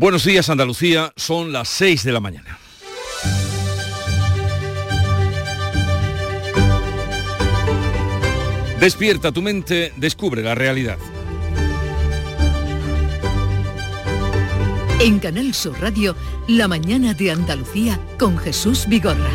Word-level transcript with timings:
Buenos 0.00 0.24
días 0.24 0.48
Andalucía, 0.48 1.12
son 1.14 1.52
las 1.52 1.68
6 1.68 2.04
de 2.04 2.12
la 2.12 2.20
mañana. 2.20 2.58
Despierta 8.80 9.30
tu 9.30 9.42
mente, 9.42 9.92
descubre 9.98 10.42
la 10.42 10.54
realidad. 10.54 10.96
En 15.00 15.18
Canal 15.18 15.52
Sur 15.52 15.78
Radio, 15.78 16.16
La 16.48 16.66
mañana 16.66 17.12
de 17.12 17.32
Andalucía 17.32 18.00
con 18.18 18.38
Jesús 18.38 18.86
Vigorra. 18.88 19.30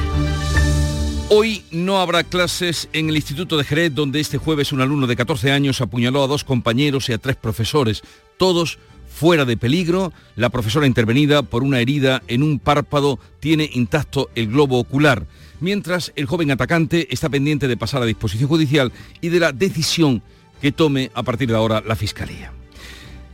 Hoy 1.30 1.64
no 1.70 2.00
habrá 2.00 2.24
clases 2.24 2.90
en 2.92 3.10
el 3.10 3.18
Instituto 3.18 3.58
de 3.58 3.66
Jerez, 3.66 3.94
donde 3.94 4.20
este 4.20 4.40
jueves 4.40 4.72
un 4.72 4.82
alumno 4.82 5.06
de 5.06 5.16
14 5.16 5.52
años 5.52 5.80
apuñaló 5.82 6.24
a 6.24 6.28
dos 6.28 6.44
compañeros 6.44 7.08
y 7.10 7.14
a 7.14 7.20
tres 7.20 7.36
profesores, 7.36 8.02
todos 8.38 8.80
fuera 9.16 9.46
de 9.46 9.56
peligro. 9.56 10.12
La 10.36 10.50
profesora 10.50 10.88
intervenida 10.88 11.42
por 11.42 11.64
una 11.64 11.80
herida 11.80 12.22
en 12.28 12.44
un 12.44 12.60
párpado 12.60 13.18
tiene 13.40 13.70
intacto 13.74 14.30
el 14.36 14.48
globo 14.48 14.78
ocular, 14.78 15.26
mientras 15.62 16.12
el 16.18 16.26
joven 16.26 16.52
atacante 16.52 17.08
está 17.10 17.30
pendiente 17.30 17.68
de 17.68 17.78
pasar 17.78 18.02
a 18.04 18.06
disposición 18.06 18.50
judicial 18.50 18.92
y 19.22 19.30
de 19.30 19.40
la 19.40 19.54
decisión 19.54 20.22
que 20.62 20.74
tome 20.74 21.12
a 21.14 21.24
partir 21.24 21.48
de 21.48 21.56
ahora 21.56 21.82
la 21.86 21.96
Fiscalía. 21.96 22.52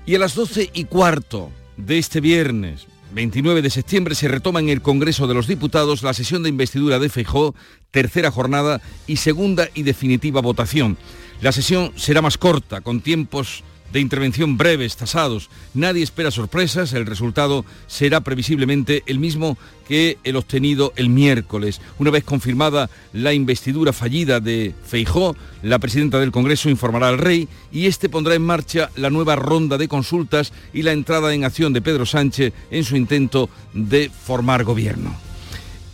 Y 0.06 0.16
a 0.16 0.20
las 0.20 0.36
12 0.36 0.70
y 0.74 0.86
cuarto 0.86 1.52
de 1.78 1.98
este 1.98 2.22
viernes, 2.22 2.86
29 3.14 3.62
de 3.62 3.70
septiembre 3.70 4.16
se 4.16 4.28
retoma 4.28 4.60
en 4.60 4.70
el 4.70 4.82
Congreso 4.82 5.28
de 5.28 5.34
los 5.34 5.48
Diputados 5.48 6.04
la 6.04 6.14
sesión 6.14 6.44
de 6.44 6.50
investidura 6.50 7.00
de 7.00 7.10
Feijó, 7.10 7.56
tercera 7.90 8.30
jornada 8.30 8.82
y 9.08 9.18
segunda 9.18 9.68
y 9.74 9.84
definitiva 9.84 10.42
votación. 10.42 10.98
La 11.42 11.52
sesión 11.52 11.92
será 11.96 12.22
más 12.22 12.38
corta, 12.38 12.82
con 12.82 13.02
tiempos 13.02 13.64
de 13.92 14.00
intervención 14.00 14.58
breves, 14.58 14.96
tasados. 14.96 15.50
Nadie 15.74 16.04
espera 16.04 16.32
sorpresas, 16.32 16.94
el 16.94 17.06
resultado 17.06 17.66
será 17.88 18.22
previsiblemente 18.22 19.04
el 19.06 19.20
mismo 19.20 19.58
que 19.88 20.18
el 20.24 20.36
obtenido 20.36 20.94
el 20.96 21.10
miércoles. 21.10 21.82
Una 22.00 22.12
vez 22.12 22.24
confirmada 22.24 22.90
la 23.14 23.34
investidura 23.34 23.94
fallida 23.94 24.40
de 24.40 24.74
Feijó, 24.86 25.36
la 25.64 25.80
presidenta 25.80 26.20
del 26.20 26.32
Congreso 26.32 26.70
informará 26.70 27.10
al 27.10 27.18
rey 27.18 27.48
y 27.72 27.88
este 27.88 28.10
pondrá 28.10 28.36
en 28.36 28.44
marcha 28.44 28.90
la 28.96 29.10
nueva 29.10 29.36
ronda 29.36 29.78
de 29.78 29.88
consultas 29.88 30.54
y 30.74 30.84
la 30.84 30.94
entrada 30.94 31.34
en 31.34 31.44
acción 31.44 31.74
de 31.74 31.82
Pedro 31.82 32.06
Sánchez 32.06 32.54
en 32.72 32.84
su 32.84 32.96
intento 32.96 33.50
de 33.74 34.10
formar 34.10 34.64
gobierno. 34.64 35.16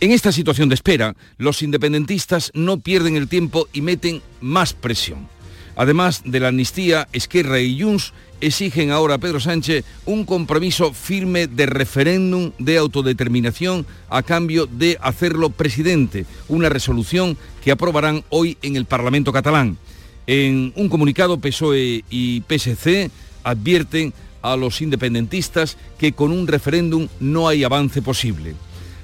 En 0.00 0.12
esta 0.12 0.30
situación 0.30 0.68
de 0.68 0.76
espera, 0.76 1.16
los 1.38 1.60
independentistas 1.60 2.52
no 2.54 2.78
pierden 2.78 3.16
el 3.16 3.26
tiempo 3.26 3.66
y 3.72 3.80
meten 3.80 4.22
más 4.40 4.72
presión. 4.72 5.26
Además 5.78 6.22
de 6.24 6.40
la 6.40 6.48
amnistía, 6.48 7.06
Esquerra 7.12 7.60
y 7.60 7.80
Junts 7.80 8.12
exigen 8.40 8.90
ahora 8.90 9.14
a 9.14 9.18
Pedro 9.18 9.38
Sánchez 9.38 9.84
un 10.06 10.24
compromiso 10.24 10.92
firme 10.92 11.46
de 11.46 11.66
referéndum 11.66 12.50
de 12.58 12.78
autodeterminación 12.78 13.86
a 14.10 14.24
cambio 14.24 14.66
de 14.66 14.98
hacerlo 15.00 15.50
presidente, 15.50 16.26
una 16.48 16.68
resolución 16.68 17.38
que 17.62 17.70
aprobarán 17.70 18.24
hoy 18.28 18.58
en 18.60 18.74
el 18.74 18.86
Parlamento 18.86 19.32
catalán. 19.32 19.78
En 20.26 20.72
un 20.74 20.88
comunicado, 20.88 21.38
PSOE 21.38 22.04
y 22.10 22.42
PSC 22.48 23.12
advierten 23.44 24.12
a 24.42 24.56
los 24.56 24.82
independentistas 24.82 25.76
que 25.96 26.12
con 26.12 26.32
un 26.32 26.48
referéndum 26.48 27.06
no 27.20 27.46
hay 27.46 27.62
avance 27.62 28.02
posible. 28.02 28.56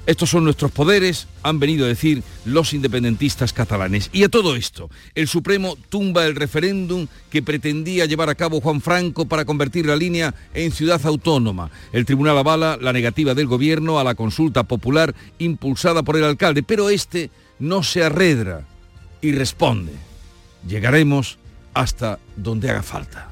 Estos 0.05 0.29
son 0.29 0.43
nuestros 0.43 0.71
poderes, 0.71 1.27
han 1.41 1.59
venido 1.59 1.85
a 1.85 1.89
decir 1.89 2.21
los 2.45 2.73
independentistas 2.73 3.53
catalanes. 3.53 4.09
Y 4.13 4.23
a 4.23 4.29
todo 4.29 4.55
esto, 4.55 4.89
el 5.15 5.27
Supremo 5.27 5.77
tumba 5.89 6.25
el 6.25 6.35
referéndum 6.35 7.07
que 7.29 7.41
pretendía 7.41 8.05
llevar 8.05 8.29
a 8.29 8.35
cabo 8.35 8.61
Juan 8.61 8.81
Franco 8.81 9.25
para 9.25 9.45
convertir 9.45 9.87
la 9.87 9.95
línea 9.95 10.35
en 10.53 10.71
ciudad 10.71 11.03
autónoma. 11.05 11.71
El 11.91 12.05
tribunal 12.05 12.37
avala 12.37 12.77
la 12.79 12.93
negativa 12.93 13.33
del 13.33 13.47
gobierno 13.47 13.99
a 13.99 14.03
la 14.03 14.15
consulta 14.15 14.63
popular 14.63 15.15
impulsada 15.39 16.03
por 16.03 16.17
el 16.17 16.23
alcalde, 16.23 16.61
pero 16.61 16.89
este 16.89 17.31
no 17.57 17.81
se 17.81 18.03
arredra 18.03 18.65
y 19.21 19.31
responde. 19.31 19.93
Llegaremos 20.67 21.39
hasta 21.73 22.19
donde 22.35 22.69
haga 22.69 22.83
falta. 22.83 23.31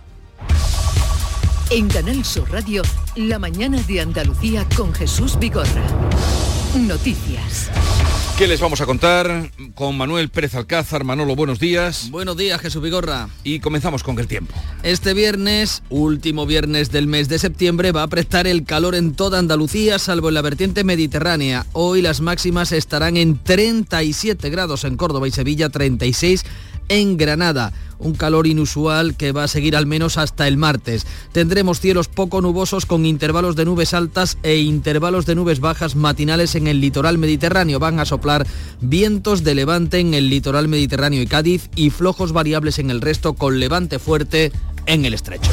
En 1.69 1.87
Canal 1.87 2.23
Sur 2.23 2.51
Radio, 2.51 2.83
La 3.15 3.39
mañana 3.39 3.81
de 3.83 4.01
Andalucía 4.01 4.67
con 4.75 4.93
Jesús 4.93 5.39
Vigorra. 5.39 5.83
Noticias. 6.75 7.69
¿Qué 8.35 8.47
les 8.47 8.59
vamos 8.59 8.81
a 8.81 8.87
contar? 8.87 9.51
Con 9.75 9.95
Manuel 9.95 10.29
Pérez 10.29 10.55
Alcázar. 10.55 11.03
Manolo, 11.03 11.35
buenos 11.35 11.59
días. 11.59 12.09
Buenos 12.09 12.35
días, 12.35 12.59
Jesús 12.59 12.81
Vigorra. 12.81 13.29
Y 13.43 13.59
comenzamos 13.59 14.01
con 14.01 14.17
el 14.17 14.25
tiempo. 14.25 14.55
Este 14.81 15.13
viernes, 15.13 15.83
último 15.91 16.47
viernes 16.47 16.91
del 16.91 17.05
mes 17.05 17.29
de 17.29 17.37
septiembre, 17.37 17.91
va 17.91 18.01
a 18.01 18.07
prestar 18.07 18.47
el 18.47 18.65
calor 18.65 18.95
en 18.95 19.13
toda 19.13 19.37
Andalucía, 19.37 19.99
salvo 19.99 20.29
en 20.29 20.33
la 20.33 20.41
vertiente 20.41 20.83
mediterránea. 20.83 21.67
Hoy 21.73 22.01
las 22.01 22.21
máximas 22.21 22.71
estarán 22.71 23.17
en 23.17 23.37
37 23.37 24.49
grados 24.49 24.83
en 24.83 24.97
Córdoba 24.97 25.27
y 25.27 25.31
Sevilla, 25.31 25.69
36 25.69 26.43
en 26.89 27.17
Granada 27.17 27.73
un 28.03 28.13
calor 28.13 28.47
inusual 28.47 29.15
que 29.15 29.31
va 29.31 29.45
a 29.45 29.47
seguir 29.47 29.75
al 29.75 29.85
menos 29.85 30.17
hasta 30.17 30.47
el 30.47 30.57
martes. 30.57 31.07
Tendremos 31.31 31.79
cielos 31.79 32.07
poco 32.07 32.41
nubosos 32.41 32.85
con 32.85 33.05
intervalos 33.05 33.55
de 33.55 33.65
nubes 33.65 33.93
altas 33.93 34.37
e 34.43 34.57
intervalos 34.57 35.25
de 35.25 35.35
nubes 35.35 35.59
bajas 35.59 35.95
matinales 35.95 36.55
en 36.55 36.67
el 36.67 36.81
litoral 36.81 37.17
mediterráneo. 37.17 37.79
Van 37.79 37.99
a 37.99 38.05
soplar 38.05 38.45
vientos 38.81 39.43
de 39.43 39.55
levante 39.55 39.99
en 39.99 40.13
el 40.13 40.29
litoral 40.29 40.67
mediterráneo 40.67 41.21
y 41.21 41.27
Cádiz 41.27 41.69
y 41.75 41.89
flojos 41.89 42.33
variables 42.33 42.79
en 42.79 42.91
el 42.91 43.01
resto 43.01 43.33
con 43.33 43.59
levante 43.59 43.99
fuerte 43.99 44.51
en 44.85 45.05
el 45.05 45.13
estrecho. 45.13 45.51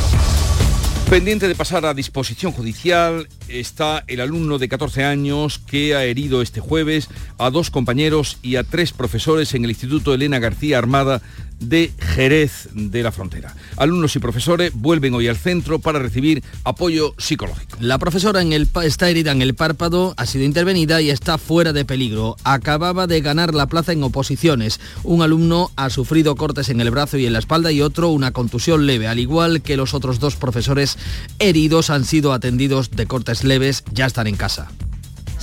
Pendiente 1.08 1.48
de 1.48 1.54
pasar 1.54 1.86
a 1.86 1.94
disposición 1.94 2.52
judicial 2.52 3.28
está 3.52 4.04
el 4.06 4.20
alumno 4.20 4.58
de 4.58 4.68
14 4.68 5.04
años 5.04 5.58
que 5.58 5.94
ha 5.94 6.04
herido 6.04 6.42
este 6.42 6.60
jueves 6.60 7.08
a 7.38 7.50
dos 7.50 7.70
compañeros 7.70 8.38
y 8.42 8.56
a 8.56 8.64
tres 8.64 8.92
profesores 8.92 9.54
en 9.54 9.64
el 9.64 9.70
Instituto 9.70 10.14
Elena 10.14 10.38
García 10.38 10.78
Armada 10.78 11.20
de 11.60 11.92
Jerez 11.98 12.68
de 12.72 13.02
la 13.02 13.12
Frontera. 13.12 13.54
Alumnos 13.76 14.16
y 14.16 14.18
profesores 14.18 14.72
vuelven 14.74 15.14
hoy 15.14 15.28
al 15.28 15.36
centro 15.36 15.78
para 15.78 15.98
recibir 15.98 16.42
apoyo 16.64 17.14
psicológico. 17.18 17.76
La 17.80 17.98
profesora 17.98 18.40
en 18.40 18.52
el, 18.52 18.68
está 18.82 19.10
herida 19.10 19.32
en 19.32 19.42
el 19.42 19.54
párpado, 19.54 20.14
ha 20.16 20.26
sido 20.26 20.44
intervenida 20.44 21.00
y 21.02 21.10
está 21.10 21.38
fuera 21.38 21.72
de 21.72 21.84
peligro. 21.84 22.36
Acababa 22.44 23.06
de 23.06 23.20
ganar 23.20 23.54
la 23.54 23.66
plaza 23.66 23.92
en 23.92 24.02
oposiciones. 24.02 24.80
Un 25.04 25.22
alumno 25.22 25.70
ha 25.76 25.90
sufrido 25.90 26.34
cortes 26.34 26.70
en 26.70 26.80
el 26.80 26.90
brazo 26.90 27.18
y 27.18 27.26
en 27.26 27.34
la 27.34 27.38
espalda 27.38 27.70
y 27.70 27.82
otro 27.82 28.08
una 28.08 28.32
contusión 28.32 28.86
leve, 28.86 29.06
al 29.06 29.18
igual 29.18 29.60
que 29.60 29.76
los 29.76 29.92
otros 29.92 30.18
dos 30.18 30.36
profesores 30.36 30.96
heridos 31.38 31.90
han 31.90 32.04
sido 32.06 32.32
atendidos 32.32 32.90
de 32.90 33.06
cortes 33.06 33.39
leves, 33.44 33.84
ya 33.92 34.06
están 34.06 34.26
en 34.26 34.36
casa. 34.36 34.68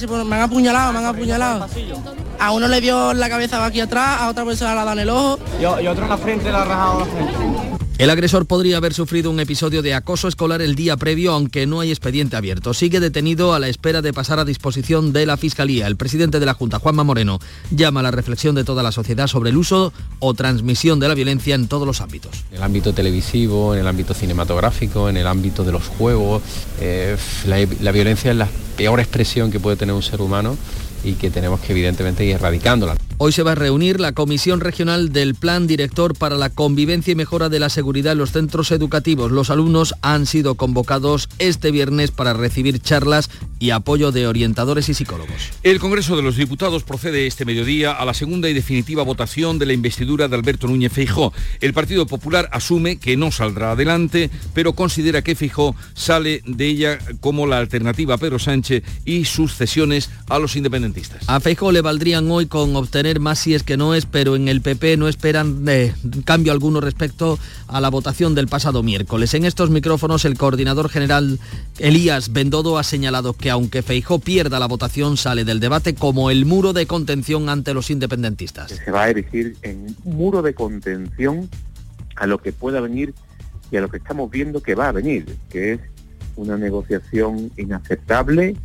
Pues, 0.05 0.25
me 0.25 0.35
han 0.35 0.43
apuñalado, 0.43 0.93
me 0.93 0.99
han 0.99 1.05
apuñalado. 1.05 1.67
A 2.39 2.51
uno 2.51 2.67
le 2.67 2.81
dio 2.81 3.13
la 3.13 3.29
cabeza 3.29 3.65
aquí 3.65 3.79
atrás, 3.79 4.21
a 4.21 4.29
otra 4.29 4.45
persona 4.45 4.75
la 4.75 4.85
da 4.85 4.93
en 4.93 4.99
el 4.99 5.09
ojo. 5.09 5.39
Y, 5.59 5.65
otro 5.65 6.03
en 6.03 6.09
la 6.09 6.17
frente 6.17 6.51
le 6.51 6.57
ha 6.57 6.65
rajado 6.65 6.99
la 6.99 7.05
frente. 7.05 7.76
El 7.97 8.11
agresor 8.11 8.45
podría 8.45 8.77
haber 8.77 8.93
sufrido 8.93 9.31
un 9.31 9.39
episodio 9.39 9.81
de 9.81 9.95
acoso 9.95 10.27
escolar 10.27 10.61
el 10.61 10.75
día 10.75 10.97
previo, 10.97 11.31
aunque 11.31 11.65
no 11.65 11.79
hay 11.79 11.89
expediente 11.89 12.35
abierto. 12.35 12.75
Sigue 12.75 12.99
detenido 12.99 13.55
a 13.55 13.59
la 13.59 13.69
espera 13.69 14.03
de 14.03 14.13
pasar 14.13 14.37
a 14.37 14.45
disposición 14.45 15.13
de 15.13 15.25
la 15.25 15.35
Fiscalía. 15.35 15.87
El 15.87 15.97
presidente 15.97 16.39
de 16.39 16.45
la 16.45 16.53
Junta, 16.53 16.77
Juanma 16.77 17.03
Moreno, 17.03 17.39
llama 17.71 18.01
a 18.01 18.03
la 18.03 18.11
reflexión 18.11 18.53
de 18.53 18.63
toda 18.63 18.83
la 18.83 18.91
sociedad 18.91 19.25
sobre 19.25 19.49
el 19.49 19.57
uso 19.57 19.93
o 20.19 20.35
transmisión 20.35 20.99
de 20.99 21.07
la 21.07 21.15
violencia 21.15 21.55
en 21.55 21.67
todos 21.67 21.87
los 21.87 21.99
ámbitos. 21.99 22.45
En 22.51 22.57
el 22.57 22.63
ámbito 22.63 22.93
televisivo, 22.93 23.73
en 23.73 23.81
el 23.81 23.87
ámbito 23.87 24.13
cinematográfico, 24.13 25.09
en 25.09 25.17
el 25.17 25.25
ámbito 25.25 25.63
de 25.63 25.71
los 25.71 25.87
juegos. 25.87 26.43
Eh, 26.79 27.17
la 27.47 27.91
violencia 27.91 28.29
es 28.29 28.37
la 28.37 28.47
peor 28.77 28.99
expresión 28.99 29.49
que 29.49 29.59
puede 29.59 29.75
tener 29.75 29.95
un 29.95 30.03
ser 30.03 30.21
humano 30.21 30.55
y 31.03 31.13
que 31.13 31.31
tenemos 31.31 31.61
que 31.61 31.71
evidentemente 31.71 32.23
ir 32.23 32.35
erradicándola. 32.35 32.95
Hoy 33.19 33.31
se 33.31 33.41
va 33.41 33.53
a 33.53 33.55
reunir 33.55 33.99
la 33.99 34.11
Comisión 34.11 34.59
Regional 34.59 35.11
del 35.11 35.33
Plan 35.33 35.65
Director 35.65 36.15
para 36.15 36.35
la 36.35 36.51
Convivencia 36.51 37.13
y 37.13 37.15
Mejora 37.15 37.49
de 37.49 37.59
la 37.59 37.69
Seguridad 37.69 38.11
en 38.11 38.19
los 38.19 38.31
Centros 38.31 38.69
Educativos. 38.69 39.31
Los 39.31 39.49
alumnos 39.49 39.95
han 40.03 40.27
sido 40.27 40.53
convocados 40.53 41.27
este 41.39 41.71
viernes 41.71 42.11
para 42.11 42.33
recibir 42.33 42.79
charlas 42.79 43.31
y 43.57 43.71
apoyo 43.71 44.11
de 44.11 44.27
orientadores 44.27 44.87
y 44.89 44.93
psicólogos. 44.93 45.49
El 45.63 45.79
Congreso 45.79 46.15
de 46.15 46.21
los 46.21 46.35
Diputados 46.35 46.83
procede 46.83 47.25
este 47.25 47.43
mediodía 47.43 47.91
a 47.91 48.05
la 48.05 48.13
segunda 48.13 48.49
y 48.49 48.53
definitiva 48.53 49.01
votación 49.01 49.57
de 49.57 49.65
la 49.65 49.73
investidura 49.73 50.27
de 50.27 50.35
Alberto 50.35 50.67
Núñez 50.67 50.93
Feijó. 50.93 51.33
El 51.59 51.73
Partido 51.73 52.05
Popular 52.05 52.47
asume 52.51 52.99
que 52.99 53.17
no 53.17 53.31
saldrá 53.31 53.71
adelante, 53.71 54.29
pero 54.53 54.73
considera 54.73 55.23
que 55.23 55.33
Feijó 55.33 55.75
sale 55.95 56.43
de 56.45 56.67
ella 56.67 56.99
como 57.19 57.47
la 57.47 57.57
alternativa 57.57 58.13
a 58.13 58.17
Pedro 58.19 58.37
Sánchez 58.37 58.83
y 59.05 59.25
sus 59.25 59.55
cesiones 59.55 60.11
a 60.29 60.37
los 60.37 60.55
independentistas. 60.55 61.27
A 61.27 61.39
Feijó 61.39 61.71
le 61.71 61.81
valdrían 61.81 62.29
hoy 62.29 62.45
con 62.45 62.75
obtener 62.75 63.06
más 63.15 63.39
si 63.39 63.55
es 63.55 63.63
que 63.63 63.77
no 63.77 63.95
es, 63.95 64.05
pero 64.05 64.35
en 64.35 64.47
el 64.47 64.61
PP 64.61 64.97
no 64.97 65.07
esperan 65.07 65.63
eh, 65.67 65.93
cambio 66.25 66.51
alguno 66.51 66.81
respecto 66.81 67.39
a 67.67 67.81
la 67.81 67.89
votación 67.89 68.35
del 68.35 68.47
pasado 68.47 68.83
miércoles. 68.83 69.33
En 69.33 69.45
estos 69.45 69.69
micrófonos 69.69 70.25
el 70.25 70.37
coordinador 70.37 70.89
general 70.89 71.39
Elías 71.79 72.33
Bendodo 72.33 72.77
ha 72.77 72.83
señalado 72.83 73.33
que 73.33 73.49
aunque 73.49 73.81
Feijó 73.81 74.19
pierda 74.19 74.59
la 74.59 74.67
votación 74.67 75.17
sale 75.17 75.45
del 75.45 75.59
debate 75.59 75.95
como 75.95 76.29
el 76.29 76.45
muro 76.45 76.73
de 76.73 76.85
contención 76.85 77.49
ante 77.49 77.73
los 77.73 77.89
independentistas. 77.89 78.71
Se 78.71 78.91
va 78.91 79.03
a 79.03 79.09
erigir 79.09 79.55
en 79.61 79.95
muro 80.03 80.41
de 80.41 80.53
contención 80.53 81.49
a 82.15 82.27
lo 82.27 82.39
que 82.39 82.51
pueda 82.51 82.81
venir 82.81 83.13
y 83.71 83.77
a 83.77 83.81
lo 83.81 83.89
que 83.89 83.97
estamos 83.97 84.29
viendo 84.29 84.61
que 84.61 84.75
va 84.75 84.89
a 84.89 84.91
venir, 84.91 85.37
que 85.49 85.73
es 85.73 85.79
una 86.35 86.57
negociación 86.57 87.51
inaceptable 87.57 88.55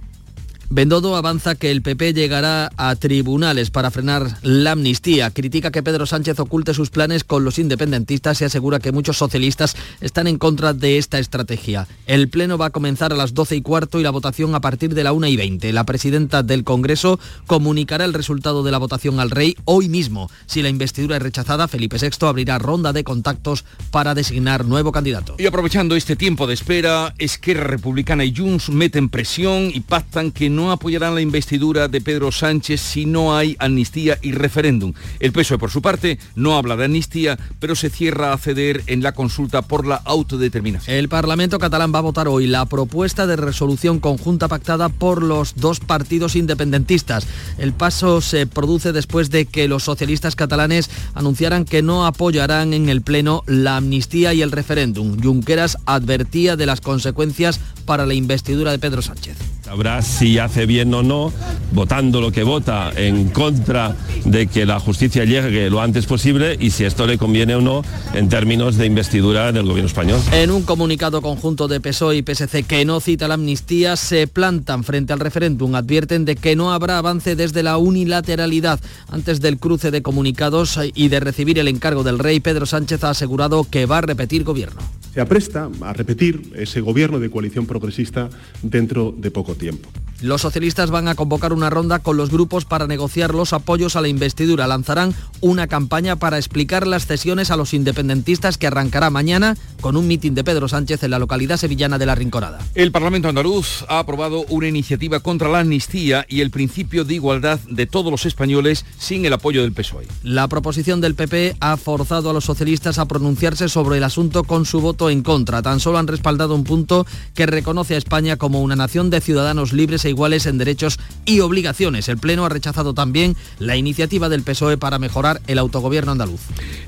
Bendodo 0.74 1.16
avanza 1.16 1.54
que 1.54 1.70
el 1.70 1.82
PP 1.82 2.14
llegará 2.14 2.70
a 2.78 2.96
tribunales 2.96 3.70
para 3.70 3.90
frenar 3.90 4.38
la 4.40 4.70
amnistía. 4.70 5.28
Critica 5.28 5.70
que 5.70 5.82
Pedro 5.82 6.06
Sánchez 6.06 6.40
oculte 6.40 6.72
sus 6.72 6.88
planes 6.88 7.24
con 7.24 7.44
los 7.44 7.58
independentistas 7.58 8.40
y 8.40 8.46
asegura 8.46 8.78
que 8.78 8.90
muchos 8.90 9.18
socialistas 9.18 9.76
están 10.00 10.28
en 10.28 10.38
contra 10.38 10.72
de 10.72 10.96
esta 10.96 11.18
estrategia. 11.18 11.86
El 12.06 12.30
pleno 12.30 12.56
va 12.56 12.66
a 12.66 12.70
comenzar 12.70 13.12
a 13.12 13.16
las 13.16 13.34
12 13.34 13.56
y 13.56 13.60
cuarto 13.60 14.00
y 14.00 14.02
la 14.02 14.08
votación 14.08 14.54
a 14.54 14.62
partir 14.62 14.94
de 14.94 15.04
la 15.04 15.12
1 15.12 15.26
y 15.26 15.36
20. 15.36 15.74
La 15.74 15.84
presidenta 15.84 16.42
del 16.42 16.64
Congreso 16.64 17.20
comunicará 17.46 18.06
el 18.06 18.14
resultado 18.14 18.62
de 18.62 18.70
la 18.70 18.78
votación 18.78 19.20
al 19.20 19.30
rey 19.30 19.54
hoy 19.66 19.90
mismo. 19.90 20.30
Si 20.46 20.62
la 20.62 20.70
investidura 20.70 21.18
es 21.18 21.22
rechazada, 21.22 21.68
Felipe 21.68 21.98
VI 22.00 22.26
abrirá 22.26 22.58
ronda 22.58 22.94
de 22.94 23.04
contactos 23.04 23.66
para 23.90 24.14
designar 24.14 24.64
nuevo 24.64 24.90
candidato. 24.90 25.34
Y 25.38 25.44
aprovechando 25.44 25.96
este 25.96 26.16
tiempo 26.16 26.46
de 26.46 26.54
espera, 26.54 27.14
Esquerra 27.18 27.64
Republicana 27.64 28.24
y 28.24 28.34
Junts 28.34 28.70
meten 28.70 29.10
presión 29.10 29.70
y 29.70 29.80
pactan 29.80 30.32
que 30.32 30.48
no 30.48 30.61
no 30.62 30.70
apoyarán 30.70 31.16
la 31.16 31.20
investidura 31.20 31.88
de 31.88 32.00
Pedro 32.00 32.30
Sánchez 32.30 32.80
si 32.80 33.04
no 33.04 33.36
hay 33.36 33.56
amnistía 33.58 34.18
y 34.22 34.30
referéndum. 34.30 34.92
El 35.18 35.32
PSOE, 35.32 35.58
por 35.58 35.70
su 35.70 35.82
parte, 35.82 36.20
no 36.36 36.56
habla 36.56 36.76
de 36.76 36.84
amnistía, 36.84 37.36
pero 37.58 37.74
se 37.74 37.90
cierra 37.90 38.32
a 38.32 38.38
ceder 38.38 38.84
en 38.86 39.02
la 39.02 39.10
consulta 39.10 39.62
por 39.62 39.86
la 39.86 39.96
autodeterminación. 39.96 40.96
El 40.96 41.08
Parlamento 41.08 41.58
catalán 41.58 41.92
va 41.92 41.98
a 41.98 42.02
votar 42.02 42.28
hoy 42.28 42.46
la 42.46 42.64
propuesta 42.66 43.26
de 43.26 43.34
resolución 43.34 43.98
conjunta 43.98 44.46
pactada 44.46 44.88
por 44.88 45.22
los 45.22 45.56
dos 45.56 45.80
partidos 45.80 46.36
independentistas. 46.36 47.26
El 47.58 47.72
paso 47.72 48.20
se 48.20 48.46
produce 48.46 48.92
después 48.92 49.30
de 49.30 49.46
que 49.46 49.66
los 49.66 49.82
socialistas 49.82 50.36
catalanes 50.36 50.90
anunciaran 51.14 51.64
que 51.64 51.82
no 51.82 52.06
apoyarán 52.06 52.72
en 52.72 52.88
el 52.88 53.02
Pleno 53.02 53.42
la 53.46 53.78
amnistía 53.78 54.32
y 54.32 54.42
el 54.42 54.52
referéndum. 54.52 55.20
Junqueras 55.20 55.76
advertía 55.86 56.54
de 56.54 56.66
las 56.66 56.80
consecuencias 56.80 57.58
para 57.84 58.06
la 58.06 58.14
investidura 58.14 58.70
de 58.70 58.78
Pedro 58.78 59.02
Sánchez. 59.02 59.36
Habrá 59.72 60.02
si 60.02 60.38
hace 60.38 60.51
bien 60.66 60.92
o 60.94 61.02
no, 61.02 61.32
votando 61.72 62.20
lo 62.20 62.30
que 62.30 62.44
vota 62.44 62.92
en 62.94 63.30
contra 63.30 63.96
de 64.24 64.46
que 64.46 64.66
la 64.66 64.78
justicia 64.78 65.24
llegue 65.24 65.70
lo 65.70 65.80
antes 65.80 66.06
posible 66.06 66.56
y 66.60 66.70
si 66.70 66.84
esto 66.84 67.06
le 67.06 67.18
conviene 67.18 67.54
o 67.54 67.60
no 67.60 67.82
en 68.14 68.28
términos 68.28 68.76
de 68.76 68.86
investidura 68.86 69.52
del 69.52 69.64
gobierno 69.64 69.88
español. 69.88 70.20
En 70.32 70.50
un 70.50 70.62
comunicado 70.62 71.22
conjunto 71.22 71.68
de 71.68 71.80
PSOE 71.80 72.18
y 72.18 72.22
PSC 72.22 72.62
que 72.64 72.84
no 72.84 73.00
cita 73.00 73.28
la 73.28 73.34
amnistía, 73.34 73.96
se 73.96 74.26
plantan 74.26 74.84
frente 74.84 75.12
al 75.12 75.20
referéndum, 75.20 75.74
advierten 75.74 76.24
de 76.24 76.36
que 76.36 76.54
no 76.54 76.72
habrá 76.72 76.98
avance 76.98 77.34
desde 77.34 77.62
la 77.62 77.78
unilateralidad. 77.78 78.78
Antes 79.08 79.40
del 79.40 79.58
cruce 79.58 79.90
de 79.90 80.02
comunicados 80.02 80.78
y 80.94 81.08
de 81.08 81.20
recibir 81.20 81.58
el 81.58 81.68
encargo 81.68 82.04
del 82.04 82.18
rey, 82.18 82.40
Pedro 82.40 82.66
Sánchez 82.66 83.02
ha 83.04 83.10
asegurado 83.10 83.64
que 83.68 83.86
va 83.86 83.98
a 83.98 84.02
repetir 84.02 84.44
gobierno 84.44 84.80
se 85.12 85.20
apresta 85.20 85.70
a 85.82 85.92
repetir 85.92 86.52
ese 86.54 86.80
gobierno 86.80 87.18
de 87.20 87.30
coalición 87.30 87.66
progresista 87.66 88.30
dentro 88.62 89.14
de 89.16 89.30
poco 89.30 89.54
tiempo. 89.54 89.90
Los 90.22 90.42
socialistas 90.42 90.92
van 90.92 91.08
a 91.08 91.16
convocar 91.16 91.52
una 91.52 91.68
ronda 91.68 91.98
con 91.98 92.16
los 92.16 92.30
grupos 92.30 92.64
para 92.64 92.86
negociar 92.86 93.34
los 93.34 93.52
apoyos 93.52 93.96
a 93.96 94.00
la 94.00 94.06
investidura. 94.06 94.68
Lanzarán 94.68 95.16
una 95.40 95.66
campaña 95.66 96.14
para 96.14 96.38
explicar 96.38 96.86
las 96.86 97.06
cesiones 97.06 97.50
a 97.50 97.56
los 97.56 97.74
independentistas 97.74 98.56
que 98.56 98.68
arrancará 98.68 99.10
mañana 99.10 99.56
con 99.80 99.96
un 99.96 100.06
mitin 100.06 100.36
de 100.36 100.44
Pedro 100.44 100.68
Sánchez 100.68 101.02
en 101.02 101.10
la 101.10 101.18
localidad 101.18 101.56
sevillana 101.56 101.98
de 101.98 102.06
La 102.06 102.14
Rinconada. 102.14 102.60
El 102.76 102.92
Parlamento 102.92 103.28
andaluz 103.28 103.84
ha 103.88 103.98
aprobado 103.98 104.44
una 104.48 104.68
iniciativa 104.68 105.18
contra 105.18 105.48
la 105.48 105.58
amnistía 105.58 106.24
y 106.28 106.40
el 106.40 106.52
principio 106.52 107.04
de 107.04 107.14
igualdad 107.14 107.58
de 107.68 107.86
todos 107.86 108.12
los 108.12 108.24
españoles 108.24 108.84
sin 108.98 109.26
el 109.26 109.32
apoyo 109.32 109.62
del 109.62 109.72
PSOE. 109.72 110.06
La 110.22 110.46
proposición 110.46 111.00
del 111.00 111.16
PP 111.16 111.56
ha 111.58 111.76
forzado 111.76 112.30
a 112.30 112.32
los 112.32 112.44
socialistas 112.44 113.00
a 113.00 113.06
pronunciarse 113.06 113.68
sobre 113.68 113.96
el 113.96 114.04
asunto 114.04 114.44
con 114.44 114.66
su 114.66 114.80
voto 114.80 115.10
en 115.10 115.24
contra. 115.24 115.62
Tan 115.62 115.80
solo 115.80 115.98
han 115.98 116.06
respaldado 116.06 116.54
un 116.54 116.62
punto 116.62 117.06
que 117.34 117.46
reconoce 117.46 117.96
a 117.96 117.98
España 117.98 118.36
como 118.36 118.62
una 118.62 118.76
nación 118.76 119.10
de 119.10 119.20
ciudadanos 119.20 119.72
libres 119.72 120.04
e 120.04 120.11
iguales 120.12 120.46
en 120.46 120.58
derechos 120.58 120.98
y 121.24 121.40
obligaciones. 121.40 122.08
El 122.08 122.18
Pleno 122.18 122.44
ha 122.44 122.48
rechazado 122.48 122.94
también 122.94 123.36
la 123.58 123.76
iniciativa 123.76 124.28
del 124.28 124.42
PSOE 124.42 124.78
para 124.78 124.98
mejorar 124.98 125.40
el 125.46 125.58
autogobierno 125.58 126.12
andaluz. 126.12 126.40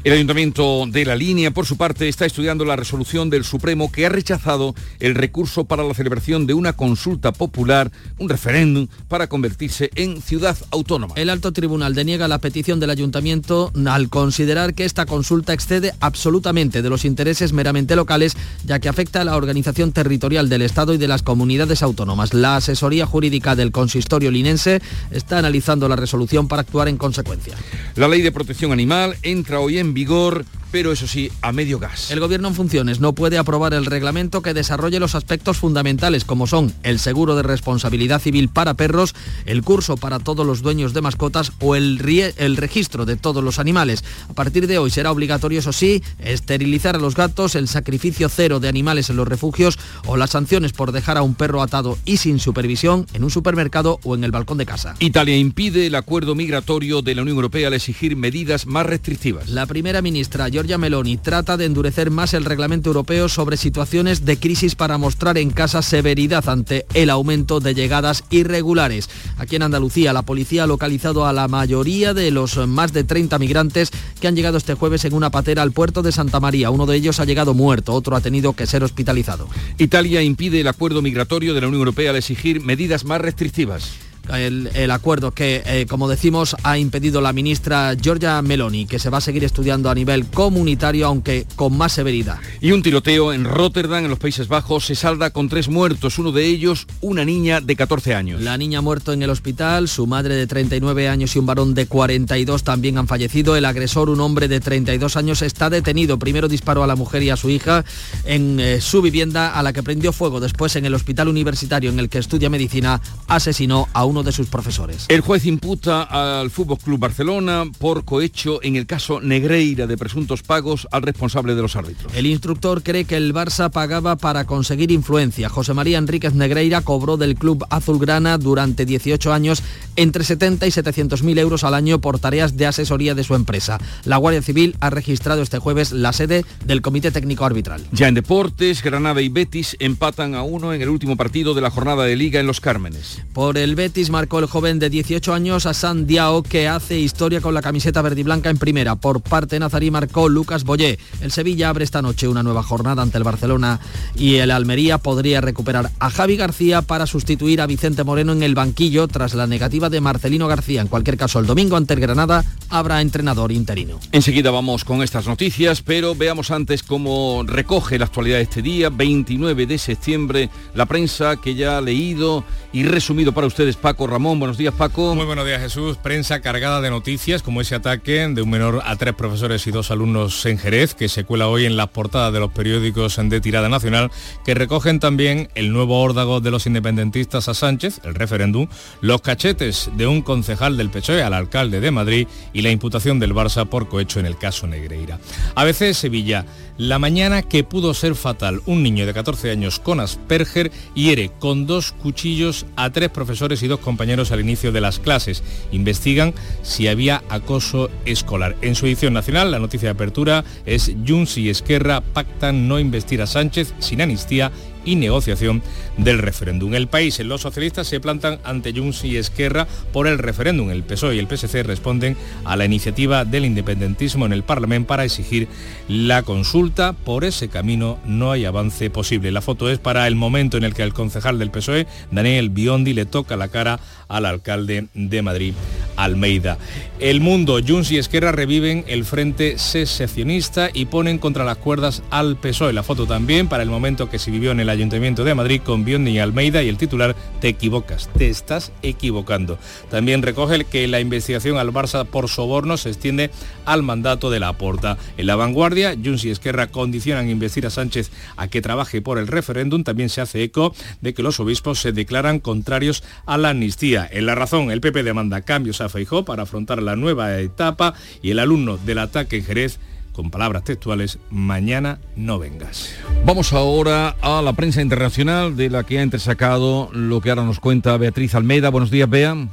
El 0.05 0.13
Ayuntamiento 0.13 0.85
de 0.87 1.05
la 1.05 1.17
Línea, 1.17 1.51
por 1.51 1.67
su 1.67 1.77
parte, 1.77 2.09
está 2.09 2.27
estudiando 2.27 2.65
la 2.65 2.77
resolución 2.77 3.31
del 3.31 3.45
Supremo 3.45 3.91
que 3.91 4.07
ha 4.07 4.09
rechazado 4.09 4.75
el 5.01 5.15
recurso 5.15 5.65
para 5.65 5.83
la 5.83 5.95
celebración 5.95 6.47
de 6.47 6.55
una 6.55 6.75
consulta 6.75 7.33
popular, 7.33 7.91
un 8.19 8.29
referéndum, 8.29 8.89
para 9.09 9.29
convertirse 9.29 9.91
en 9.95 10.23
ciudad 10.23 10.57
autónoma. 10.71 11.15
El 11.17 11.31
alto 11.31 11.53
tribunal 11.53 11.95
deniega 11.95 12.29
la 12.29 12.39
petición 12.39 12.81
del 12.81 12.91
Ayuntamiento 12.91 13.73
al 13.87 14.09
considerar 14.09 14.75
que 14.75 14.85
esta 14.85 15.07
consulta 15.07 15.53
excede 15.53 15.93
absolutamente 16.01 16.83
de 16.83 16.91
los 16.91 17.05
intereses 17.05 17.53
meramente 17.53 17.97
locales, 17.97 18.37
ya 18.65 18.79
que 18.79 18.89
afecta 18.89 19.23
a 19.23 19.25
la 19.25 19.37
organización 19.37 19.93
territorial 19.93 20.49
del 20.49 20.63
Estado 20.63 20.95
y 20.95 20.99
de 20.99 21.09
las 21.09 21.23
comunidades 21.23 21.83
autónomas. 21.83 22.35
La 22.35 22.57
asesoría 22.57 23.07
jurídica 23.15 23.55
del 23.55 23.71
consistorio 23.71 24.33
linense 24.33 24.83
está 25.13 25.39
analizando 25.39 25.89
la 25.89 25.95
resolución 25.95 26.49
para 26.49 26.63
actuar 26.63 26.89
en 26.89 26.97
consecuencia. 26.97 27.55
La 27.95 28.09
ley 28.09 28.23
de 28.23 28.33
protección 28.33 28.73
animal 28.73 29.17
entra 29.23 29.61
hoy 29.61 29.79
en 29.79 29.95
vigor 29.95 30.45
pero 30.75 30.91
eso 30.91 31.07
sí, 31.07 31.31
a 31.41 31.53
medio 31.53 31.79
gas. 31.79 32.11
El 32.11 32.19
Gobierno 32.19 32.49
en 32.49 32.57
funciones 32.57 32.99
no 32.99 33.13
puede 33.13 33.39
aprobar 33.39 33.75
el 33.75 33.87
reglamento 33.87 34.43
que 34.43 34.55
desarrolle 34.55 34.99
los 34.99 35.15
aspectos 35.15 35.57
fundamentales 35.57 36.25
como 36.25 36.49
son 36.49 36.75
el 36.83 36.99
seguro 36.99 37.37
de 37.37 37.45
responsabilidad 37.45 38.21
civil 38.21 38.49
para 38.49 38.75
perros, 38.75 39.15
el 39.47 39.63
curso 39.63 39.97
para 39.97 40.19
todos 40.19 40.45
los 40.45 40.63
dueños 40.63 40.93
de 40.93 41.01
mascotas 41.01 41.53
o 41.61 41.77
el, 41.77 42.01
el 42.39 42.57
registro 42.57 43.07
de 43.07 43.15
todos 43.15 43.45
los 43.45 43.61
animales. 43.61 44.03
A 44.29 44.33
partir 44.33 44.67
de 44.67 44.79
hoy 44.79 44.91
será 44.91 45.13
obligatorio, 45.13 45.61
eso 45.61 45.73
sí, 45.73 46.03
esterilizar 46.19 46.97
a 46.97 46.99
los 46.99 47.15
gatos, 47.15 47.55
el 47.55 47.69
sacrificio 47.69 48.29
cero 48.29 48.59
de 48.59 48.67
animales 48.67 49.11
en 49.11 49.17
los 49.17 49.29
refugios 49.29 49.79
o 50.07 50.17
las 50.17 50.31
sanciones 50.31 50.73
por 50.73 50.91
dejar 50.91 51.17
a 51.19 51.23
un 51.23 51.37
perro 51.37 51.63
atado 51.63 51.99
y 52.05 52.17
sin 52.17 52.41
supervisión 52.41 53.07
en 53.15 53.23
un 53.23 53.31
supermercado 53.31 54.01
o 54.03 54.17
en 54.17 54.25
el 54.25 54.33
balcón 54.33 54.59
de 54.59 54.67
casa. 54.67 54.97
Italia 54.99 55.37
impide 55.37 55.87
el 55.87 55.95
acuerdo 55.95 56.35
migratorio 56.35 57.01
de 57.01 57.15
la 57.15 57.23
Unión 57.23 57.37
Europea 57.37 57.69
al 57.69 57.75
exigir 57.75 58.17
medidas 58.17 58.67
más 58.67 58.87
restrictivas. 58.87 59.49
La 59.51 59.67
primera 59.67 60.03
ministra, 60.03 60.49
Giorgia 60.49 60.64
Meloni 60.65 61.19
trata 61.19 61.59
de 61.59 61.67
endurecer 61.67 62.11
más 62.11 62.33
el 62.33 62.47
reglamento 62.47 62.89
europeo 62.89 63.29
sobre 63.29 63.59
situaciones 63.59 64.25
de 64.25 64.39
crisis 64.39 64.75
para 64.75 64.97
mostrar 64.97 65.37
en 65.37 65.51
casa 65.51 65.83
severidad 65.83 66.49
ante 66.49 66.87
el 66.95 67.11
aumento 67.11 67.61
de 67.61 67.75
llegadas 67.75 68.25
irregulares. 68.31 69.11
Aquí 69.37 69.57
en 69.57 69.63
Andalucía, 69.63 70.15
la 70.15 70.23
policía 70.23 70.65
ha 70.65 70.67
localizado 70.67 71.27
a 71.27 71.35
la 71.35 71.49
mayoría 71.49 72.15
de 72.15 72.31
los 72.31 72.57
más 72.67 72.95
de 72.95 73.05
30 73.05 73.39
migrantes 73.39 73.91
que 74.21 74.27
han 74.27 74.37
llegado 74.37 74.57
este 74.57 74.75
jueves 74.75 75.05
en 75.05 75.13
una 75.13 75.31
patera 75.31 75.63
al 75.63 75.73
puerto 75.73 76.03
de 76.03 76.13
Santa 76.13 76.41
María. 76.41 76.71
Uno 76.71 76.87
de 76.87 76.97
ellos 76.97 77.21
ha 77.21 77.27
llegado 77.27 77.53
muerto, 77.53 77.93
otro 77.93 78.17
ha 78.17 78.23
tenido 78.23 78.55
que 78.55 78.67
ser 78.67 78.83
hospitalizado. 78.83 79.49
Italia 79.77 80.23
impide 80.23 80.63
el 80.63 80.69
acuerdo 80.69 81.03
migratorio 81.03 81.53
de 81.53 81.61
la 81.61 81.69
Unión 81.69 81.81
Europea 81.81 82.11
al 82.11 82.17
exigir 82.17 82.63
medidas 82.63 83.05
más 83.05 83.21
restrictivas 83.21 83.93
el, 84.33 84.91
acuerdo 84.91 85.33
que, 85.33 85.63
eh, 85.67 85.87
como 85.89 86.09
decimos, 86.09 86.57
ha 86.63 86.79
impedido 86.79 87.21
la 87.21 87.33
ministra 87.33 87.95
Giorgia 88.01 88.41
Meloni, 88.43 88.87
que 88.87 88.99
se 88.99 89.11
va 89.11 89.19
a 89.19 89.21
seguir 89.21 89.45
estudiando 89.45 89.91
a 89.91 89.95
nivel 89.95 90.27
comunitario, 90.27 91.07
aunque 91.07 91.47
con 91.57 91.77
más 91.77 91.93
severidad. 91.93 92.39
Y 92.61 92.73
un 92.73 92.83
tiroteo 92.83 93.33
en 93.33 93.45
Rotterdam, 93.45 94.05
en 94.05 94.11
los 94.11 94.19
Países 94.19 94.49
Bajos, 94.49 94.87
se 94.87 94.95
salda 94.95 95.31
con 95.31 95.49
tres 95.49 95.69
muertos, 95.69 96.19
uno 96.19 96.33
de 96.33 96.47
ellos 96.47 96.87
una 97.01 97.25
niña 97.25 97.61
de 97.61 97.77
14 97.77 98.15
años. 98.15 98.41
La 98.41 98.57
niña 98.57 98.79
ha 98.79 98.83
muerto 98.83 99.13
en 99.13 99.23
el 99.23 99.31
hospital, 99.31 99.89
su 99.89 100.07
madre 100.07 100.35
de 100.35 100.47
39 100.47 101.09
años 101.09 101.35
y 101.37 101.39
un 101.39 101.47
varón 101.47 101.75
de 101.75 101.87
42 101.87 102.65
también 102.65 102.99
han 102.99 103.07
fallecido. 103.07 103.57
El 103.57 103.65
agresor, 103.65 104.11
un 104.11 104.21
hombre 104.21 104.49
de 104.49 104.61
32 104.61 105.17
años, 105.17 105.43
está 105.43 105.71
detenido. 105.71 106.19
Primero 106.19 106.49
disparó 106.49 106.83
a 106.83 106.87
la 106.87 106.97
mujer 106.97 107.23
y 107.23 107.31
a 107.31 107.37
su 107.37 107.51
hija 107.51 107.85
en 108.25 108.61
eh, 108.61 108.81
su 108.81 109.03
vivienda, 109.03 109.53
a 109.53 109.63
la 109.63 109.73
que 109.73 109.83
prendió 109.83 110.13
fuego. 110.13 110.41
Después, 110.41 110.77
en 110.77 110.87
el 110.87 110.95
hospital 110.95 111.29
universitario 111.29 111.91
en 111.91 111.99
el 111.99 112.09
que 112.09 112.19
estudia 112.19 112.51
medicina, 112.51 113.01
asesinó 113.29 113.89
a 113.93 114.05
un 114.05 114.14
uno 114.15 114.23
de 114.23 114.31
sus 114.31 114.47
profesores. 114.47 115.07
El 115.09 115.23
juez 115.23 115.45
imputa 115.45 116.05
al 116.05 116.49
Fútbol 116.51 116.79
Club 116.79 117.01
Barcelona 117.01 117.65
por 117.81 118.05
cohecho 118.05 118.63
en 118.63 118.77
el 118.77 118.87
caso 118.87 119.21
Negreira 119.21 119.89
de 119.89 119.97
presuntos 119.97 120.43
pagos 120.43 120.87
al 120.93 121.03
responsable 121.03 121.57
de 121.57 121.63
los 121.63 121.75
árbitros. 121.75 122.15
El 122.15 122.27
instructor 122.27 122.85
cree 122.85 123.07
que 123.07 123.17
el 123.17 123.35
Barça 123.35 123.71
pagaba 123.71 124.15
para 124.15 124.45
conseguir 124.45 124.93
influencia. 124.93 125.49
José 125.49 125.75
María 125.75 125.99
Enríquez 125.99 126.35
Negreira 126.35 126.83
cobró 126.83 127.17
del 127.17 127.35
club 127.35 127.67
azulgrana 127.71 128.39
durante 128.39 128.87
18 128.87 129.33
años 129.33 129.65
entre 129.97 130.23
70 130.23 130.65
y 130.69 130.71
700 130.71 131.25
mil 131.25 131.39
euros 131.39 131.65
al 131.65 131.75
año 131.75 132.01
por 132.01 132.21
tareas 132.21 132.57
de 132.57 132.67
asesoría 132.67 133.17
de 133.17 133.25
su 133.25 133.35
empresa. 133.35 133.79
La 134.05 134.19
Guardia 134.19 134.43
Civil 134.43 134.77
ha 134.79 134.91
registrado 134.91 135.43
este 135.43 135.59
jueves 135.59 135.91
la 135.91 136.13
sede 136.13 136.45
del 136.67 136.83
Comité 136.83 137.11
Técnico 137.11 137.45
Arbitral. 137.45 137.83
Ya 137.91 138.07
en 138.07 138.15
deportes, 138.15 138.81
Granada 138.81 139.23
y 139.23 139.29
Betis 139.29 139.77
empatan 139.81 140.37
a 140.37 140.45
uno 140.45 140.73
en 140.73 140.83
el 140.83 140.89
último 140.89 141.17
partido 141.17 141.53
de 141.55 141.63
la 141.63 141.71
jornada 141.71 142.05
de 142.05 142.15
liga 142.15 142.39
en 142.39 142.47
Los 142.47 142.61
Cármenes. 142.61 143.23
Por 143.33 143.59
el 143.59 143.75
Betis 143.75 144.04
marcó 144.11 144.39
el 144.39 144.47
joven 144.47 144.79
de 144.79 144.91
18 144.91 145.33
años 145.33 145.67
a 145.67 145.75
San 145.75 146.07
Diao 146.07 146.43
que 146.43 146.69
hace 146.69 146.99
historia 146.99 147.41
con 147.41 147.55
la 147.55 147.63
camiseta 147.63 148.03
verde 148.03 148.21
y 148.21 148.25
blanca 148.25 148.51
en 148.51 148.59
primera. 148.59 148.97
Por 148.97 149.21
parte 149.21 149.59
Nazarí 149.59 149.91
marcó 149.91 150.29
Lucas 150.29 150.65
Boyé. 150.65 150.99
El 151.21 151.31
Sevilla 151.31 151.69
abre 151.69 151.85
esta 151.85 152.03
noche 152.03 152.29
una 152.29 152.43
nueva 152.43 152.63
jornada 152.63 153.03
ante 153.03 153.19
el 153.19 153.25
Barcelona 153.25 153.81
y 154.17 154.37
el 154.37 154.51
Almería 154.51 154.99
podría 154.99 155.41
recuperar 155.41 155.91
a 155.99 156.11
Javi 156.11 156.37
García 156.37 156.83
para 156.83 157.07
sustituir 157.07 157.61
a 157.61 157.67
Vicente 157.67 158.05
Moreno 158.05 158.33
en 158.33 158.43
el 158.43 158.55
banquillo 158.55 159.07
tras 159.07 159.35
la 159.35 159.47
negativa 159.47 159.91
de 159.91 160.01
Marcelino 160.01 160.49
García. 160.49 160.81
En 160.81 160.89
cualquier 160.89 161.17
caso, 161.17 161.39
el 161.39 161.47
domingo 161.47 161.77
ante 161.77 161.95
el 161.95 162.01
Granada 162.01 162.45
habrá 162.69 163.01
entrenador 163.01 163.53
interino. 163.53 164.01
Enseguida 164.13 164.51
vamos 164.51 164.85
con 164.85 165.03
estas 165.03 165.27
noticias, 165.27 165.83
pero 165.83 166.15
veamos 166.15 166.51
antes 166.51 166.83
cómo 166.83 167.45
recoge 167.47 167.99
la 167.99 168.07
actualidad 168.07 168.41
este 168.41 168.63
día, 168.63 168.91
29 168.91 169.67
de 169.67 169.79
septiembre, 169.79 170.51
la 170.75 170.87
prensa 170.87 171.37
que 171.41 171.55
ya 171.55 171.79
ha 171.79 171.81
leído 171.81 172.45
y 172.73 172.83
resumido 172.83 173.33
para 173.33 173.47
ustedes 173.47 173.77
Paco 173.77 173.94
Ramón. 173.99 174.39
Buenos 174.39 174.59
días, 174.59 174.75
Paco. 174.75 175.15
Muy 175.15 175.25
buenos 175.25 175.47
días, 175.47 175.61
Jesús. 175.61 175.97
Prensa 175.97 176.41
cargada 176.41 176.81
de 176.81 176.91
noticias 176.91 177.43
como 177.43 177.61
ese 177.61 177.77
ataque 177.77 178.27
de 178.29 178.43
un 178.43 178.51
menor 178.51 178.83
a 178.85 178.97
tres 178.97 179.15
profesores 179.15 179.67
y 179.67 179.71
dos 179.71 179.91
alumnos 179.91 180.45
en 180.47 180.59
Jerez, 180.59 180.95
que 180.95 181.09
se 181.09 181.25
cuela 181.25 181.49
hoy 181.49 181.65
en 181.65 181.77
las 181.77 181.89
portadas 181.89 182.33
de 182.33 182.41
los 182.41 182.53
periódicos 182.53 183.19
de 183.23 183.41
tirada 183.41 183.69
nacional, 183.69 184.11
que 184.45 184.55
recogen 184.55 185.01
también 185.01 185.49
el 185.55 185.73
nuevo 185.73 186.03
órdago 186.03 186.41
de 186.41 186.51
los 186.51 186.67
independentistas 186.67 187.49
a 187.49 187.55
Sánchez, 187.55 188.01
el 188.05 188.15
referéndum, 188.15 188.67
los 189.01 189.21
cachetes 189.21 189.91
de 189.97 190.07
un 190.07 190.23
concejal 190.23 190.77
del 190.77 190.91
PSOE 190.91 191.23
al 191.23 191.33
alcalde 191.33 191.81
de 191.81 191.91
Madrid 191.91 192.27
y 192.53 192.63
la 192.63 192.71
imputación 192.71 193.21
del 193.21 193.35
Barça 193.35 193.67
por 193.67 193.89
cohecho 193.89 194.19
en 194.19 194.27
el 194.27 194.37
caso 194.37 194.67
Negreira. 194.67 195.21
A 195.55 195.65
veces 195.65 195.97
Sevilla, 195.97 196.45
la 196.77 196.99
mañana 196.99 197.43
que 197.43 197.65
pudo 197.65 197.95
ser 197.95 198.15
fatal, 198.15 198.61
un 198.67 198.83
niño 198.83 199.07
de 199.07 199.15
14 199.15 199.51
años 199.51 199.79
con 199.79 200.01
Asperger 200.01 200.73
hiere 200.95 201.31
con 201.39 201.67
dos 201.67 201.93
cuchillos 201.93 202.67
a 202.77 202.91
tres 202.91 203.11
profesores 203.11 203.63
y 203.63 203.69
dos 203.69 203.81
compañeros 203.81 204.33
al 204.33 204.41
inicio 204.41 204.73
de 204.73 204.81
las 204.81 204.99
clases. 204.99 205.43
Investigan 205.73 206.35
si 206.63 206.89
había 206.89 207.23
acoso 207.29 207.91
escolar. 208.05 208.57
En 208.61 208.75
su 208.75 208.87
edición 208.87 209.13
nacional, 209.13 209.51
la 209.51 209.59
noticia 209.59 209.89
de 209.89 209.95
apertura 209.95 210.45
es 210.67 210.93
Junts 211.07 211.39
y 211.39 211.49
Esquerra 211.49 212.01
pactan 212.01 212.67
no 212.69 212.81
investir 212.81 213.23
a 213.23 213.27
Sánchez 213.27 213.75
sin 213.79 214.03
amnistía 214.03 214.51
y 214.85 214.97
negociación 214.97 215.63
del 215.97 216.19
referéndum. 216.19 216.75
El 216.75 216.89
país, 216.89 217.19
los 217.21 217.41
socialistas 217.41 217.87
se 217.87 218.01
plantan 218.01 218.39
ante 218.45 218.73
Junts 218.73 219.05
y 219.05 219.17
Esquerra 219.17 219.67
por 219.93 220.07
el 220.07 220.19
referéndum. 220.19 220.71
El 220.71 220.83
PSOE 220.83 221.17
y 221.17 221.19
el 221.19 221.29
PSC 221.29 221.63
responden 221.63 222.17
a 222.45 222.57
la 222.57 222.65
iniciativa 222.65 223.25
del 223.25 223.45
independentismo 223.45 224.27
en 224.27 224.33
el 224.33 224.43
Parlamento 224.43 224.89
para 224.89 225.05
exigir 225.05 225.49
la 225.89 226.23
consulta. 226.23 226.93
Por 226.93 227.25
ese 227.25 227.49
camino 227.49 227.99
no 228.05 228.33
hay 228.33 228.45
avance 228.45 228.91
posible. 228.91 229.31
La 229.31 229.41
foto 229.41 229.71
es 229.71 229.79
para 229.79 230.07
el 230.07 230.17
momento 230.17 230.57
en 230.57 230.65
el 230.65 230.75
que 230.75 230.83
el 230.83 230.95
concejal 230.95 231.39
del 231.39 231.51
PSOE, 231.51 231.87
Daniel 232.11 232.51
Biondi, 232.51 232.93
le 232.93 233.07
toca 233.07 233.37
la 233.37 233.49
cara 233.49 233.81
al 234.09 234.27
alcalde 234.27 234.87
de 234.95 235.23
Madrid, 235.23 235.55
Almeida. 235.97 236.59
El 237.01 237.21
mundo, 237.21 237.59
Junts 237.67 237.91
y 237.91 237.99
Esquerra 237.99 238.33
reviven 238.33 238.85
el 238.87 239.05
frente 239.05 239.59
secesionista 239.59 240.71
y 240.73 240.87
ponen 240.87 241.19
contra 241.19 241.45
las 241.45 241.59
cuerdas 241.59 242.03
al 242.11 242.37
PSOE. 242.37 242.73
La 242.73 242.83
foto 242.83 243.07
también 243.07 243.49
para 243.49 243.63
el 243.63 243.69
momento 243.69 244.09
que 244.09 244.19
se 244.19 244.31
vivió 244.31 244.53
en 244.53 244.61
el 244.61 244.69
Ayuntamiento 244.69 245.25
de 245.25 245.35
Madrid 245.35 245.61
con 245.65 245.85
Biondi 245.85 246.13
y 246.13 246.19
Almeida 246.19 246.63
y 246.63 246.69
el 246.69 246.77
titular 246.77 247.17
Te 247.41 247.49
equivocas, 247.49 248.09
te 248.17 248.29
estás 248.29 248.73
equivocando. 248.83 249.59
También 249.91 250.23
recoge 250.23 250.65
que 250.65 250.87
la 250.89 251.01
investigación 251.01 251.59
al 251.59 251.73
Barça 251.73 252.07
por 252.07 252.29
soborno 252.29 252.77
se 252.77 252.91
extiende 252.91 253.31
al 253.65 253.83
mandato 253.83 254.31
de 254.31 254.41
la 254.41 254.53
Porta. 254.53 254.97
En 255.17 255.27
la 255.27 255.37
vanguardia, 255.37 255.95
Junts 256.03 256.25
y 256.25 256.31
Esquerra 256.31 256.69
condicionan 256.69 257.29
investir 257.29 257.67
a 257.67 257.71
Sánchez 257.71 258.11
a 258.37 258.49
que 258.49 258.63
trabaje 258.63 259.03
por 259.03 259.19
el 259.19 259.27
referéndum. 259.27 259.85
También 259.85 260.09
se 260.09 260.21
hace 260.21 260.43
eco 260.43 260.75
de 261.01 261.15
que 261.15 261.23
los 261.23 261.41
obispos 261.41 261.81
se 261.81 261.93
declaran 261.93 262.39
contrarios 262.39 263.03
a 263.27 263.37
la 263.37 263.51
amnistía. 263.51 264.04
En 264.11 264.27
la 264.27 264.35
razón, 264.35 264.71
el 264.71 264.81
PP 264.81 265.03
demanda 265.03 265.43
cambios 265.43 265.81
a 265.81 265.89
Feijó 265.89 266.25
para 266.25 266.45
afrontar 266.45 266.83
la 266.83 266.97
nueva 266.97 267.39
etapa 267.39 267.95
y 268.23 268.31
el 268.31 268.39
alumno 268.39 268.77
del 268.77 268.99
ataque 268.99 269.37
en 269.37 269.45
Jerez 269.45 269.79
con 270.15 270.31
palabras 270.31 270.63
textuales, 270.63 271.19
mañana 271.29 271.99
no 272.15 272.39
vengas. 272.39 272.95
Vamos 273.27 273.53
ahora 273.53 274.15
a 274.23 274.43
la 274.43 274.53
prensa 274.53 274.81
internacional 274.81 275.57
de 275.57 275.69
la 275.69 275.83
que 275.83 275.99
ha 275.99 276.03
entresacado 276.03 276.89
lo 276.93 277.21
que 277.21 277.31
ahora 277.31 277.43
nos 277.43 277.59
cuenta 277.59 277.97
Beatriz 277.97 278.35
Almeida. 278.37 278.71
Buenos 278.71 278.93
días, 278.93 279.11
Bea. 279.11 279.35
Muy 279.35 279.49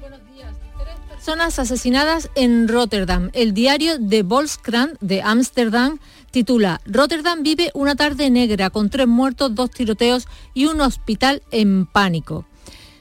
buenos 0.00 0.20
días. 0.34 0.52
Tres 0.78 0.96
personas 1.08 1.60
asesinadas 1.60 2.28
en 2.34 2.66
Rotterdam. 2.66 3.30
El 3.34 3.54
diario 3.54 3.98
de 3.98 4.24
Volkskrant 4.24 4.98
de 5.00 5.22
Ámsterdam 5.22 6.00
titula 6.32 6.80
Rotterdam 6.86 7.44
vive 7.44 7.70
una 7.74 7.94
tarde 7.94 8.30
negra 8.30 8.70
con 8.70 8.90
tres 8.90 9.06
muertos, 9.06 9.54
dos 9.54 9.70
tiroteos 9.70 10.26
y 10.54 10.66
un 10.66 10.80
hospital 10.80 11.42
en 11.52 11.86
pánico. 11.86 12.46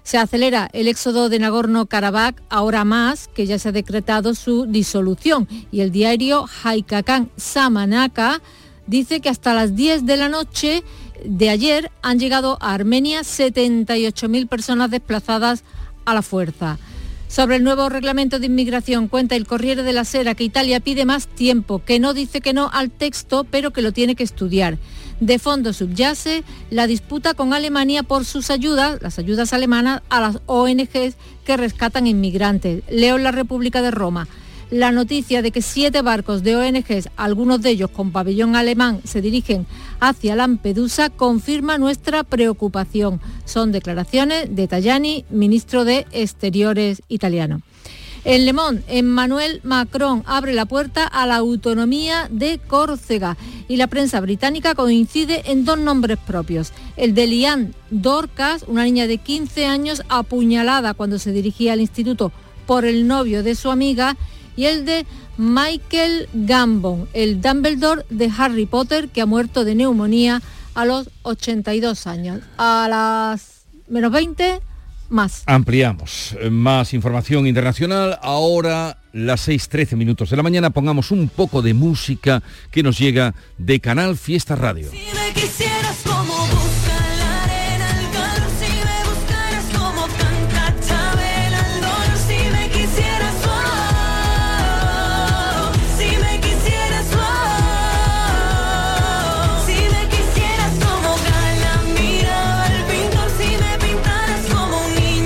Se 0.10 0.18
acelera 0.18 0.72
el 0.74 0.88
éxodo 0.88 1.30
de 1.30 1.38
Nagorno-Karabaj 1.38 2.34
ahora 2.50 2.84
más 2.84 3.28
que 3.28 3.46
ya 3.46 3.60
se 3.60 3.70
ha 3.70 3.72
decretado 3.72 4.34
su 4.34 4.66
disolución 4.66 5.48
y 5.72 5.82
el 5.82 5.92
diario 5.92 6.48
Haikakan 6.64 7.30
Samanaka 7.38 8.42
dice 8.88 9.20
que 9.20 9.30
hasta 9.30 9.54
las 9.54 9.76
10 9.76 10.08
de 10.08 10.18
la 10.18 10.28
noche 10.28 10.84
de 11.24 11.52
ayer 11.52 11.92
han 12.02 12.18
llegado 12.18 12.58
a 12.60 12.74
Armenia 12.74 13.22
78.000 13.22 14.48
personas 14.48 14.90
desplazadas 14.90 15.64
a 16.06 16.16
la 16.16 16.24
fuerza. 16.24 16.80
Sobre 17.28 17.58
el 17.58 17.64
nuevo 17.64 17.88
reglamento 17.88 18.40
de 18.40 18.48
inmigración 18.48 19.10
cuenta 19.10 19.36
el 19.36 19.46
Corriere 19.46 19.84
de 19.84 19.94
la 19.94 20.06
Sera 20.06 20.34
que 20.34 20.44
Italia 20.44 20.80
pide 20.80 21.06
más 21.06 21.28
tiempo, 21.28 21.84
que 21.86 22.00
no 22.00 22.16
dice 22.16 22.42
que 22.42 22.54
no 22.54 22.72
al 22.74 22.90
texto, 22.90 23.44
pero 23.44 23.70
que 23.70 23.84
lo 23.84 23.92
tiene 23.92 24.16
que 24.16 24.24
estudiar. 24.24 24.80
De 25.20 25.38
fondo 25.38 25.74
subyace 25.74 26.44
la 26.70 26.88
disputa 26.88 27.34
con 27.34 27.54
Alemania 27.54 28.04
por 28.04 28.24
sus 28.24 28.50
ayudas, 28.50 29.02
las 29.02 29.20
ayudas 29.20 29.52
alemanas, 29.52 30.02
a 30.10 30.22
las 30.22 30.40
ONGs 30.46 31.16
que 31.44 31.58
rescatan 31.58 32.08
inmigrantes. 32.08 32.84
Leo 32.90 33.18
en 33.18 33.24
la 33.24 33.32
República 33.32 33.82
de 33.82 33.92
Roma. 33.92 34.28
La 34.72 34.92
noticia 34.92 35.42
de 35.42 35.52
que 35.52 35.62
siete 35.62 36.04
barcos 36.04 36.44
de 36.44 36.56
ONGs, 36.56 37.10
algunos 37.18 37.62
de 37.62 37.72
ellos 37.72 37.90
con 37.90 38.12
pabellón 38.12 38.56
alemán, 38.56 39.02
se 39.04 39.20
dirigen 39.20 39.66
hacia 40.00 40.36
Lampedusa, 40.36 41.10
confirma 41.10 41.78
nuestra 41.78 42.24
preocupación. 42.24 43.20
Son 43.46 43.72
declaraciones 43.72 44.56
de 44.56 44.68
Tajani, 44.68 45.26
ministro 45.32 45.86
de 45.86 46.06
Exteriores 46.12 47.02
italiano. 47.10 47.62
En 48.26 48.46
Le 48.46 48.52
Monde, 48.52 48.84
Emmanuel 48.88 49.62
Macron 49.64 50.24
abre 50.26 50.54
la 50.54 50.66
puerta 50.66 51.06
a 51.06 51.26
la 51.26 51.38
autonomía 51.38 52.28
de 52.30 52.60
Córcega 52.60 53.38
y 53.70 53.78
la 53.78 53.88
prensa 53.88 54.20
británica 54.20 54.76
coincide 54.76 55.44
en 55.52 55.64
dos 55.64 55.80
nombres 55.80 56.18
propios. 56.18 56.74
El 56.98 57.14
de 57.14 57.28
Liane 57.28 57.72
Dorcas, 57.92 58.66
una 58.68 58.84
niña 58.84 59.08
de 59.08 59.20
15 59.20 59.66
años 59.68 60.04
apuñalada 60.10 60.94
cuando 60.94 61.18
se 61.18 61.32
dirigía 61.32 61.74
al 61.74 61.82
instituto 61.82 62.34
por 62.66 62.84
el 62.84 63.08
novio 63.08 63.42
de 63.42 63.56
su 63.56 63.72
amiga, 63.72 64.18
y 64.58 64.66
el 64.66 64.84
de 64.84 65.06
Michael 65.38 66.28
Gambon, 66.34 67.08
el 67.14 67.40
Dumbledore 67.40 68.06
de 68.10 68.30
Harry 68.38 68.66
Potter 68.66 69.08
que 69.08 69.22
ha 69.22 69.26
muerto 69.26 69.64
de 69.64 69.76
neumonía 69.76 70.42
a 70.76 70.86
los 70.86 71.10
82 71.22 72.06
años. 72.08 72.42
A 72.58 72.88
las 72.90 73.62
menos 73.88 74.12
20 74.12 74.60
más. 75.10 75.44
Ampliamos. 75.46 76.36
Más 76.50 76.94
información 76.94 77.48
internacional. 77.48 78.20
Ahora 78.22 78.98
las 79.12 79.48
6.13 79.48 79.96
minutos 79.96 80.30
de 80.30 80.38
la 80.38 80.44
mañana 80.44 80.70
pongamos 80.70 81.12
un 81.12 81.30
poco 81.30 81.62
de 81.62 81.74
música 81.74 82.44
que 82.72 82.84
nos 82.84 82.98
llega 83.00 83.34
de 83.58 83.80
Canal 83.80 84.18
Fiesta 84.18 84.56
Radio. 84.56 84.90
Si 84.92 84.98
me 84.98 85.34
quisieras 85.34 86.06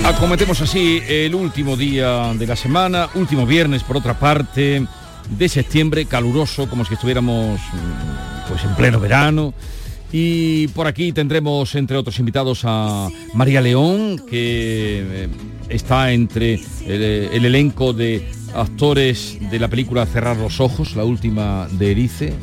Acometemos 0.05 0.60
así 0.60 1.01
el 1.07 1.33
último 1.33 1.77
día 1.77 2.33
de 2.33 2.45
la 2.45 2.57
semana, 2.57 3.07
último 3.15 3.45
viernes 3.45 3.83
por 3.83 3.95
otra 3.95 4.19
parte 4.19 4.86
de 5.29 5.50
septiembre, 5.50 6.05
caluroso, 6.05 6.69
como 6.69 6.83
si 6.83 6.95
estuviéramos 6.95 7.60
mm, 7.60 8.50
pues 8.50 8.63
en 8.65 8.75
pleno 8.75 9.00
verano. 9.00 9.53
Y 10.12 10.67
por 10.69 10.88
aquí 10.88 11.13
tendremos 11.13 11.74
entre 11.75 11.95
otros 11.95 12.19
invitados 12.19 12.63
a 12.65 13.07
María 13.33 13.62
León, 13.62 14.22
que 14.29 15.24
eh, 15.24 15.27
está 15.69 16.12
entre 16.12 16.55
el, 16.86 17.01
el 17.31 17.45
elenco 17.45 17.93
de 17.93 18.29
actores 18.53 19.38
de 19.50 19.57
la 19.57 19.69
película 19.69 20.05
Cerrar 20.05 20.36
los 20.36 20.60
Ojos, 20.60 20.98
la 20.98 21.05
última 21.05 21.67
de 21.72 21.91
Erice, 21.91 22.33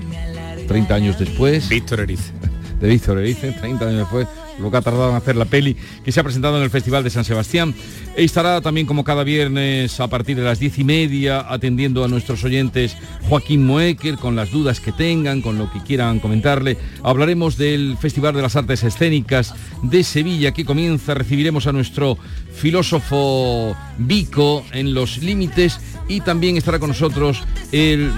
30 0.66 0.94
años 0.94 1.18
después. 1.18 1.68
Víctor 1.68 2.00
Erice. 2.00 2.32
De 2.80 2.88
Víctor 2.88 3.18
Erice, 3.18 3.52
30 3.52 3.84
años 3.84 3.98
después, 3.98 4.26
lo 4.58 4.70
que 4.70 4.76
ha 4.76 4.82
tardado 4.82 5.10
en 5.10 5.16
hacer 5.16 5.36
la 5.36 5.44
peli, 5.44 5.76
que 6.04 6.12
se 6.12 6.20
ha 6.20 6.22
presentado 6.22 6.56
en 6.56 6.62
el 6.62 6.70
Festival 6.70 7.04
de 7.04 7.10
San 7.10 7.24
Sebastián. 7.24 7.74
E 8.16 8.24
estará 8.24 8.60
también 8.60 8.86
como 8.86 9.04
cada 9.04 9.24
viernes 9.24 10.00
a 10.00 10.08
partir 10.08 10.36
de 10.36 10.42
las 10.42 10.58
diez 10.58 10.78
y 10.78 10.84
media 10.84 11.46
atendiendo 11.48 12.04
a 12.04 12.08
nuestros 12.08 12.42
oyentes 12.44 12.96
Joaquín 13.28 13.64
Moecker 13.64 14.16
con 14.16 14.36
las 14.36 14.50
dudas 14.50 14.80
que 14.80 14.92
tengan, 14.92 15.42
con 15.42 15.58
lo 15.58 15.70
que 15.70 15.80
quieran 15.80 16.20
comentarle. 16.20 16.76
Hablaremos 17.02 17.56
del 17.56 17.96
Festival 17.98 18.34
de 18.34 18.42
las 18.42 18.56
Artes 18.56 18.82
Escénicas 18.82 19.54
de 19.82 20.02
Sevilla 20.02 20.52
que 20.52 20.64
comienza. 20.64 21.14
Recibiremos 21.14 21.66
a 21.66 21.72
nuestro 21.72 22.18
filósofo 22.52 23.76
Vico 23.98 24.64
en 24.72 24.94
los 24.94 25.18
límites 25.18 25.80
y 26.08 26.20
también 26.20 26.56
estará 26.56 26.78
con 26.78 26.90
nosotros 26.90 27.42
el 27.72 28.10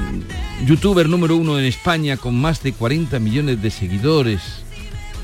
youtuber 0.67 1.09
número 1.09 1.37
uno 1.37 1.59
en 1.59 1.65
España 1.65 2.17
con 2.17 2.41
más 2.41 2.63
de 2.63 2.73
40 2.73 3.19
millones 3.19 3.61
de 3.61 3.71
seguidores. 3.71 4.65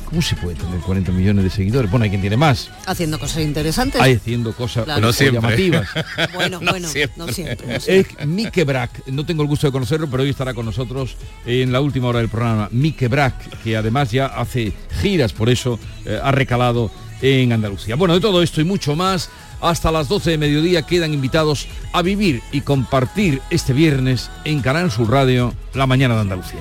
¿Cómo 0.09 0.23
se 0.23 0.37
puede 0.37 0.57
tener 0.57 0.81
40 0.81 1.13
millones 1.13 1.45
de 1.45 1.51
seguidores? 1.51 1.91
Bueno, 1.91 2.05
hay 2.05 2.09
quien 2.11 2.23
tiene 2.23 2.37
más. 2.39 2.71
Haciendo 2.87 3.19
cosas 3.19 3.43
interesantes. 3.43 4.01
Hay 4.01 4.15
haciendo 4.15 4.55
cosas 4.55 4.85
Claro. 4.85 5.01
No 5.03 5.13
siempre. 5.13 5.41
llamativas. 5.43 5.87
Bueno, 6.35 6.61
No 6.63 6.71
bueno, 6.71 6.89
siempre. 6.89 7.15
no 7.19 7.33
siempre. 7.33 7.67
no 7.75 7.81
siempre. 7.81 8.21
Es 8.23 8.27
Mike 8.27 8.65
Brack, 8.65 9.07
no 9.09 9.27
tengo 9.27 9.43
el 9.43 9.49
gusto 9.49 9.67
de 9.67 9.73
conocerlo, 9.73 10.09
pero 10.11 10.23
hoy 10.23 10.31
estará 10.31 10.55
con 10.55 10.65
nosotros 10.65 11.17
en 11.45 11.73
la 11.73 11.81
última 11.83 12.09
hora 12.09 12.21
del 12.21 12.29
programa. 12.31 12.69
Mike 12.73 13.09
Brack, 13.09 13.63
que 13.63 13.77
además 13.77 14.11
ya 14.11 14.27
hace 14.27 14.73
giras, 15.03 15.33
por 15.35 15.51
eso 15.51 15.79
eh, 16.07 16.19
ha 16.23 16.33
recalado 16.33 16.91
en 17.21 17.53
Andalucía. 17.53 17.97
Bueno, 17.97 18.15
de 18.15 18.21
todo 18.21 18.43
esto 18.43 18.61
y 18.61 18.65
mucho 18.65 18.97
más, 18.97 19.29
hasta 19.61 19.91
las 19.91 20.09
12 20.09 20.31
de 20.31 20.39
mediodía 20.39 20.83
quedan 20.83 21.13
invitados 21.13 21.67
a 21.93 22.01
vivir 22.01 22.41
y 22.53 22.63
compartir 22.63 23.43
este 23.51 23.73
viernes 23.75 24.31
en 24.45 24.61
Canal 24.61 24.91
Sur 24.91 25.11
Radio, 25.11 25.53
La 25.75 25.87
Mañana 25.87 26.15
de 26.15 26.21
Andalucía. 26.23 26.61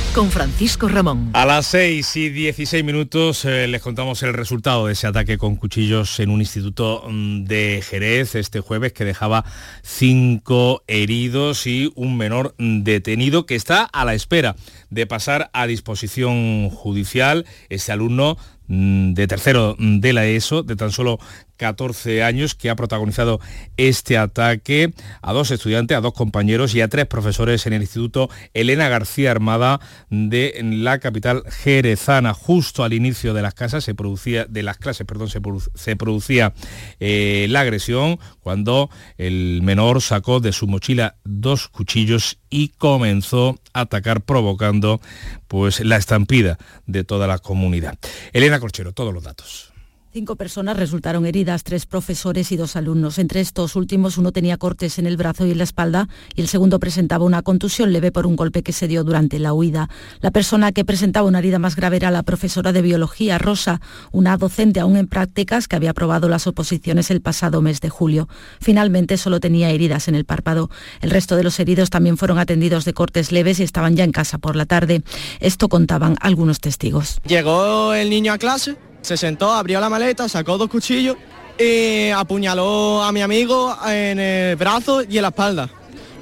con 0.13 0.29
Francisco 0.29 0.87
Ramón. 0.87 1.29
A 1.33 1.45
las 1.45 1.67
6 1.67 2.15
y 2.17 2.29
16 2.29 2.83
minutos 2.83 3.45
eh, 3.45 3.67
les 3.67 3.81
contamos 3.81 4.23
el 4.23 4.33
resultado 4.33 4.87
de 4.87 4.93
ese 4.93 5.07
ataque 5.07 5.37
con 5.37 5.55
cuchillos 5.55 6.19
en 6.19 6.29
un 6.29 6.41
instituto 6.41 7.03
mm, 7.07 7.45
de 7.45 7.83
Jerez 7.87 8.35
este 8.35 8.59
jueves 8.59 8.93
que 8.93 9.05
dejaba 9.05 9.45
cinco 9.83 10.83
heridos 10.87 11.65
y 11.67 11.91
un 11.95 12.17
menor 12.17 12.55
detenido 12.57 13.45
que 13.45 13.55
está 13.55 13.83
a 13.83 14.03
la 14.03 14.13
espera 14.13 14.55
de 14.89 15.07
pasar 15.07 15.49
a 15.53 15.67
disposición 15.67 16.69
judicial. 16.69 17.45
Este 17.69 17.91
alumno 17.91 18.37
mm, 18.67 19.13
de 19.13 19.27
tercero 19.27 19.75
de 19.79 20.13
la 20.13 20.25
ESO, 20.25 20.63
de 20.63 20.75
tan 20.75 20.91
solo 20.91 21.19
14 21.61 22.23
años, 22.23 22.55
que 22.55 22.71
ha 22.71 22.75
protagonizado 22.75 23.39
este 23.77 24.17
ataque 24.17 24.95
a 25.21 25.31
dos 25.31 25.51
estudiantes, 25.51 25.95
a 25.95 26.01
dos 26.01 26.13
compañeros 26.13 26.73
y 26.73 26.81
a 26.81 26.87
tres 26.87 27.05
profesores 27.05 27.67
en 27.67 27.73
el 27.73 27.83
Instituto 27.83 28.31
Elena 28.55 28.89
García 28.89 29.29
Armada 29.29 29.79
de 30.09 30.59
la 30.63 30.97
capital 30.97 31.43
jerezana. 31.47 32.33
Justo 32.33 32.83
al 32.83 32.93
inicio 32.93 33.35
de 33.35 33.43
las 33.43 33.53
casas 33.53 33.83
se 33.83 33.93
producía, 33.93 34.45
de 34.45 34.63
las 34.63 34.77
clases, 34.79 35.05
perdón, 35.05 35.29
se, 35.29 35.39
produ- 35.39 35.69
se 35.75 35.95
producía 35.95 36.53
eh, 36.99 37.45
la 37.51 37.59
agresión 37.59 38.17
cuando 38.39 38.89
el 39.19 39.61
menor 39.61 40.01
sacó 40.01 40.39
de 40.39 40.53
su 40.53 40.65
mochila 40.65 41.17
dos 41.23 41.67
cuchillos 41.67 42.39
y 42.49 42.69
comenzó 42.69 43.59
a 43.73 43.81
atacar 43.81 44.21
provocando 44.21 44.99
pues 45.47 45.79
la 45.81 45.97
estampida 45.97 46.57
de 46.87 47.03
toda 47.03 47.27
la 47.27 47.37
comunidad. 47.37 47.99
Elena 48.33 48.59
Corchero, 48.59 48.93
todos 48.93 49.13
los 49.13 49.21
datos. 49.23 49.70
Cinco 50.13 50.35
personas 50.35 50.75
resultaron 50.75 51.25
heridas, 51.25 51.63
tres 51.63 51.85
profesores 51.85 52.51
y 52.51 52.57
dos 52.57 52.75
alumnos. 52.75 53.17
Entre 53.17 53.39
estos 53.39 53.77
últimos, 53.77 54.17
uno 54.17 54.33
tenía 54.33 54.57
cortes 54.57 54.99
en 54.99 55.07
el 55.07 55.15
brazo 55.15 55.45
y 55.45 55.51
en 55.51 55.57
la 55.57 55.63
espalda 55.63 56.09
y 56.35 56.41
el 56.41 56.49
segundo 56.49 56.79
presentaba 56.79 57.23
una 57.23 57.43
contusión 57.43 57.93
leve 57.93 58.11
por 58.11 58.27
un 58.27 58.35
golpe 58.35 58.61
que 58.61 58.73
se 58.73 58.89
dio 58.89 59.05
durante 59.05 59.39
la 59.39 59.53
huida. 59.53 59.87
La 60.19 60.31
persona 60.31 60.73
que 60.73 60.83
presentaba 60.83 61.25
una 61.25 61.39
herida 61.39 61.59
más 61.59 61.77
grave 61.77 61.95
era 61.95 62.11
la 62.11 62.23
profesora 62.23 62.73
de 62.73 62.81
biología, 62.81 63.37
Rosa, 63.37 63.79
una 64.11 64.35
docente 64.35 64.81
aún 64.81 64.97
en 64.97 65.07
prácticas 65.07 65.69
que 65.69 65.77
había 65.77 65.91
aprobado 65.91 66.27
las 66.27 66.45
oposiciones 66.45 67.09
el 67.09 67.21
pasado 67.21 67.61
mes 67.61 67.79
de 67.79 67.87
julio. 67.87 68.27
Finalmente 68.59 69.15
solo 69.15 69.39
tenía 69.39 69.69
heridas 69.69 70.09
en 70.09 70.15
el 70.15 70.25
párpado. 70.25 70.69
El 70.99 71.11
resto 71.11 71.37
de 71.37 71.45
los 71.45 71.57
heridos 71.57 71.89
también 71.89 72.17
fueron 72.17 72.37
atendidos 72.37 72.83
de 72.83 72.91
cortes 72.91 73.31
leves 73.31 73.61
y 73.61 73.63
estaban 73.63 73.95
ya 73.95 74.03
en 74.03 74.11
casa 74.11 74.39
por 74.39 74.57
la 74.57 74.65
tarde. 74.65 75.03
Esto 75.39 75.69
contaban 75.69 76.17
algunos 76.19 76.59
testigos. 76.59 77.21
Llegó 77.25 77.93
el 77.93 78.09
niño 78.09 78.33
a 78.33 78.37
clase, 78.37 78.75
se 79.01 79.17
sentó, 79.17 79.51
abrió 79.51 79.79
la 79.79 79.89
maleta, 79.89 80.29
sacó 80.29 80.57
dos 80.57 80.69
cuchillos 80.69 81.17
y 81.57 82.09
apuñaló 82.09 83.03
a 83.03 83.11
mi 83.11 83.21
amigo 83.21 83.75
en 83.87 84.19
el 84.19 84.55
brazo 84.55 85.03
y 85.03 85.17
en 85.17 85.21
la 85.23 85.29
espalda. 85.29 85.69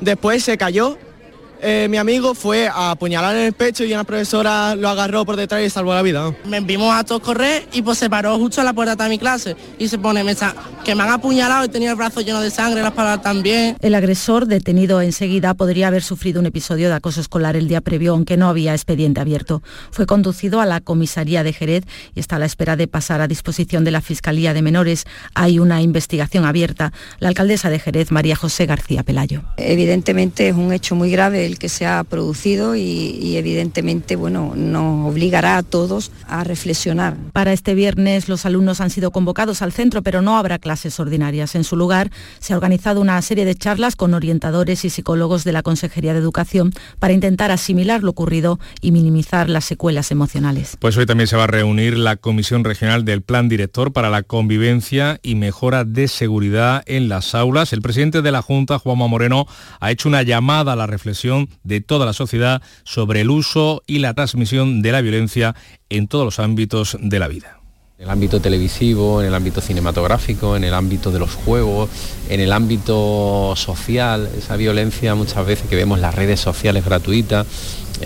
Después 0.01 0.43
se 0.43 0.57
cayó. 0.57 0.97
Eh, 1.61 1.87
mi 1.89 1.97
amigo 1.97 2.33
fue 2.33 2.67
a 2.67 2.91
apuñalar 2.91 3.35
en 3.35 3.43
el 3.43 3.53
pecho 3.53 3.83
y 3.83 3.93
una 3.93 4.03
profesora 4.03 4.75
lo 4.75 4.89
agarró 4.89 5.25
por 5.25 5.35
detrás 5.35 5.61
y 5.61 5.69
salvó 5.69 5.93
la 5.93 6.01
vida. 6.01 6.33
Me 6.45 6.59
vimos 6.61 6.93
a 6.93 7.03
todos 7.03 7.21
correr 7.21 7.67
y 7.73 7.81
pues 7.81 7.97
se 7.97 8.09
paró 8.09 8.37
justo 8.37 8.61
a 8.61 8.63
la 8.63 8.73
puerta 8.73 8.95
de 8.95 9.09
mi 9.09 9.19
clase 9.19 9.55
y 9.77 9.87
se 9.87 9.97
pone 9.97 10.23
mesa 10.23 10.55
que 10.85 10.95
me 10.95 11.03
han 11.03 11.09
apuñalado 11.09 11.65
y 11.65 11.69
tenía 11.69 11.91
el 11.91 11.95
brazo 11.95 12.21
lleno 12.21 12.41
de 12.41 12.49
sangre, 12.49 12.81
la 12.81 12.89
espalda 12.89 13.21
también. 13.21 13.75
El 13.81 13.95
agresor, 13.95 14.47
detenido 14.47 15.01
enseguida, 15.01 15.53
podría 15.53 15.87
haber 15.87 16.01
sufrido 16.03 16.39
un 16.39 16.45
episodio 16.45 16.87
de 16.87 16.95
acoso 16.95 17.21
escolar 17.21 17.55
el 17.55 17.67
día 17.67 17.81
previo, 17.81 18.13
aunque 18.13 18.37
no 18.37 18.47
había 18.47 18.73
expediente 18.73 19.19
abierto. 19.19 19.61
Fue 19.91 20.05
conducido 20.05 20.61
a 20.61 20.65
la 20.65 20.81
comisaría 20.81 21.43
de 21.43 21.53
Jerez 21.53 21.83
y 22.15 22.19
está 22.19 22.37
a 22.37 22.39
la 22.39 22.45
espera 22.45 22.75
de 22.75 22.87
pasar 22.87 23.21
a 23.21 23.27
disposición 23.27 23.83
de 23.83 23.91
la 23.91 24.01
Fiscalía 24.01 24.53
de 24.53 24.61
Menores. 24.61 25.05
Hay 25.33 25.59
una 25.59 25.81
investigación 25.81 26.45
abierta. 26.45 26.93
La 27.19 27.27
alcaldesa 27.27 27.69
de 27.69 27.79
Jerez, 27.79 28.11
María 28.11 28.35
José 28.35 28.65
García 28.65 29.03
Pelayo. 29.03 29.43
Evidentemente 29.57 30.49
es 30.49 30.55
un 30.55 30.71
hecho 30.71 30.95
muy 30.95 31.11
grave 31.11 31.48
el 31.49 31.59
que 31.59 31.69
se 31.69 31.85
ha 31.85 32.03
producido 32.03 32.75
y, 32.75 32.81
y 32.81 33.37
evidentemente 33.37 34.15
bueno, 34.15 34.53
nos 34.55 35.11
obligará 35.11 35.57
a 35.57 35.63
todos 35.63 36.11
a 36.27 36.43
reflexionar. 36.43 37.17
Para 37.33 37.53
este 37.53 37.73
viernes 37.75 38.29
los 38.29 38.45
alumnos 38.45 38.81
han 38.81 38.89
sido 38.89 39.11
convocados 39.11 39.61
al 39.61 39.71
centro, 39.71 40.01
pero 40.01 40.21
no 40.21 40.37
habrá 40.37 40.59
clases 40.59 40.99
ordinarias. 40.99 41.55
En 41.55 41.63
su 41.63 41.75
lugar 41.75 42.11
se 42.39 42.53
ha 42.53 42.55
organizado 42.55 43.01
una 43.01 43.21
serie 43.21 43.45
de 43.45 43.55
charlas 43.55 43.95
con 43.95 44.13
orientadores 44.13 44.85
y 44.85 44.89
psicólogos 44.89 45.43
de 45.43 45.51
la 45.51 45.63
Consejería 45.63 46.13
de 46.13 46.19
Educación 46.19 46.73
para 46.99 47.13
intentar 47.13 47.51
asimilar 47.51 48.03
lo 48.03 48.11
ocurrido 48.11 48.59
y 48.81 48.91
minimizar 48.91 49.49
las 49.49 49.65
secuelas 49.65 50.11
emocionales. 50.11 50.77
Pues 50.79 50.97
hoy 50.97 51.05
también 51.05 51.27
se 51.27 51.35
va 51.35 51.45
a 51.45 51.47
reunir 51.47 51.97
la 51.97 52.15
Comisión 52.15 52.63
Regional 52.63 53.05
del 53.05 53.21
Plan 53.21 53.49
Director 53.49 53.91
para 53.91 54.09
la 54.09 54.23
Convivencia 54.23 55.19
y 55.23 55.35
Mejora 55.35 55.83
de 55.83 56.07
Seguridad 56.07 56.83
en 56.85 57.09
las 57.09 57.35
aulas. 57.35 57.73
El 57.73 57.81
presidente 57.81 58.21
de 58.21 58.31
la 58.31 58.41
Junta, 58.41 58.79
Juanma 58.79 59.07
Moreno, 59.07 59.47
ha 59.79 59.91
hecho 59.91 60.09
una 60.09 60.23
llamada 60.23 60.73
a 60.73 60.75
la 60.75 60.87
reflexión 60.87 61.38
de 61.63 61.81
toda 61.81 62.05
la 62.05 62.13
sociedad 62.13 62.61
sobre 62.83 63.21
el 63.21 63.29
uso 63.29 63.83
y 63.87 63.99
la 63.99 64.13
transmisión 64.13 64.81
de 64.81 64.91
la 64.91 65.01
violencia 65.01 65.55
en 65.89 66.07
todos 66.07 66.25
los 66.25 66.39
ámbitos 66.39 66.97
de 66.99 67.19
la 67.19 67.27
vida. 67.27 67.59
En 67.97 68.05
el 68.05 68.11
ámbito 68.11 68.39
televisivo, 68.39 69.21
en 69.21 69.27
el 69.27 69.35
ámbito 69.35 69.59
cinematográfico, 69.59 70.55
en 70.55 70.63
el 70.63 70.73
ámbito 70.73 71.11
de 71.11 71.19
los 71.19 71.35
juegos, 71.35 71.89
en 72.29 72.39
el 72.39 72.53
ámbito 72.53 73.53
social, 73.57 74.29
esa 74.37 74.55
violencia 74.55 75.15
muchas 75.15 75.45
veces 75.45 75.67
que 75.67 75.75
vemos 75.75 75.99
las 75.99 76.15
redes 76.15 76.39
sociales 76.39 76.85
gratuitas, 76.85 77.45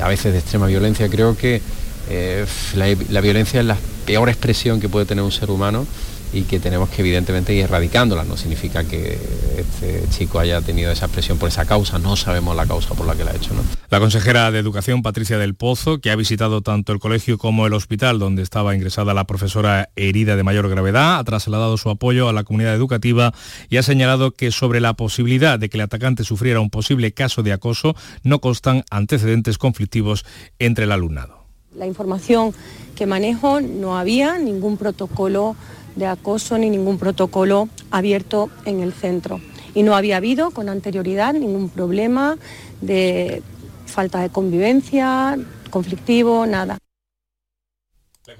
a 0.01 0.07
veces 0.07 0.33
de 0.33 0.39
extrema 0.39 0.65
violencia, 0.65 1.07
creo 1.09 1.37
que 1.37 1.61
eh, 2.09 2.45
la 2.75 3.21
violencia 3.21 3.59
es 3.59 3.65
la 3.67 3.77
peor 4.05 4.29
expresión 4.29 4.81
que 4.81 4.89
puede 4.89 5.05
tener 5.05 5.23
un 5.23 5.31
ser 5.31 5.51
humano 5.51 5.85
y 6.33 6.41
que 6.43 6.59
tenemos 6.59 6.89
que 6.89 7.01
evidentemente 7.01 7.53
ir 7.53 7.65
erradicándola. 7.65 8.23
No 8.23 8.35
significa 8.35 8.83
que 8.83 9.17
este 9.57 10.03
chico 10.09 10.39
haya 10.39 10.61
tenido 10.61 10.91
esa 10.91 11.05
expresión 11.05 11.37
por 11.37 11.49
esa 11.49 11.65
causa, 11.65 11.99
no 11.99 12.15
sabemos 12.15 12.55
la 12.55 12.65
causa 12.65 12.95
por 12.95 13.05
la 13.05 13.15
que 13.15 13.23
la 13.23 13.31
ha 13.31 13.35
hecho. 13.35 13.53
¿no? 13.53 13.61
La 13.89 13.99
consejera 13.99 14.51
de 14.51 14.59
Educación, 14.59 15.03
Patricia 15.03 15.37
del 15.37 15.53
Pozo, 15.53 15.99
que 15.99 16.09
ha 16.09 16.15
visitado 16.15 16.61
tanto 16.61 16.91
el 16.91 16.99
colegio 16.99 17.37
como 17.37 17.67
el 17.67 17.73
hospital 17.73 18.17
donde 18.17 18.41
estaba 18.41 18.73
ingresada 18.73 19.13
la 19.13 19.25
profesora 19.25 19.89
herida 19.95 20.35
de 20.35 20.43
mayor 20.43 20.67
gravedad, 20.69 21.19
ha 21.19 21.23
trasladado 21.23 21.77
su 21.77 21.89
apoyo 21.89 22.27
a 22.27 22.33
la 22.33 22.43
comunidad 22.43 22.73
educativa 22.73 23.33
y 23.69 23.77
ha 23.77 23.83
señalado 23.83 24.31
que 24.31 24.51
sobre 24.51 24.81
la 24.81 24.95
posibilidad 24.95 25.59
de 25.59 25.69
que 25.69 25.77
el 25.77 25.81
atacante 25.81 26.23
sufriera 26.23 26.59
un 26.59 26.71
posible 26.71 27.13
caso 27.13 27.43
de 27.43 27.53
acoso 27.53 27.95
no 28.23 28.39
constan 28.39 28.83
antecedentes 28.89 29.57
conflictivos 29.59 30.25
entre 30.57 30.85
el 30.85 30.91
alumnado. 30.91 31.43
La 31.75 31.87
información 31.87 32.53
que 32.95 33.05
manejo 33.05 33.59
no 33.61 33.97
había 33.97 34.37
ningún 34.37 34.77
protocolo 34.77 35.55
de 35.95 36.07
acoso 36.07 36.57
ni 36.57 36.69
ningún 36.69 36.97
protocolo 36.97 37.69
abierto 37.91 38.49
en 38.65 38.81
el 38.81 38.93
centro. 38.93 39.39
Y 39.73 39.83
no 39.83 39.95
había 39.95 40.17
habido 40.17 40.51
con 40.51 40.69
anterioridad 40.69 41.33
ningún 41.33 41.69
problema 41.69 42.37
de 42.81 43.41
falta 43.85 44.19
de 44.21 44.29
convivencia, 44.29 45.37
conflictivo, 45.69 46.45
nada. 46.45 46.77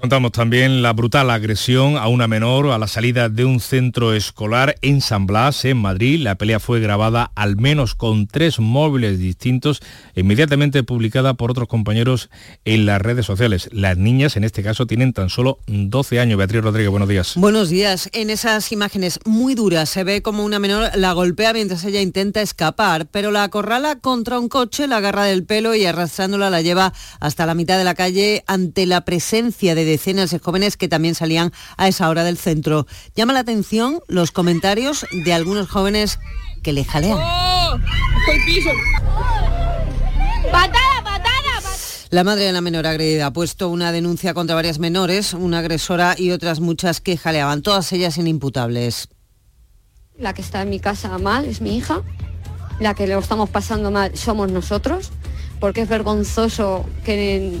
Contamos 0.00 0.32
también 0.32 0.82
la 0.82 0.92
brutal 0.92 1.30
agresión 1.30 1.96
a 1.96 2.08
una 2.08 2.28
menor 2.28 2.70
a 2.70 2.78
la 2.78 2.88
salida 2.88 3.28
de 3.28 3.44
un 3.44 3.60
centro 3.60 4.12
escolar 4.12 4.76
en 4.82 5.00
San 5.00 5.26
Blas, 5.26 5.64
en 5.64 5.78
Madrid. 5.78 6.20
La 6.20 6.34
pelea 6.34 6.60
fue 6.60 6.80
grabada 6.80 7.30
al 7.34 7.56
menos 7.56 7.94
con 7.94 8.26
tres 8.26 8.58
móviles 8.60 9.18
distintos 9.18 9.80
inmediatamente 10.14 10.82
publicada 10.82 11.34
por 11.34 11.50
otros 11.50 11.68
compañeros 11.68 12.30
en 12.64 12.86
las 12.86 13.00
redes 13.00 13.26
sociales. 13.26 13.68
Las 13.72 13.96
niñas, 13.96 14.36
en 14.36 14.44
este 14.44 14.62
caso, 14.62 14.86
tienen 14.86 15.12
tan 15.12 15.30
solo 15.30 15.58
12 15.66 16.20
años. 16.20 16.38
Beatriz 16.38 16.62
Rodríguez, 16.62 16.90
buenos 16.90 17.08
días. 17.08 17.34
Buenos 17.36 17.70
días. 17.70 18.10
En 18.12 18.30
esas 18.30 18.72
imágenes 18.72 19.20
muy 19.24 19.54
duras 19.54 19.88
se 19.88 20.04
ve 20.04 20.22
como 20.22 20.44
una 20.44 20.58
menor 20.58 20.90
la 20.96 21.12
golpea 21.12 21.52
mientras 21.52 21.84
ella 21.84 22.00
intenta 22.00 22.42
escapar, 22.42 23.06
pero 23.06 23.30
la 23.30 23.44
acorrala 23.44 23.96
contra 24.00 24.38
un 24.38 24.48
coche, 24.48 24.86
la 24.86 24.98
agarra 24.98 25.24
del 25.24 25.44
pelo 25.44 25.74
y 25.74 25.86
arrastrándola 25.86 26.50
la 26.50 26.62
lleva 26.62 26.92
hasta 27.20 27.46
la 27.46 27.54
mitad 27.54 27.78
de 27.78 27.84
la 27.84 27.94
calle 27.94 28.44
ante 28.46 28.86
la 28.86 29.04
presencia 29.04 29.74
de 29.74 29.83
decenas 29.84 30.30
de 30.30 30.38
jóvenes 30.38 30.76
que 30.76 30.88
también 30.88 31.14
salían 31.14 31.52
a 31.76 31.88
esa 31.88 32.08
hora 32.08 32.24
del 32.24 32.38
centro. 32.38 32.86
Llama 33.14 33.32
la 33.32 33.40
atención 33.40 34.00
los 34.08 34.30
comentarios 34.30 35.06
de 35.12 35.32
algunos 35.32 35.68
jóvenes 35.68 36.18
que 36.62 36.72
le 36.72 36.84
jalean. 36.84 37.18
¡Patada, 40.50 41.02
patada! 41.02 41.34
La 42.10 42.22
madre 42.22 42.44
de 42.44 42.52
la 42.52 42.60
menor 42.60 42.86
agredida 42.86 43.26
ha 43.26 43.32
puesto 43.32 43.68
una 43.68 43.90
denuncia 43.90 44.34
contra 44.34 44.54
varias 44.54 44.78
menores, 44.78 45.34
una 45.34 45.58
agresora 45.58 46.14
y 46.16 46.30
otras 46.30 46.60
muchas 46.60 47.00
que 47.00 47.16
jaleaban, 47.16 47.62
todas 47.62 47.92
ellas 47.92 48.18
inimputables. 48.18 49.08
La 50.16 50.32
que 50.32 50.42
está 50.42 50.62
en 50.62 50.70
mi 50.70 50.78
casa 50.78 51.18
mal 51.18 51.44
es 51.44 51.60
mi 51.60 51.76
hija, 51.76 52.02
la 52.78 52.94
que 52.94 53.08
lo 53.08 53.18
estamos 53.18 53.50
pasando 53.50 53.90
mal 53.90 54.16
somos 54.16 54.50
nosotros, 54.50 55.10
porque 55.58 55.82
es 55.82 55.88
vergonzoso 55.88 56.84
que 57.04 57.58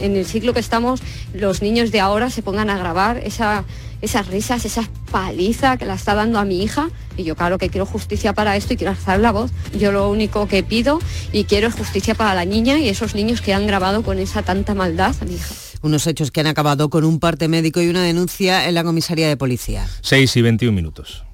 en, 0.00 0.16
el 0.16 0.26
ciclo 0.26 0.52
que 0.52 0.60
estamos 0.60 1.00
los 1.32 1.62
niños 1.62 1.90
de 1.90 2.00
ahora 2.00 2.30
se 2.30 2.42
pongan 2.42 2.70
a 2.70 2.78
grabar 2.78 3.18
esa, 3.18 3.64
esas 4.02 4.26
risas, 4.26 4.64
esa 4.64 4.88
paliza 5.10 5.76
que 5.76 5.86
la 5.86 5.94
está 5.94 6.14
dando 6.14 6.38
a 6.38 6.44
mi 6.44 6.62
hija. 6.62 6.90
Y 7.16 7.24
yo 7.24 7.36
claro 7.36 7.58
que 7.58 7.68
quiero 7.68 7.86
justicia 7.86 8.32
para 8.32 8.56
esto 8.56 8.74
y 8.74 8.76
quiero 8.76 8.90
alzar 8.90 9.20
la 9.20 9.32
voz. 9.32 9.50
Yo 9.78 9.92
lo 9.92 10.10
único 10.10 10.48
que 10.48 10.62
pido 10.62 10.98
y 11.32 11.44
quiero 11.44 11.68
es 11.68 11.74
justicia 11.74 12.14
para 12.14 12.34
la 12.34 12.44
niña 12.44 12.78
y 12.78 12.88
esos 12.88 13.14
niños 13.14 13.40
que 13.40 13.54
han 13.54 13.66
grabado 13.66 14.02
con 14.02 14.18
esa 14.18 14.42
tanta 14.42 14.74
maldad 14.74 15.14
a 15.20 15.24
mi 15.24 15.34
hija. 15.34 15.54
Unos 15.82 16.06
hechos 16.06 16.30
que 16.30 16.40
han 16.40 16.46
acabado 16.46 16.88
con 16.88 17.04
un 17.04 17.20
parte 17.20 17.46
médico 17.46 17.80
y 17.80 17.88
una 17.88 18.02
denuncia 18.02 18.68
en 18.68 18.74
la 18.74 18.84
comisaría 18.84 19.28
de 19.28 19.36
policía. 19.36 19.86
6 20.00 20.36
y 20.36 20.42
21 20.42 20.74
minutos. 20.74 21.24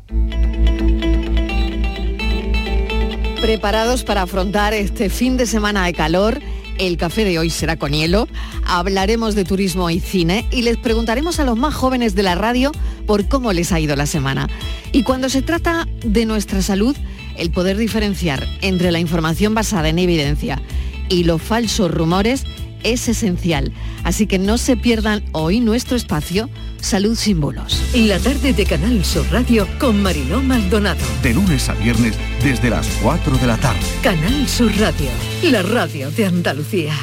Preparados 3.41 4.05
para 4.05 4.23
afrontar 4.23 4.75
este 4.75 5.09
fin 5.09 5.37
de 5.37 5.47
semana 5.47 5.87
de 5.87 5.95
calor. 5.95 6.41
El 6.81 6.97
café 6.97 7.27
de 7.27 7.39
hoy 7.39 7.51
será 7.51 7.77
con 7.77 7.93
hielo. 7.93 8.27
Hablaremos 8.65 9.35
de 9.35 9.45
turismo 9.45 9.91
y 9.91 10.01
cine 10.01 10.47
y 10.51 10.63
les 10.63 10.79
preguntaremos 10.79 11.39
a 11.39 11.45
los 11.45 11.59
más 11.59 11.75
jóvenes 11.75 12.15
de 12.15 12.23
la 12.23 12.35
radio 12.37 12.73
por 13.07 13.29
cómo 13.29 13.53
les 13.53 13.71
ha 13.73 13.79
ido 13.79 13.95
la 13.97 14.07
semana. 14.07 14.49
Y 14.91 15.03
cuando 15.03 15.29
se 15.29 15.43
trata 15.43 15.87
de 16.03 16.25
nuestra 16.25 16.63
salud, 16.63 16.97
el 17.37 17.51
poder 17.51 17.77
diferenciar 17.77 18.49
entre 18.63 18.93
la 18.93 18.99
información 18.99 19.55
basada 19.55 19.91
en 19.91 19.99
evidencia 19.99 20.63
y 21.11 21.25
los 21.25 21.43
falsos 21.43 21.91
rumores 21.91 22.47
es 22.83 23.09
esencial. 23.09 23.73
Así 24.05 24.27
que 24.27 24.39
no 24.39 24.59
se 24.59 24.77
pierdan 24.77 25.23
hoy 25.33 25.61
nuestro 25.61 25.97
espacio 25.97 26.49
Salud 26.81 27.15
sin 27.15 27.41
bulos. 27.41 27.83
La 27.95 28.19
tarde 28.19 28.55
de 28.55 28.65
Canal 28.65 29.05
Sur 29.05 29.31
Radio 29.31 29.69
con 29.79 30.03
Mariló 30.03 30.41
Maldonado. 30.41 31.05
De 31.23 31.35
lunes 31.35 31.69
a 31.69 31.75
viernes 31.75 32.17
desde 32.43 32.71
las 32.71 32.87
4 33.03 33.37
de 33.37 33.47
la 33.47 33.59
tarde. 33.59 33.81
Canal 34.03 34.49
Sur 34.49 34.73
Radio, 34.79 35.11
la 35.43 35.63
radio 35.63 36.11
de 36.11 36.27
Andalucía. 36.27 36.95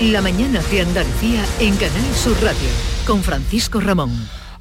La 0.00 0.22
mañana 0.22 0.60
de 0.70 0.82
Andalucía 0.82 1.44
en 1.58 1.74
Canal 1.76 2.14
Sur 2.14 2.36
Radio 2.40 2.68
con 3.04 3.22
Francisco 3.22 3.80
Ramón. 3.80 4.12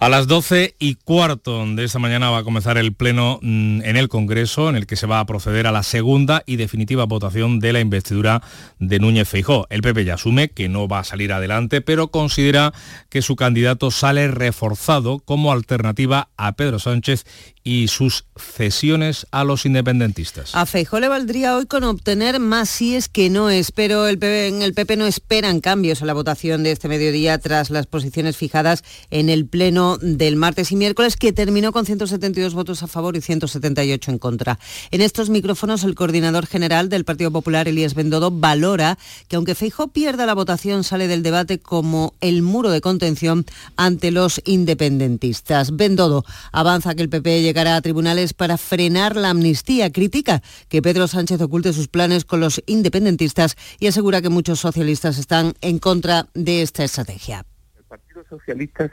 A 0.05 0.09
las 0.09 0.27
12 0.27 0.75
y 0.77 0.93
cuarto 0.93 1.65
de 1.65 1.83
esta 1.83 1.97
mañana 1.97 2.29
va 2.29 2.37
a 2.37 2.43
comenzar 2.43 2.77
el 2.77 2.93
pleno 2.93 3.39
mm, 3.41 3.81
en 3.81 3.97
el 3.97 4.07
Congreso, 4.07 4.69
en 4.69 4.75
el 4.75 4.85
que 4.85 4.97
se 4.97 5.07
va 5.07 5.19
a 5.19 5.25
proceder 5.25 5.65
a 5.65 5.71
la 5.71 5.81
segunda 5.81 6.43
y 6.45 6.57
definitiva 6.57 7.05
votación 7.05 7.59
de 7.59 7.73
la 7.73 7.79
investidura 7.79 8.43
de 8.77 8.99
Núñez 8.99 9.27
Feijó. 9.27 9.65
El 9.71 9.81
PP 9.81 10.05
ya 10.05 10.13
asume 10.13 10.49
que 10.49 10.69
no 10.69 10.87
va 10.87 10.99
a 10.99 11.03
salir 11.03 11.33
adelante, 11.33 11.81
pero 11.81 12.09
considera 12.09 12.71
que 13.09 13.23
su 13.23 13.35
candidato 13.35 13.89
sale 13.89 14.27
reforzado 14.27 15.17
como 15.17 15.51
alternativa 15.51 16.29
a 16.37 16.51
Pedro 16.51 16.77
Sánchez 16.77 17.25
y 17.63 17.87
sus 17.87 18.25
cesiones 18.37 19.25
a 19.31 19.43
los 19.43 19.65
independentistas. 19.65 20.53
A 20.53 20.67
Feijó 20.67 20.99
le 20.99 21.07
valdría 21.07 21.57
hoy 21.57 21.65
con 21.65 21.83
obtener 21.83 22.39
más 22.39 22.69
síes 22.69 23.09
que 23.09 23.31
no 23.31 23.49
es, 23.49 23.71
pero 23.71 24.07
el 24.07 24.19
PP, 24.19 24.49
en 24.49 24.61
el 24.61 24.75
PP 24.75 24.97
no 24.97 25.07
esperan 25.07 25.61
cambios 25.61 26.03
a 26.03 26.05
la 26.05 26.13
votación 26.13 26.61
de 26.61 26.71
este 26.71 26.87
mediodía 26.87 27.39
tras 27.39 27.71
las 27.71 27.87
posiciones 27.87 28.37
fijadas 28.37 28.83
en 29.09 29.29
el 29.29 29.47
pleno 29.47 29.94
del 30.01 30.35
martes 30.35 30.71
y 30.71 30.75
miércoles 30.75 31.15
que 31.17 31.33
terminó 31.33 31.71
con 31.71 31.85
172 31.85 32.53
votos 32.53 32.83
a 32.83 32.87
favor 32.87 33.15
y 33.15 33.21
178 33.21 34.11
en 34.11 34.17
contra. 34.19 34.59
En 34.91 35.01
estos 35.01 35.29
micrófonos 35.29 35.83
el 35.83 35.95
coordinador 35.95 36.45
general 36.47 36.89
del 36.89 37.05
Partido 37.05 37.31
Popular, 37.31 37.67
Elías 37.67 37.95
Bendodo, 37.95 38.31
valora 38.31 38.97
que 39.27 39.35
aunque 39.35 39.55
Feijó 39.55 39.87
pierda 39.89 40.25
la 40.25 40.33
votación 40.33 40.83
sale 40.83 41.07
del 41.07 41.23
debate 41.23 41.59
como 41.59 42.13
el 42.21 42.41
muro 42.41 42.69
de 42.69 42.81
contención 42.81 43.45
ante 43.75 44.11
los 44.11 44.41
independentistas. 44.45 45.75
Bendodo 45.75 46.25
avanza 46.51 46.95
que 46.95 47.01
el 47.01 47.09
PP 47.09 47.41
llegará 47.41 47.75
a 47.75 47.81
tribunales 47.81 48.33
para 48.33 48.57
frenar 48.57 49.15
la 49.15 49.29
amnistía. 49.29 49.91
Critica 49.91 50.41
que 50.69 50.81
Pedro 50.81 51.07
Sánchez 51.07 51.41
oculte 51.41 51.73
sus 51.73 51.87
planes 51.87 52.25
con 52.25 52.39
los 52.39 52.61
independentistas 52.65 53.55
y 53.79 53.87
asegura 53.87 54.21
que 54.21 54.29
muchos 54.29 54.59
socialistas 54.59 55.17
están 55.17 55.53
en 55.61 55.79
contra 55.79 56.27
de 56.33 56.61
esta 56.61 56.83
estrategia. 56.83 57.45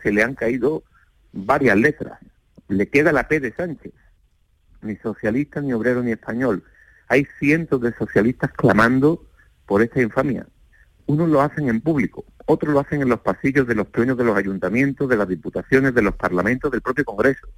Se 0.02 0.12
le 0.12 0.22
han 0.22 0.34
caído 0.34 0.82
varias 1.32 1.76
letras. 1.76 2.18
Le 2.68 2.88
queda 2.88 3.12
la 3.12 3.28
P 3.28 3.40
de 3.40 3.52
Sánchez. 3.52 3.92
Ni 4.82 4.96
socialista, 4.96 5.60
ni 5.60 5.72
obrero, 5.72 6.02
ni 6.02 6.12
español. 6.12 6.64
Hay 7.08 7.26
cientos 7.38 7.80
de 7.80 7.92
socialistas 7.92 8.52
clamando 8.52 9.26
por 9.66 9.82
esta 9.82 10.00
infamia. 10.00 10.46
Unos 11.06 11.28
lo 11.28 11.40
hacen 11.40 11.68
en 11.68 11.80
público, 11.80 12.24
otros 12.46 12.72
lo 12.72 12.80
hacen 12.80 13.02
en 13.02 13.08
los 13.08 13.20
pasillos 13.20 13.66
de 13.66 13.74
los 13.74 13.88
plenos 13.88 14.16
de 14.16 14.24
los 14.24 14.36
ayuntamientos, 14.36 15.08
de 15.08 15.16
las 15.16 15.28
diputaciones, 15.28 15.94
de 15.94 16.02
los 16.02 16.14
parlamentos, 16.14 16.70
del 16.70 16.80
propio 16.80 17.04
Congreso. 17.04 17.48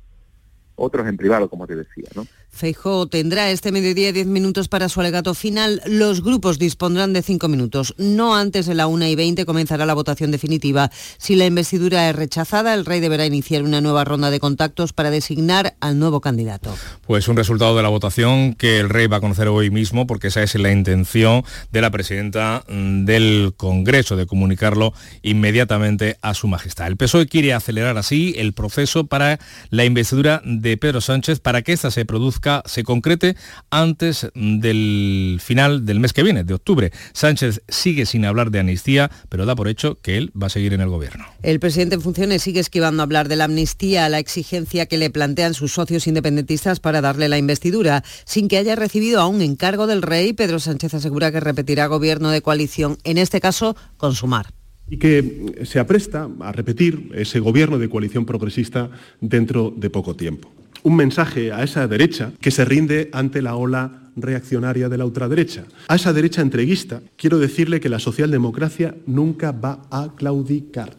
Otros 0.76 1.06
en 1.06 1.16
privado, 1.16 1.48
como 1.48 1.66
te 1.66 1.76
decía, 1.76 2.08
¿no? 2.14 2.26
Feijó 2.54 3.08
tendrá 3.08 3.50
este 3.50 3.72
mediodía 3.72 4.12
10 4.12 4.28
minutos 4.28 4.68
para 4.68 4.88
su 4.88 5.00
alegato 5.00 5.34
final. 5.34 5.82
Los 5.87 6.22
grupos 6.22 6.56
dispondrán 6.60 7.12
de 7.12 7.20
5 7.20 7.48
minutos. 7.48 7.96
No 7.98 8.37
antes 8.37 8.66
de 8.66 8.74
la 8.74 8.87
1 8.87 9.06
y 9.06 9.16
20 9.16 9.44
comenzará 9.44 9.87
la 9.87 9.94
votación 9.94 10.30
definitiva. 10.30 10.88
Si 11.18 11.34
la 11.34 11.46
investidura 11.46 12.08
es 12.08 12.14
rechazada, 12.14 12.72
el 12.74 12.84
rey 12.84 13.00
deberá 13.00 13.26
iniciar 13.26 13.64
una 13.64 13.80
nueva 13.80 14.04
ronda 14.04 14.30
de 14.30 14.38
contactos 14.38 14.92
para 14.92 15.10
designar 15.10 15.74
al 15.80 15.98
nuevo 15.98 16.20
candidato. 16.20 16.72
Pues 17.04 17.26
un 17.26 17.37
resultado 17.37 17.76
de 17.76 17.82
la 17.82 17.88
votación 17.88 18.54
que 18.54 18.78
el 18.78 18.88
rey 18.88 19.08
va 19.08 19.16
a 19.16 19.20
conocer 19.20 19.48
hoy 19.48 19.70
mismo, 19.70 20.06
porque 20.06 20.28
esa 20.28 20.44
es 20.44 20.54
la 20.54 20.70
intención 20.70 21.42
de 21.72 21.80
la 21.80 21.90
presidenta 21.90 22.64
del 22.68 23.54
Congreso, 23.56 24.14
de 24.14 24.26
comunicarlo 24.26 24.92
inmediatamente 25.22 26.18
a 26.22 26.34
su 26.34 26.46
majestad. 26.46 26.87
El 26.87 26.96
PSOE 26.96 27.26
quiere 27.26 27.52
acelerar 27.52 27.98
así 27.98 28.34
el 28.37 28.52
proceso 28.52 29.08
para 29.08 29.40
la 29.70 29.84
investidura 29.84 30.40
de 30.44 30.63
Pedro 30.81 31.00
Sánchez 31.00 31.40
para 31.40 31.62
que 31.62 31.72
ésta 31.72 31.90
se 31.90 32.05
produzca, 32.05 32.62
se 32.66 32.83
concrete 32.83 33.37
antes 33.70 34.29
del 34.35 35.38
final 35.42 35.85
del 35.87 36.00
mes 36.00 36.12
que 36.12 36.22
viene, 36.22 36.44
de 36.44 36.55
octubre. 36.55 36.90
Sánchez 37.12 37.62
sigue 37.68 38.07
sin 38.07 38.24
hablar 38.24 38.50
de 38.50 38.61
amnistía, 38.61 39.11
pero 39.29 39.46
da 39.46 39.55
por 39.55 39.68
hecho 39.68 39.96
que 39.96 40.16
él 40.16 40.33
va 40.40 40.46
a 40.46 40.50
seguir 40.50 40.72
en 40.72 40.81
el 40.81 40.88
gobierno. 40.88 41.24
El 41.42 41.61
presidente 41.61 41.94
en 41.94 42.00
funciones 42.00 42.42
sigue 42.42 42.61
esquivando 42.61 43.03
hablar 43.03 43.29
de 43.29 43.37
la 43.37 43.44
amnistía, 43.44 44.09
la 44.09 44.18
exigencia 44.18 44.87
que 44.87 44.98
le 44.98 45.11
plantean 45.11 45.55
sus 45.55 45.72
socios 45.72 46.07
independentistas 46.07 46.81
para 46.81 47.00
darle 47.00 47.29
la 47.29 47.38
investidura. 47.38 48.03
Sin 48.24 48.48
que 48.48 48.59
haya 48.59 48.74
recibido 48.74 49.20
aún 49.20 49.42
encargo 49.42 49.87
del 49.87 50.03
rey, 50.03 50.33
Pedro 50.33 50.59
Sánchez 50.59 50.94
asegura 50.94 51.31
que 51.31 51.40
repetirá 51.40 51.87
gobierno 51.87 52.31
de 52.31 52.42
coalición, 52.42 52.98
en 53.05 53.18
este 53.18 53.40
caso 53.40 53.77
con 53.96 54.14
Sumar 54.14 54.46
y 54.88 54.98
que 54.98 55.64
se 55.64 55.78
apresta 55.78 56.28
a 56.40 56.52
repetir 56.52 57.10
ese 57.14 57.40
gobierno 57.40 57.78
de 57.78 57.88
coalición 57.88 58.24
progresista 58.24 58.90
dentro 59.20 59.72
de 59.76 59.90
poco 59.90 60.14
tiempo. 60.14 60.50
Un 60.82 60.96
mensaje 60.96 61.52
a 61.52 61.62
esa 61.62 61.88
derecha 61.88 62.32
que 62.40 62.50
se 62.50 62.64
rinde 62.64 63.08
ante 63.12 63.40
la 63.40 63.56
ola 63.56 64.10
reaccionaria 64.16 64.88
de 64.88 64.98
la 64.98 65.06
ultraderecha. 65.06 65.64
A 65.88 65.96
esa 65.96 66.12
derecha 66.12 66.42
entreguista 66.42 67.00
quiero 67.16 67.38
decirle 67.38 67.80
que 67.80 67.88
la 67.88 67.98
socialdemocracia 67.98 68.94
nunca 69.06 69.52
va 69.52 69.82
a 69.90 70.12
claudicar. 70.14 70.96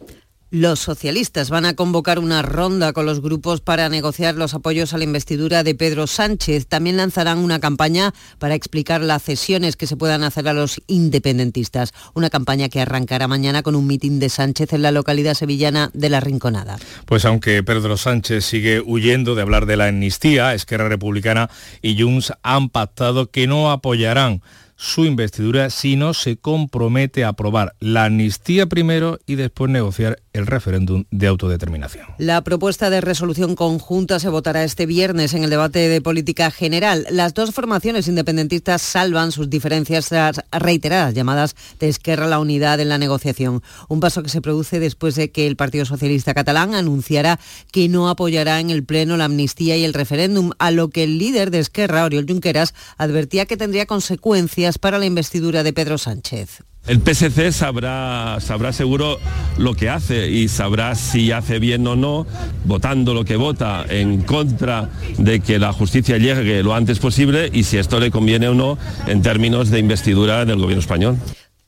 Los 0.58 0.80
socialistas 0.80 1.50
van 1.50 1.66
a 1.66 1.76
convocar 1.76 2.18
una 2.18 2.40
ronda 2.40 2.94
con 2.94 3.04
los 3.04 3.20
grupos 3.20 3.60
para 3.60 3.90
negociar 3.90 4.36
los 4.36 4.54
apoyos 4.54 4.94
a 4.94 4.96
la 4.96 5.04
investidura 5.04 5.62
de 5.62 5.74
Pedro 5.74 6.06
Sánchez. 6.06 6.66
También 6.66 6.96
lanzarán 6.96 7.36
una 7.36 7.60
campaña 7.60 8.14
para 8.38 8.54
explicar 8.54 9.02
las 9.02 9.22
cesiones 9.22 9.76
que 9.76 9.86
se 9.86 9.98
puedan 9.98 10.24
hacer 10.24 10.48
a 10.48 10.54
los 10.54 10.80
independentistas. 10.86 11.92
Una 12.14 12.30
campaña 12.30 12.70
que 12.70 12.80
arrancará 12.80 13.28
mañana 13.28 13.62
con 13.62 13.74
un 13.74 13.86
mitin 13.86 14.18
de 14.18 14.30
Sánchez 14.30 14.72
en 14.72 14.80
la 14.80 14.92
localidad 14.92 15.34
sevillana 15.34 15.90
de 15.92 16.08
La 16.08 16.20
Rinconada. 16.20 16.78
Pues 17.04 17.26
aunque 17.26 17.62
Pedro 17.62 17.98
Sánchez 17.98 18.42
sigue 18.42 18.80
huyendo 18.80 19.34
de 19.34 19.42
hablar 19.42 19.66
de 19.66 19.76
la 19.76 19.88
amnistía, 19.88 20.54
Esquerra 20.54 20.88
Republicana 20.88 21.50
y 21.82 22.00
Junts 22.00 22.32
han 22.42 22.70
pactado 22.70 23.30
que 23.30 23.46
no 23.46 23.70
apoyarán 23.70 24.40
su 24.76 25.06
investidura 25.06 25.70
si 25.70 25.96
no 25.96 26.14
se 26.14 26.36
compromete 26.36 27.24
a 27.24 27.28
aprobar 27.28 27.74
la 27.80 28.04
amnistía 28.04 28.66
primero 28.66 29.18
y 29.26 29.34
después 29.34 29.70
negociar 29.70 30.18
el 30.36 30.46
referéndum 30.46 31.04
de 31.10 31.26
autodeterminación. 31.26 32.06
La 32.18 32.42
propuesta 32.42 32.90
de 32.90 33.00
resolución 33.00 33.56
conjunta 33.56 34.20
se 34.20 34.28
votará 34.28 34.64
este 34.64 34.86
viernes 34.86 35.34
en 35.34 35.44
el 35.44 35.50
debate 35.50 35.88
de 35.88 36.00
política 36.00 36.50
general. 36.50 37.06
Las 37.10 37.34
dos 37.34 37.52
formaciones 37.52 38.08
independentistas 38.08 38.82
salvan 38.82 39.32
sus 39.32 39.50
diferencias 39.50 40.08
tras 40.08 40.42
reiteradas 40.52 41.14
llamadas 41.14 41.56
de 41.80 41.88
Esquerra 41.88 42.26
la 42.26 42.38
unidad 42.38 42.80
en 42.80 42.88
la 42.88 42.98
negociación. 42.98 43.62
Un 43.88 44.00
paso 44.00 44.22
que 44.22 44.28
se 44.28 44.40
produce 44.40 44.80
después 44.80 45.14
de 45.14 45.30
que 45.30 45.46
el 45.46 45.56
Partido 45.56 45.84
Socialista 45.84 46.34
Catalán 46.34 46.74
anunciara 46.74 47.38
que 47.72 47.88
no 47.88 48.08
apoyará 48.08 48.60
en 48.60 48.70
el 48.70 48.84
Pleno 48.84 49.16
la 49.16 49.24
amnistía 49.24 49.76
y 49.76 49.84
el 49.84 49.94
referéndum, 49.94 50.50
a 50.58 50.70
lo 50.70 50.90
que 50.90 51.04
el 51.04 51.18
líder 51.18 51.50
de 51.50 51.58
Esquerra, 51.58 52.04
Oriol 52.04 52.26
Junqueras, 52.28 52.74
advertía 52.98 53.46
que 53.46 53.56
tendría 53.56 53.86
consecuencias 53.86 54.78
para 54.78 54.98
la 54.98 55.06
investidura 55.06 55.62
de 55.62 55.72
Pedro 55.72 55.98
Sánchez. 55.98 56.62
El 56.86 57.00
PSC 57.00 57.50
sabrá, 57.50 58.38
sabrá 58.40 58.72
seguro 58.72 59.18
lo 59.58 59.74
que 59.74 59.90
hace 59.90 60.30
y 60.30 60.46
sabrá 60.46 60.94
si 60.94 61.32
hace 61.32 61.58
bien 61.58 61.84
o 61.86 61.96
no, 61.96 62.26
votando 62.64 63.12
lo 63.12 63.24
que 63.24 63.34
vota 63.34 63.84
en 63.88 64.22
contra 64.22 64.90
de 65.18 65.40
que 65.40 65.58
la 65.58 65.72
justicia 65.72 66.16
llegue 66.18 66.62
lo 66.62 66.74
antes 66.74 67.00
posible 67.00 67.50
y 67.52 67.64
si 67.64 67.78
esto 67.78 67.98
le 67.98 68.12
conviene 68.12 68.48
o 68.48 68.54
no 68.54 68.78
en 69.08 69.20
términos 69.20 69.70
de 69.70 69.80
investidura 69.80 70.44
del 70.44 70.58
gobierno 70.58 70.80
español. 70.80 71.18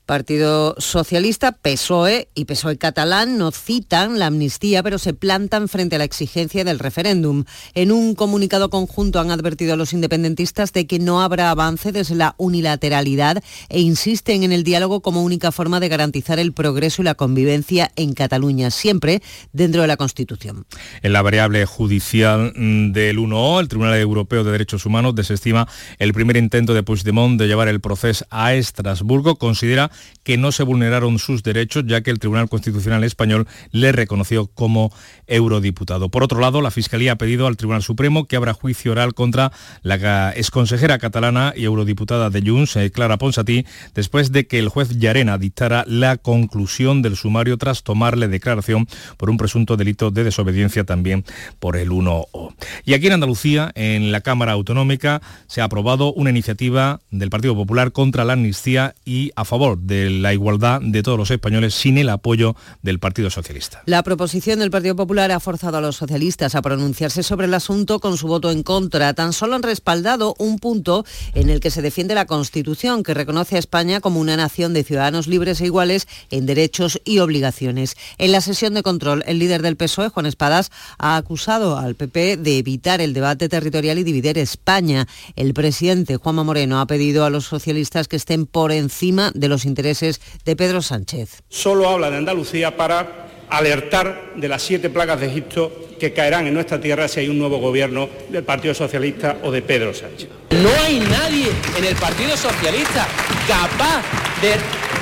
Partido 0.09 0.75
Socialista, 0.79 1.53
PSOE 1.53 2.31
y 2.35 2.47
PSOE 2.47 2.79
catalán 2.79 3.37
no 3.37 3.51
citan 3.51 4.19
la 4.19 4.29
amnistía, 4.29 4.83
pero 4.83 4.97
se 4.97 5.13
plantan 5.13 5.69
frente 5.69 5.97
a 5.97 5.99
la 5.99 6.07
exigencia 6.07 6.65
del 6.65 6.79
referéndum. 6.79 7.45
En 7.75 7.93
un 7.93 8.15
comunicado 8.15 8.71
conjunto 8.71 9.21
han 9.21 9.31
advertido 9.31 9.75
a 9.75 9.77
los 9.77 9.93
independentistas 9.93 10.73
de 10.73 10.87
que 10.87 10.99
no 10.99 11.21
habrá 11.21 11.51
avance 11.51 11.93
desde 11.93 12.15
la 12.15 12.35
unilateralidad 12.39 13.43
e 13.69 13.81
insisten 13.81 14.45
en 14.45 14.53
el 14.53 14.65
diálogo 14.65 15.03
como 15.03 15.23
única 15.23 15.53
forma 15.53 15.79
de 15.79 15.91
garantizar 15.91 16.39
el 16.39 16.55
progreso 16.55 17.03
y 17.03 17.05
la 17.05 17.15
convivencia 17.15 17.93
en 17.95 18.15
Cataluña, 18.15 18.71
siempre 18.71 19.21
dentro 19.53 19.83
de 19.83 19.89
la 19.89 19.99
Constitución. 19.99 20.65
En 21.03 21.13
la 21.13 21.21
variable 21.21 21.67
judicial 21.67 22.55
mm, 22.57 22.93
del 22.93 23.19
1O, 23.19 23.61
el 23.61 23.69
Tribunal 23.69 23.99
Europeo 23.99 24.43
de 24.43 24.53
Derechos 24.53 24.87
Humanos 24.87 25.15
desestima 25.15 25.69
el 25.99 26.15
primer 26.15 26.39
intento 26.39 26.73
de 26.73 26.83
Puigdemont 26.83 27.39
de 27.39 27.47
llevar 27.47 27.69
el 27.69 27.83
proceso 27.83 28.25
a 28.31 28.55
Estrasburgo. 28.55 29.37
Considera 29.37 29.91
que 30.23 30.37
no 30.37 30.53
se 30.53 30.63
vulneraron 30.63 31.19
sus 31.19 31.43
derechos, 31.43 31.85
ya 31.87 32.03
que 32.03 32.11
el 32.11 32.19
Tribunal 32.19 32.49
Constitucional 32.49 33.03
Español 33.05 33.47
le 33.71 33.93
reconoció 33.93 34.47
como 34.47 34.93
eurodiputado. 35.27 36.11
Por 36.11 36.23
otro 36.23 36.41
lado, 36.41 36.61
la 36.61 36.71
Fiscalía 36.71 37.13
ha 37.13 37.17
pedido 37.17 37.47
al 37.47 37.57
Tribunal 37.57 37.83
Supremo 37.83 38.27
que 38.27 38.37
abra 38.37 38.53
juicio 38.53 38.93
oral 38.93 39.15
contra 39.15 39.53
la 39.83 40.35
exconsejera 40.37 40.99
catalana 40.99 41.55
y 41.57 41.65
eurodiputada 41.65 42.31
de 42.31 42.43
Junts, 42.43 42.77
eh, 42.77 42.91
Clara 42.91 43.17
Ponsatí, 43.17 43.65
después 43.95 44.33
de 44.33 44.47
que 44.47 44.59
el 44.59 44.69
juez 44.69 44.99
Llarena 44.99 45.39
dictara 45.39 45.85
la 45.87 46.17
conclusión 46.17 47.03
del 47.03 47.17
sumario 47.17 47.57
tras 47.57 47.83
tomarle 47.83 48.29
declaración 48.29 48.87
por 49.17 49.31
un 49.31 49.37
presunto 49.39 49.77
delito 49.77 50.11
de 50.11 50.25
desobediencia 50.25 50.85
también 50.85 51.25
por 51.59 51.77
el 51.77 51.91
1O. 51.91 52.55
Y 52.85 52.95
aquí 52.95 53.07
en 53.07 53.15
Andalucía, 53.15 53.73
en 53.75 54.13
la 54.13 54.21
Cámara 54.21 54.53
Autonómica, 54.53 55.23
se 55.47 55.61
ha 55.61 55.65
aprobado 55.65 56.13
una 56.13 56.31
iniciativa 56.31 57.01
del 57.11 57.31
Partido 57.31 57.55
Popular 57.55 57.93
contra 57.93 58.25
la 58.25 58.35
amnistía 58.35 58.95
y 59.05 59.33
a 59.37 59.45
favor 59.45 59.79
de 59.89 60.11
la 60.11 60.33
igualdad 60.33 60.81
de 60.83 61.03
todos 61.03 61.19
los 61.19 61.31
españoles 61.31 61.75
sin 61.75 61.99
el 61.99 62.11
apoyo 62.11 62.55
del 62.83 63.01
Partido 63.01 63.31
Socialista. 63.31 63.83
La 63.87 64.03
proposición 64.03 64.61
del 64.61 64.71
Partido 64.71 64.95
Popular 64.95 65.33
ha 65.33 65.41
forzado 65.41 65.79
a 65.79 65.81
los 65.81 65.97
socialistas 65.97 66.55
a 66.55 66.63
pronunciarse 66.63 67.23
sobre 67.23 67.47
el 67.47 67.55
asunto 67.55 67.99
con 67.99 68.17
su 68.19 68.29
voto 68.29 68.51
en 68.51 68.63
contra. 68.63 69.15
Tan 69.15 69.33
solo 69.33 69.57
han 69.57 69.63
respaldado 69.63 70.37
un 70.39 70.59
punto 70.59 71.05
en 71.35 71.49
el 71.49 71.61
que 71.61 71.71
se 71.71 71.83
defiende 71.83 72.15
la 72.15 72.27
Constitución, 72.27 73.03
que 73.03 73.15
reconoce 73.15 73.57
a 73.57 73.59
España 73.59 74.01
como 74.01 74.21
una 74.21 74.37
nación 74.37 74.75
de 74.75 74.85
ciudadanos 74.85 75.27
libres 75.27 75.61
e 75.63 75.67
iguales 75.67 76.07
en 76.31 76.45
derechos 76.45 77.01
y 77.07 77.19
obligaciones. 77.21 77.97
En 78.19 78.33
la 78.33 78.43
sesión 78.43 78.75
de 78.75 78.83
control, 78.83 79.25
el 79.27 79.39
líder 79.39 79.63
del 79.63 79.77
PSOE, 79.77 80.11
Juan 80.11 80.27
Espadas, 80.27 80.71
ha 80.99 81.17
acusado 81.17 81.79
al 81.79 81.95
PP 81.95 82.37
de 82.37 82.59
evitar 82.59 83.01
el 83.01 83.15
debate 83.15 83.49
territorial 83.49 83.99
y 83.99 84.05
dividir 84.05 84.37
España. 84.37 85.09
El 85.35 85.55
presidente, 85.55 86.17
Juanma 86.17 86.45
Moreno, 86.45 86.79
ha 86.79 86.87
pedido 86.87 87.25
a 87.25 87.31
los 87.31 87.47
socialistas 87.47 88.07
que 88.07 88.17
estén 88.17 88.45
por 88.45 88.71
encima 88.71 89.33
de 89.35 89.49
los 89.49 89.65
intereses 89.65 89.78
de 89.83 90.57
Pedro 90.57 90.83
Sánchez. 90.83 91.43
Solo 91.49 91.89
habla 91.89 92.11
de 92.11 92.17
Andalucía 92.17 92.77
para 92.77 93.29
alertar 93.49 94.33
de 94.37 94.49
las 94.49 94.63
siete 94.63 94.91
plagas 94.91 95.21
de 95.21 95.27
Egipto 95.27 95.73
que 96.01 96.13
caerán 96.13 96.47
en 96.47 96.55
nuestra 96.55 96.81
tierra 96.81 97.09
si 97.09 97.21
hay 97.21 97.29
un 97.29 97.39
nuevo 97.39 97.59
gobierno 97.59 98.09
del 98.29 98.45
Partido 98.45 98.75
Socialista 98.75 99.39
o 99.43 99.51
de 99.51 99.63
Pedro 99.63 99.95
Sánchez. 99.95 100.29
No 100.51 100.71
hay 100.85 101.01
nadie 101.01 101.47
en 101.77 101.85
el 101.85 101.95
Partido 101.97 102.37
Socialista 102.37 103.07
capaz 103.47 104.03
de, 104.43 104.55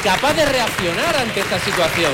capaz 0.05 0.35
de 0.35 0.45
reaccionar 0.45 1.17
ante 1.17 1.41
esta 1.41 1.59
situación. 1.59 2.13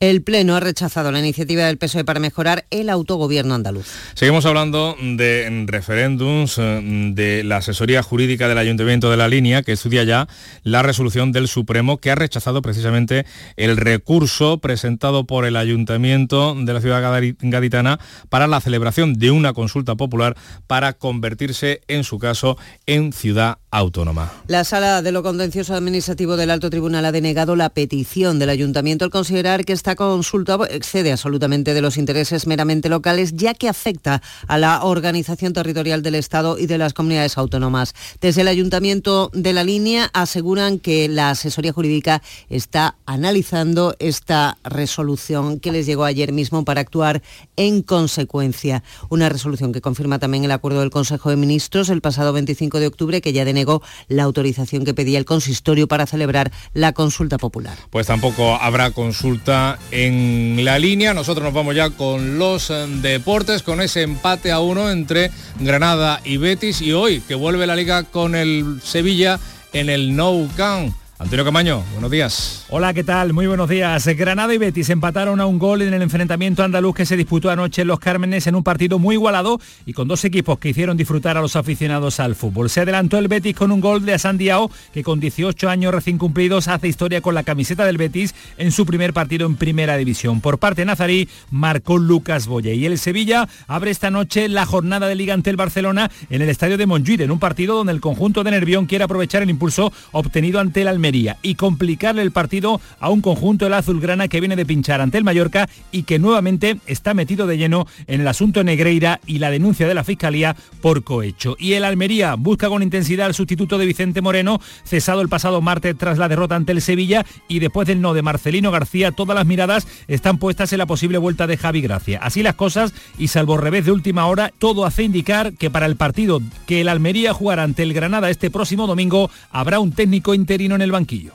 El 0.00 0.22
Pleno 0.22 0.54
ha 0.54 0.60
rechazado 0.60 1.10
la 1.10 1.18
iniciativa 1.18 1.64
del 1.64 1.76
PSOE 1.76 2.04
para 2.04 2.20
mejorar 2.20 2.66
el 2.70 2.88
autogobierno 2.88 3.56
andaluz. 3.56 3.88
Seguimos 4.14 4.46
hablando 4.46 4.96
de 5.00 5.64
referéndums, 5.66 6.56
eh, 6.58 7.10
de 7.14 7.42
la 7.42 7.56
asesoría 7.56 8.00
jurídica 8.04 8.46
del 8.46 8.58
Ayuntamiento 8.58 9.10
de 9.10 9.16
la 9.16 9.26
Línea, 9.26 9.64
que 9.64 9.72
estudia 9.72 10.04
ya 10.04 10.28
la 10.62 10.82
resolución 10.82 11.32
del 11.32 11.48
Supremo, 11.48 11.98
que 11.98 12.12
ha 12.12 12.14
rechazado 12.14 12.62
precisamente 12.62 13.26
el 13.56 13.76
recurso 13.76 14.58
presentado 14.58 15.24
por 15.24 15.44
el 15.44 15.56
Ayuntamiento 15.56 16.54
de 16.54 16.72
la 16.72 16.80
ciudad 16.80 17.20
gaditana 17.40 17.98
para 18.28 18.46
la 18.46 18.60
celebración 18.60 19.14
de 19.14 19.32
una 19.32 19.52
consulta 19.52 19.96
popular 19.96 20.36
para 20.68 20.92
convertirse, 20.92 21.80
en 21.88 22.04
su 22.04 22.20
caso, 22.20 22.56
en 22.86 23.12
ciudad 23.12 23.58
autónoma. 23.70 24.32
La 24.46 24.64
Sala 24.64 25.02
de 25.02 25.12
lo 25.12 25.22
Contencioso 25.22 25.74
Administrativo 25.74 26.36
del 26.36 26.50
Alto 26.50 26.70
Tribunal 26.70 27.04
ha 27.04 27.12
denegado 27.12 27.56
la 27.56 27.68
petición 27.68 28.38
del 28.38 28.50
Ayuntamiento 28.50 29.04
al 29.04 29.10
considerar 29.10 29.64
que 29.64 29.72
esta 29.72 29.94
consulta 29.94 30.58
excede 30.70 31.12
absolutamente 31.12 31.74
de 31.74 31.82
los 31.82 31.98
intereses 31.98 32.46
meramente 32.46 32.88
locales, 32.88 33.34
ya 33.34 33.54
que 33.54 33.68
afecta 33.68 34.22
a 34.46 34.58
la 34.58 34.84
organización 34.84 35.52
territorial 35.52 36.02
del 36.02 36.14
Estado 36.14 36.58
y 36.58 36.66
de 36.66 36.78
las 36.78 36.94
comunidades 36.94 37.36
autónomas. 37.36 37.94
Desde 38.20 38.40
el 38.40 38.48
Ayuntamiento 38.48 39.30
de 39.34 39.52
la 39.52 39.64
Línea 39.64 40.10
aseguran 40.12 40.78
que 40.78 41.08
la 41.08 41.30
asesoría 41.30 41.72
jurídica 41.72 42.22
está 42.48 42.96
analizando 43.04 43.94
esta 43.98 44.56
resolución 44.64 45.60
que 45.60 45.72
les 45.72 45.86
llegó 45.86 46.04
ayer 46.04 46.32
mismo 46.32 46.64
para 46.64 46.80
actuar 46.80 47.22
en 47.56 47.82
consecuencia. 47.82 48.82
Una 49.10 49.28
resolución 49.28 49.72
que 49.72 49.80
confirma 49.80 50.18
también 50.18 50.44
el 50.44 50.52
acuerdo 50.52 50.80
del 50.80 50.90
Consejo 50.90 51.30
de 51.30 51.36
Ministros 51.36 51.90
el 51.90 52.00
pasado 52.00 52.32
25 52.32 52.80
de 52.80 52.86
octubre 52.86 53.20
que 53.20 53.32
ya 53.32 53.44
denegó 53.58 53.82
la 54.06 54.22
autorización 54.22 54.84
que 54.84 54.94
pedía 54.94 55.18
el 55.18 55.24
consistorio 55.24 55.88
para 55.88 56.06
celebrar 56.06 56.52
la 56.74 56.92
consulta 56.92 57.38
popular. 57.38 57.76
Pues 57.90 58.06
tampoco 58.06 58.54
habrá 58.54 58.92
consulta 58.92 59.78
en 59.90 60.64
la 60.64 60.78
línea. 60.78 61.12
Nosotros 61.12 61.44
nos 61.44 61.54
vamos 61.54 61.74
ya 61.74 61.90
con 61.90 62.38
los 62.38 62.70
eh, 62.70 62.86
deportes, 63.02 63.62
con 63.62 63.80
ese 63.80 64.02
empate 64.02 64.52
a 64.52 64.60
uno 64.60 64.90
entre 64.90 65.30
Granada 65.58 66.20
y 66.24 66.36
Betis. 66.36 66.80
Y 66.80 66.92
hoy 66.92 67.20
que 67.26 67.34
vuelve 67.34 67.66
la 67.66 67.74
liga 67.74 68.04
con 68.04 68.36
el 68.36 68.80
Sevilla 68.82 69.40
en 69.72 69.90
el 69.90 70.14
Nou 70.14 70.48
Camp. 70.56 70.94
Antonio 71.20 71.44
Camaño, 71.44 71.82
buenos 71.94 72.12
días. 72.12 72.64
Hola, 72.68 72.94
¿qué 72.94 73.02
tal? 73.02 73.32
Muy 73.32 73.48
buenos 73.48 73.68
días. 73.68 74.06
Granada 74.06 74.54
y 74.54 74.58
Betis 74.58 74.88
empataron 74.88 75.40
a 75.40 75.46
un 75.46 75.58
gol 75.58 75.82
en 75.82 75.92
el 75.92 76.00
enfrentamiento 76.00 76.62
andaluz 76.62 76.94
que 76.94 77.06
se 77.06 77.16
disputó 77.16 77.50
anoche 77.50 77.82
en 77.82 77.88
Los 77.88 77.98
Cármenes 77.98 78.46
en 78.46 78.54
un 78.54 78.62
partido 78.62 79.00
muy 79.00 79.16
igualado 79.16 79.60
y 79.84 79.94
con 79.94 80.06
dos 80.06 80.24
equipos 80.24 80.60
que 80.60 80.68
hicieron 80.68 80.96
disfrutar 80.96 81.36
a 81.36 81.40
los 81.40 81.56
aficionados 81.56 82.20
al 82.20 82.36
fútbol. 82.36 82.70
Se 82.70 82.82
adelantó 82.82 83.18
el 83.18 83.26
Betis 83.26 83.56
con 83.56 83.72
un 83.72 83.80
gol 83.80 84.04
de 84.06 84.14
Asan 84.14 84.38
Diao, 84.38 84.70
que 84.94 85.02
con 85.02 85.18
18 85.18 85.68
años 85.68 85.92
recién 85.92 86.18
cumplidos 86.18 86.68
hace 86.68 86.86
historia 86.86 87.20
con 87.20 87.34
la 87.34 87.42
camiseta 87.42 87.84
del 87.84 87.98
Betis 87.98 88.32
en 88.56 88.70
su 88.70 88.86
primer 88.86 89.12
partido 89.12 89.44
en 89.44 89.56
Primera 89.56 89.96
División. 89.96 90.40
Por 90.40 90.58
parte 90.58 90.84
nazarí 90.84 91.28
marcó 91.50 91.98
Lucas 91.98 92.46
Boye 92.46 92.76
y 92.76 92.86
el 92.86 92.96
Sevilla 92.96 93.48
abre 93.66 93.90
esta 93.90 94.12
noche 94.12 94.48
la 94.48 94.66
jornada 94.66 95.08
de 95.08 95.16
Liga 95.16 95.34
ante 95.34 95.50
el 95.50 95.56
Barcelona 95.56 96.12
en 96.30 96.42
el 96.42 96.48
estadio 96.48 96.78
de 96.78 96.86
Montjuic, 96.86 97.22
en 97.22 97.32
un 97.32 97.40
partido 97.40 97.74
donde 97.74 97.92
el 97.92 98.00
conjunto 98.00 98.44
de 98.44 98.52
Nervión 98.52 98.86
quiere 98.86 99.02
aprovechar 99.02 99.42
el 99.42 99.50
impulso 99.50 99.92
obtenido 100.12 100.60
ante 100.60 100.82
el 100.82 100.88
Almería 100.88 101.07
y 101.42 101.54
complicarle 101.54 102.20
el 102.22 102.32
partido 102.32 102.80
a 103.00 103.08
un 103.08 103.22
conjunto 103.22 103.64
del 103.64 103.74
azulgrana 103.74 104.28
que 104.28 104.40
viene 104.40 104.56
de 104.56 104.66
pinchar 104.66 105.00
ante 105.00 105.16
el 105.16 105.24
Mallorca 105.24 105.68
y 105.90 106.02
que 106.02 106.18
nuevamente 106.18 106.78
está 106.86 107.14
metido 107.14 107.46
de 107.46 107.56
lleno 107.56 107.86
en 108.06 108.20
el 108.20 108.28
asunto 108.28 108.62
Negreira 108.62 109.20
y 109.26 109.38
la 109.38 109.50
denuncia 109.50 109.88
de 109.88 109.94
la 109.94 110.04
Fiscalía 110.04 110.54
por 110.82 111.04
cohecho. 111.04 111.56
Y 111.58 111.72
el 111.72 111.84
Almería 111.84 112.34
busca 112.34 112.68
con 112.68 112.82
intensidad 112.82 113.26
al 113.26 113.34
sustituto 113.34 113.78
de 113.78 113.86
Vicente 113.86 114.20
Moreno, 114.20 114.60
cesado 114.84 115.22
el 115.22 115.28
pasado 115.28 115.62
martes 115.62 115.96
tras 115.96 116.18
la 116.18 116.28
derrota 116.28 116.56
ante 116.56 116.72
el 116.72 116.82
Sevilla 116.82 117.24
y 117.48 117.58
después 117.58 117.88
del 117.88 118.02
no 118.02 118.12
de 118.12 118.22
Marcelino 118.22 118.70
García, 118.70 119.12
todas 119.12 119.34
las 119.34 119.46
miradas 119.46 119.86
están 120.08 120.38
puestas 120.38 120.72
en 120.72 120.78
la 120.78 120.86
posible 120.86 121.18
vuelta 121.18 121.46
de 121.46 121.56
Javi 121.56 121.80
Gracia. 121.80 122.20
Así 122.22 122.42
las 122.42 122.54
cosas 122.54 122.92
y 123.16 123.28
salvo 123.28 123.56
revés 123.56 123.86
de 123.86 123.92
última 123.92 124.26
hora, 124.26 124.52
todo 124.58 124.84
hace 124.84 125.04
indicar 125.04 125.54
que 125.54 125.70
para 125.70 125.86
el 125.86 125.96
partido 125.96 126.42
que 126.66 126.82
el 126.82 126.88
Almería 126.88 127.32
jugará 127.32 127.62
ante 127.62 127.82
el 127.82 127.94
Granada 127.94 128.30
este 128.30 128.50
próximo 128.50 128.86
domingo 128.86 129.30
habrá 129.50 129.80
un 129.80 129.92
técnico 129.92 130.34
interino 130.34 130.74
en 130.74 130.82
el 130.82 130.92
banquillo. 130.98 131.32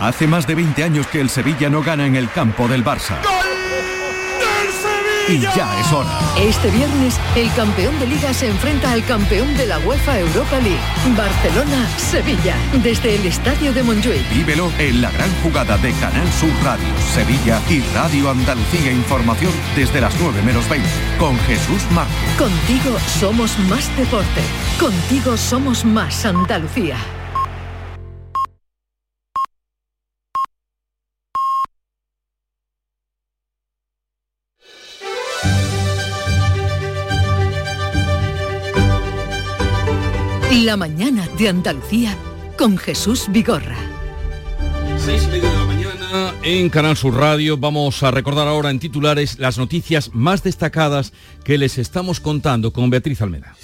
Hace 0.00 0.26
más 0.26 0.46
de 0.48 0.56
20 0.56 0.82
años 0.82 1.06
que 1.06 1.20
el 1.20 1.30
Sevilla 1.30 1.70
no 1.70 1.82
gana 1.82 2.06
en 2.06 2.16
el 2.16 2.28
campo 2.30 2.66
del 2.66 2.84
Barça. 2.84 3.16
Y 5.26 5.38
ya 5.40 5.80
es 5.80 5.90
hora. 5.90 6.10
Este 6.36 6.70
viernes, 6.70 7.18
el 7.34 7.50
campeón 7.54 7.98
de 7.98 8.06
liga 8.06 8.34
se 8.34 8.48
enfrenta 8.48 8.92
al 8.92 9.02
campeón 9.06 9.56
de 9.56 9.66
la 9.66 9.78
UEFA 9.78 10.18
Europa 10.18 10.58
League, 10.58 11.16
Barcelona-Sevilla, 11.16 12.56
desde 12.82 13.14
el 13.14 13.24
estadio 13.24 13.72
de 13.72 13.82
Montjuic. 13.84 14.28
Vívelo 14.34 14.70
en 14.78 15.00
la 15.00 15.10
gran 15.12 15.30
jugada 15.42 15.78
de 15.78 15.92
Canal 15.92 16.30
Sur 16.32 16.50
Radio, 16.62 16.84
Sevilla 17.14 17.58
y 17.70 17.80
Radio 17.94 18.28
Andalucía 18.28 18.92
Información 18.92 19.52
desde 19.76 20.02
las 20.02 20.14
9 20.20 20.42
menos 20.42 20.68
20 20.68 20.86
con 21.18 21.38
Jesús 21.46 21.82
Márquez. 21.92 22.36
Contigo 22.36 22.98
somos 23.18 23.58
más 23.70 23.96
deporte. 23.96 24.42
Contigo 24.78 25.38
somos 25.38 25.86
más 25.86 26.26
Andalucía. 26.26 26.98
La 40.62 40.76
mañana 40.76 41.28
de 41.36 41.48
Andalucía 41.48 42.16
con 42.56 42.78
Jesús 42.78 43.26
Vigorra. 43.28 43.76
Seis 45.04 45.24
y 45.24 45.32
media 45.32 45.50
de 45.50 45.56
la 45.56 45.64
mañana 45.64 46.34
en 46.44 46.70
Canal 46.70 46.96
Sur 46.96 47.16
Radio. 47.16 47.56
Vamos 47.56 48.04
a 48.04 48.12
recordar 48.12 48.46
ahora 48.46 48.70
en 48.70 48.78
titulares 48.78 49.40
las 49.40 49.58
noticias 49.58 50.10
más 50.14 50.44
destacadas 50.44 51.12
que 51.42 51.58
les 51.58 51.76
estamos 51.76 52.20
contando 52.20 52.72
con 52.72 52.88
Beatriz 52.88 53.20
Almeda. 53.20 53.56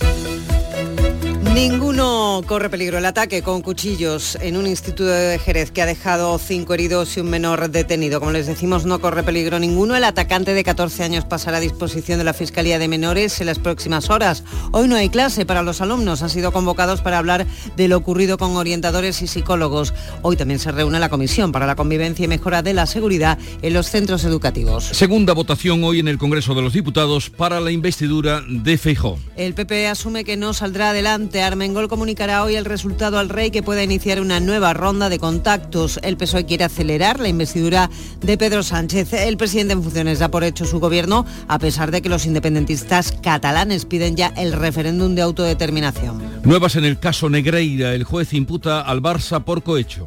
Ninguno 1.61 2.42
corre 2.46 2.70
peligro. 2.70 2.96
El 2.96 3.05
ataque 3.05 3.42
con 3.42 3.61
cuchillos 3.61 4.38
en 4.40 4.57
un 4.57 4.66
instituto 4.66 5.11
de 5.11 5.38
Jerez 5.38 5.70
que 5.70 5.83
ha 5.83 5.87
dejado 5.87 6.38
cinco 6.38 6.73
heridos 6.73 7.14
y 7.14 7.20
un 7.20 7.29
menor 7.29 7.70
detenido. 7.70 8.18
Como 8.18 8.33
les 8.33 8.46
decimos, 8.46 8.87
no 8.87 8.99
corre 8.99 9.23
peligro 9.23 9.59
ninguno. 9.59 9.94
El 9.94 10.05
atacante 10.05 10.55
de 10.55 10.64
14 10.64 11.05
años 11.05 11.27
pasará 11.27 11.59
a 11.59 11.61
disposición 11.61 12.16
de 12.16 12.25
la 12.25 12.33
Fiscalía 12.33 12.79
de 12.79 12.88
Menores 12.88 13.42
en 13.42 13.46
las 13.46 13.59
próximas 13.59 14.09
horas. 14.09 14.42
Hoy 14.73 14.88
no 14.88 14.96
hay 14.96 15.11
clase 15.11 15.44
para 15.44 15.62
los 15.62 15.83
alumnos. 15.83 16.23
Han 16.23 16.31
sido 16.31 16.51
convocados 16.51 17.03
para 17.03 17.18
hablar 17.18 17.46
de 17.77 17.88
lo 17.88 17.99
ocurrido 17.99 18.38
con 18.38 18.57
orientadores 18.57 19.20
y 19.20 19.27
psicólogos. 19.27 19.92
Hoy 20.23 20.37
también 20.37 20.61
se 20.61 20.73
reúne 20.73 20.99
la 20.99 21.11
Comisión 21.11 21.53
para 21.53 21.66
la 21.66 21.77
Convivencia 21.77 22.25
y 22.25 22.29
Mejora 22.29 22.62
de 22.62 22.73
la 22.73 22.87
Seguridad 22.87 23.38
en 23.61 23.75
los 23.75 23.90
centros 23.90 24.25
educativos. 24.25 24.85
Segunda 24.85 25.35
votación 25.35 25.85
hoy 25.85 26.01
en 26.01 26.09
el 26.09 26.16
Congreso 26.16 26.55
de 26.55 26.62
los 26.62 26.73
Diputados 26.73 27.29
para 27.29 27.61
la 27.61 27.70
investidura 27.70 28.42
de 28.49 28.79
Feijó. 28.79 29.18
El 29.37 29.53
PP 29.53 29.88
asume 29.88 30.25
que 30.25 30.38
no 30.38 30.55
saldrá 30.55 30.88
adelante. 30.88 31.49
Armengol 31.50 31.88
comunicará 31.88 32.44
hoy 32.44 32.54
el 32.54 32.64
resultado 32.64 33.18
al 33.18 33.28
rey 33.28 33.50
que 33.50 33.64
pueda 33.64 33.82
iniciar 33.82 34.20
una 34.20 34.38
nueva 34.38 34.72
ronda 34.72 35.08
de 35.08 35.18
contactos. 35.18 35.98
El 36.04 36.16
PSOE 36.16 36.46
quiere 36.46 36.62
acelerar 36.62 37.18
la 37.18 37.28
investidura 37.28 37.90
de 38.20 38.38
Pedro 38.38 38.62
Sánchez. 38.62 39.12
El 39.14 39.36
presidente 39.36 39.72
en 39.72 39.82
funciones 39.82 40.20
da 40.20 40.30
por 40.30 40.44
hecho 40.44 40.64
su 40.64 40.78
gobierno, 40.78 41.26
a 41.48 41.58
pesar 41.58 41.90
de 41.90 42.02
que 42.02 42.08
los 42.08 42.24
independentistas 42.24 43.12
catalanes 43.20 43.84
piden 43.84 44.14
ya 44.14 44.28
el 44.36 44.52
referéndum 44.52 45.16
de 45.16 45.22
autodeterminación. 45.22 46.22
Nuevas 46.44 46.76
en 46.76 46.84
el 46.84 47.00
caso 47.00 47.28
Negreira. 47.28 47.94
El 47.94 48.04
juez 48.04 48.32
imputa 48.32 48.82
al 48.82 49.02
Barça 49.02 49.42
por 49.42 49.64
cohecho. 49.64 50.06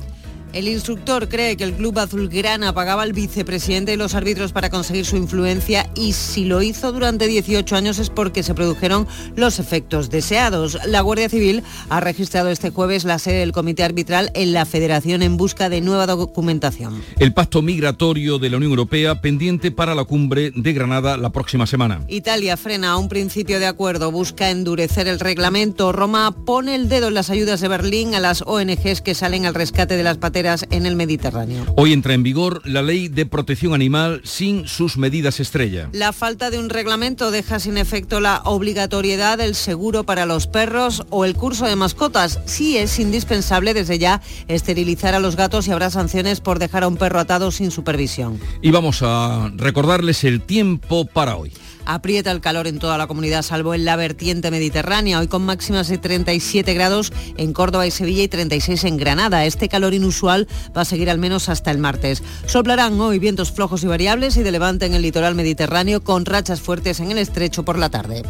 El 0.54 0.68
instructor 0.68 1.30
cree 1.30 1.58
que 1.58 1.64
el 1.64 1.74
club 1.74 1.98
azulgrana 1.98 2.76
pagaba 2.76 3.02
al 3.02 3.12
vicepresidente 3.12 3.92
y 3.92 3.98
los 3.98 4.14
árbitros 4.14 4.52
para 4.52 4.70
conseguir 4.70 5.04
su 5.04 5.18
influencia 5.18 5.90
y 5.96 6.14
si 6.14 6.46
lo 6.46 6.62
hizo 6.62 6.92
durante 6.92 7.26
18 7.26 7.76
años 7.76 7.98
es 7.98 8.12
porque 8.12 8.44
se 8.44 8.54
produjeron 8.54 9.08
los 9.36 9.58
efectos 9.58 10.12
deseados. 10.12 10.78
La 10.86 11.02
Guardia 11.02 11.28
Civil 11.28 11.64
ha 11.90 12.00
registrado 12.02 12.50
este 12.50 12.70
jueves 12.70 13.04
la 13.04 13.18
sede 13.18 13.40
del 13.40 13.52
comité 13.52 13.84
arbitral 13.84 14.30
en 14.36 14.54
la 14.54 14.66
Federación 14.66 15.24
en 15.24 15.38
busca 15.38 15.70
de 15.70 15.82
nueva 15.82 16.06
documentación. 16.06 17.02
El 17.18 17.34
pacto 17.34 17.64
migratorio 17.64 18.38
de 18.38 18.52
la 18.52 18.58
Unión 18.58 18.74
Europea 18.74 19.22
pendiente 19.22 19.72
para 19.72 19.96
la 19.96 20.04
cumbre 20.04 20.52
de 20.56 20.74
Granada 20.74 21.18
la 21.18 21.32
próxima 21.32 21.66
semana. 21.66 22.02
Italia 22.08 22.58
frena 22.58 22.92
a 22.92 22.98
un 22.98 23.10
principio 23.10 23.60
de 23.60 23.66
acuerdo, 23.66 24.12
busca 24.12 24.52
endurecer 24.52 25.08
el 25.08 25.20
reglamento. 25.20 25.92
Roma 25.92 26.36
pone 26.46 26.76
el 26.76 26.90
dedo 26.90 27.08
en 27.08 27.16
las 27.16 27.32
ayudas 27.32 27.60
de 27.60 27.70
Berlín 27.70 28.14
a 28.14 28.20
las 28.20 28.44
ONGs 28.44 29.02
que 29.02 29.16
salen 29.16 29.48
al 29.48 29.56
rescate 29.56 29.98
de 29.98 30.04
las 30.04 30.20
en 30.70 30.86
el 30.86 30.96
Mediterráneo. 30.96 31.66
Hoy 31.78 31.94
entra 31.94 32.14
en 32.14 32.24
vigor 32.24 32.62
la 32.66 32.82
ley 32.82 33.08
de 33.08 33.26
protección 33.26 33.74
animal 33.74 34.22
sin 34.24 34.68
sus 34.68 34.98
medidas 34.98 35.40
estrella. 35.40 35.90
La 35.94 36.12
falta 36.12 36.50
de 36.50 36.60
un 36.60 36.70
reglamento 36.70 37.32
deja 37.32 37.60
sin 37.60 37.78
efecto 37.78 38.20
la 38.20 38.42
obligatoriedad 38.44 39.38
del 39.38 39.56
seguro 39.56 40.04
para 40.04 40.26
los 40.26 40.48
perros 40.48 41.04
o 41.10 41.26
el 41.26 41.36
curso 41.36 41.66
de 41.66 41.76
mascotas. 41.76 42.40
Sí 42.46 42.78
es 42.78 43.00
indispensable 43.00 43.74
desde 43.74 44.00
ya 44.00 44.22
esterilizar 44.48 45.16
a 45.16 45.20
los 45.20 45.36
gatos 45.36 45.68
y 45.68 45.72
habrá 45.72 45.90
sanciones 45.90 46.42
por 46.42 46.60
dejar 46.60 46.84
a 46.84 46.88
un 46.88 46.98
perro 46.98 47.20
atado 47.20 47.52
sin 47.52 47.72
supervisión. 47.72 48.40
Y 48.62 48.72
vamos 48.72 49.02
a 49.02 49.52
recordarles 49.56 50.24
el 50.24 50.42
tiempo 50.42 51.06
para 51.06 51.38
hoy. 51.38 51.54
Aprieta 51.86 52.32
el 52.32 52.42
calor 52.42 52.68
en 52.68 52.80
toda 52.80 52.98
la 52.98 53.08
comunidad, 53.08 53.42
salvo 53.42 53.74
en 53.74 53.86
la 53.86 53.96
vertiente 53.96 54.52
mediterránea, 54.52 55.20
hoy 55.20 55.28
con 55.28 55.46
máximas 55.46 55.88
de 55.88 55.98
37 55.98 56.74
grados 56.74 57.12
en 57.38 57.54
Córdoba 57.54 57.86
y 57.86 57.92
Sevilla 57.92 58.24
y 58.24 58.28
36 58.28 58.84
en 58.86 58.98
Granada. 58.98 59.46
Este 59.46 59.70
calor 59.70 59.94
inusual 59.94 60.48
va 60.76 60.82
a 60.82 60.86
seguir 60.86 61.10
al 61.10 61.18
menos 61.18 61.50
hasta 61.50 61.72
el 61.72 61.78
martes. 61.78 62.24
Soplarán 62.46 63.00
hoy 63.00 63.20
vientos 63.20 63.52
flojos 63.52 63.84
y 63.84 63.88
variables 63.88 64.38
y 64.38 64.44
de 64.44 64.52
levante 64.52 64.86
en 64.86 64.94
el 64.94 65.02
litoral 65.02 65.36
mediterráneo 65.36 66.04
con 66.04 66.26
rachas 66.26 66.62
fuertes 66.62 67.00
en 67.00 67.12
el 67.12 67.18
estrecho 67.18 67.64
por 67.64 67.78
la 67.78 67.90
tarde. 67.90 68.24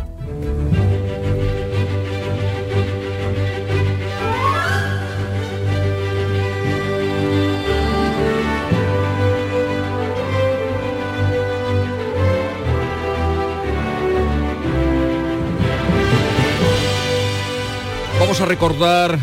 Vamos 18.34 18.48
a 18.48 18.50
recordar, 18.50 19.19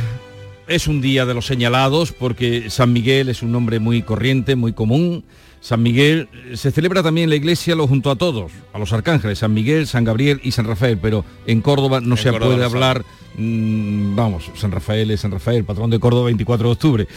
es 0.69 0.87
un 0.87 1.01
día 1.01 1.27
de 1.27 1.35
los 1.35 1.45
señalados 1.45 2.13
porque 2.13 2.71
San 2.71 2.93
Miguel 2.93 3.29
es 3.29 3.43
un 3.43 3.51
nombre 3.51 3.81
muy 3.81 4.03
corriente, 4.03 4.55
muy 4.55 4.73
común. 4.73 5.25
San 5.61 5.83
Miguel 5.83 6.29
se 6.55 6.71
celebra 6.71 7.03
también 7.03 7.25
en 7.25 7.31
la 7.31 7.37
iglesia 7.37 7.75
lo 7.75 7.87
junto 7.87 8.11
a 8.11 8.17
todos, 8.17 8.51
a 8.73 8.79
los 8.79 8.93
arcángeles, 8.95 9.41
San 9.41 9.53
Miguel, 9.53 9.87
San 9.87 10.05
Gabriel 10.05 10.41
y 10.43 10.53
San 10.53 10.65
Rafael, 10.65 10.99
pero 10.99 11.25
en 11.47 11.61
Córdoba 11.61 12.01
no 12.01 12.15
En 12.15 12.23
se 12.23 12.31
Córdoba 12.31 12.47
puede 12.47 12.61
no 12.61 12.65
hablar, 12.65 13.05
mm, 13.37 14.17
vamos, 14.17 14.51
San 14.57 14.73
Rafael 14.73 15.11
es 15.11 15.21
San 15.21 15.31
Rafael, 15.31 15.65
patrón 15.65 15.91
de 15.91 16.01
Córdoba 16.01 16.27
24 16.27 16.67
de 16.67 16.73
octubre. 16.73 17.09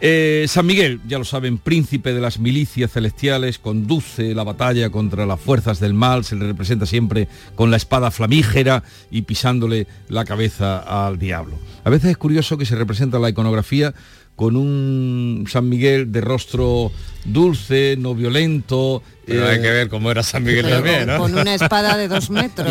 Eh, 0.00 0.44
San 0.48 0.66
Miguel, 0.66 1.00
ya 1.06 1.18
lo 1.18 1.24
saben, 1.24 1.58
príncipe 1.58 2.12
de 2.12 2.20
las 2.20 2.40
milicias 2.40 2.90
celestiales, 2.90 3.60
conduce 3.60 4.34
la 4.34 4.42
batalla 4.42 4.90
contra 4.90 5.24
las 5.24 5.40
fuerzas 5.40 5.78
del 5.78 5.94
mal, 5.94 6.24
se 6.24 6.34
le 6.34 6.46
representa 6.46 6.86
siempre 6.86 7.28
con 7.54 7.70
la 7.70 7.76
espada 7.76 8.10
flamígera 8.10 8.82
y 9.12 9.22
pisándole 9.22 9.86
la 10.08 10.24
cabeza 10.24 11.06
al 11.06 11.20
diablo. 11.20 11.56
A 11.84 11.90
veces 11.90 12.10
es 12.10 12.16
curioso 12.16 12.58
que 12.58 12.66
se 12.66 12.74
representa 12.74 13.20
la 13.20 13.30
iconografía 13.30 13.94
con 14.36 14.56
un 14.56 15.44
San 15.48 15.68
Miguel 15.68 16.10
de 16.12 16.20
rostro 16.20 16.90
dulce, 17.24 17.96
no 17.98 18.14
violento. 18.14 19.02
Pero 19.26 19.46
hay 19.48 19.60
que 19.60 19.70
ver 19.70 19.88
cómo 19.88 20.10
era 20.10 20.22
San 20.22 20.42
Miguel 20.44 20.68
también, 20.68 21.06
¿no? 21.06 21.18
Con 21.18 21.34
una 21.36 21.54
espada 21.54 21.96
de 21.96 22.08
dos 22.08 22.30
metros. 22.30 22.68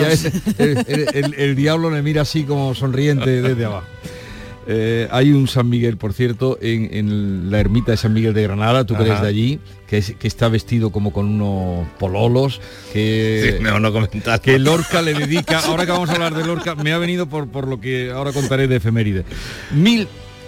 El, 0.60 0.78
el- 0.88 1.08
el- 1.14 1.34
el 1.36 1.56
diablo 1.56 1.90
le 1.90 2.02
mira 2.02 2.22
así 2.24 2.44
como 2.44 2.76
sonriente 2.76 3.42
desde 3.42 3.66
abajo. 3.66 3.88
Eh, 4.66 5.10
hay 5.12 5.34
un 5.34 5.50
San 5.50 5.68
Miguel, 5.68 5.98
por 5.98 6.14
cierto, 6.14 6.58
en, 6.62 6.88
en 6.94 7.52
la 7.52 7.60
ermita 7.60 7.92
de 7.92 7.98
San 7.98 8.14
Miguel 8.14 8.34
de 8.34 8.44
Granada, 8.44 8.86
tú 8.86 8.96
que 8.96 9.04
eres 9.04 9.22
de 9.22 9.28
allí, 9.28 9.60
que, 9.88 9.98
es- 9.98 10.16
que 10.16 10.26
está 10.28 10.48
vestido 10.48 10.90
como 10.90 11.12
con 11.12 11.26
unos 11.28 11.86
pololos, 12.00 12.62
que, 12.94 13.58
Sí, 13.58 13.64
no 13.64 13.92
comentar. 13.92 14.40
que 14.40 14.60
Lorca 14.60 15.02
le 15.02 15.16
dedica, 15.16 15.60
ahora 15.60 15.86
que 15.86 15.92
vamos 15.92 16.10
a 16.10 16.14
hablar 16.14 16.34
de 16.34 16.46
Lorca, 16.46 16.76
me 16.76 16.94
ha 16.94 16.98
venido 16.98 17.28
por, 17.28 17.50
por 17.50 17.68
lo 17.68 17.82
que 17.82 18.12
ahora 18.12 18.32
contaré 18.32 18.68
de 18.70 18.78
efeméride. 18.78 19.26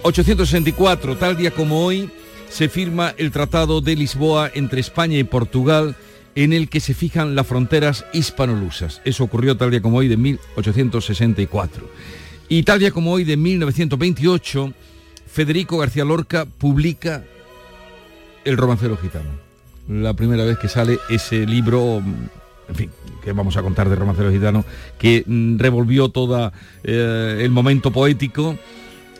1864, 0.04 1.16
tal 1.16 1.36
día 1.36 1.50
como 1.50 1.84
hoy, 1.84 2.10
se 2.48 2.68
firma 2.68 3.14
el 3.18 3.32
Tratado 3.32 3.80
de 3.80 3.96
Lisboa 3.96 4.50
entre 4.54 4.80
España 4.80 5.18
y 5.18 5.24
Portugal, 5.24 5.96
en 6.34 6.52
el 6.52 6.68
que 6.68 6.80
se 6.80 6.94
fijan 6.94 7.34
las 7.34 7.46
fronteras 7.46 8.04
hispanolusas. 8.12 9.00
Eso 9.04 9.24
ocurrió 9.24 9.56
tal 9.56 9.70
día 9.70 9.80
como 9.80 9.98
hoy 9.98 10.08
de 10.08 10.16
1864. 10.16 11.90
Y 12.48 12.62
tal 12.62 12.78
día 12.78 12.92
como 12.92 13.12
hoy 13.12 13.24
de 13.24 13.36
1928, 13.36 14.72
Federico 15.26 15.78
García 15.78 16.04
Lorca 16.04 16.44
publica 16.44 17.24
El 18.44 18.56
romancero 18.56 18.96
gitano. 18.96 19.30
La 19.88 20.14
primera 20.14 20.44
vez 20.44 20.58
que 20.58 20.68
sale 20.68 20.98
ese 21.08 21.46
libro, 21.46 22.02
en 22.68 22.74
fin, 22.74 22.90
que 23.24 23.32
vamos 23.32 23.56
a 23.56 23.62
contar 23.62 23.88
de 23.88 23.96
romancero 23.96 24.30
gitano, 24.30 24.64
que 24.98 25.24
mm, 25.26 25.58
revolvió 25.58 26.10
todo 26.10 26.52
el 26.84 27.50
momento 27.50 27.90
poético 27.90 28.56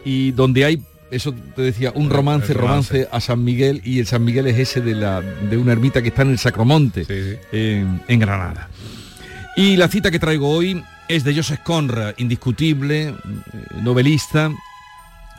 y 0.07 0.31
donde 0.31 0.65
hay, 0.65 0.83
eso 1.11 1.35
te 1.57 1.63
decía, 1.63 1.91
un 1.93 2.11
romance, 2.11 2.55
romance. 2.55 2.93
romance 2.95 3.09
a 3.11 3.21
San 3.21 3.43
Miguel 3.43 3.83
y 3.85 3.99
el 3.99 4.07
San 4.07 4.25
Miguel 4.25 4.47
es 4.47 4.57
ese 4.57 4.81
de, 4.81 4.95
la, 4.95 5.21
de 5.21 5.59
una 5.59 5.73
ermita 5.73 6.01
que 6.01 6.09
está 6.09 6.23
en 6.23 6.31
el 6.31 6.39
Sacromonte, 6.39 7.05
En, 7.51 8.01
en 8.07 8.19
Granada. 8.21 8.71
Y 9.57 9.77
la 9.77 9.89
cita 9.89 10.13
que 10.13 10.21
traigo 10.21 10.49
hoy 10.49 10.81
es 11.09 11.25
de 11.25 11.35
Joseph 11.35 11.59
Conrad, 11.65 12.15
indiscutible, 12.19 13.09
eh, 13.09 13.15
novelista, 13.83 14.53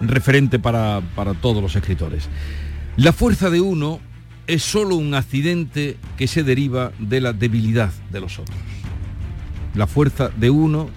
referente 0.01 0.59
para, 0.59 1.01
para 1.15 1.33
todos 1.33 1.63
los 1.63 1.73
escritores. 1.77 2.27
La 2.97 3.13
fuerza 3.13 3.49
de 3.49 3.61
uno 3.61 4.01
es 4.47 4.63
solo 4.63 4.97
un 4.97 5.13
accidente 5.13 5.95
que 6.17 6.27
se 6.27 6.43
deriva 6.43 6.91
de 6.99 7.21
la 7.21 7.31
debilidad 7.31 7.93
de 8.11 8.19
los 8.19 8.37
otros. 8.37 8.57
La 9.75 9.87
fuerza 9.87 10.29
de 10.35 10.49
uno, 10.49 10.89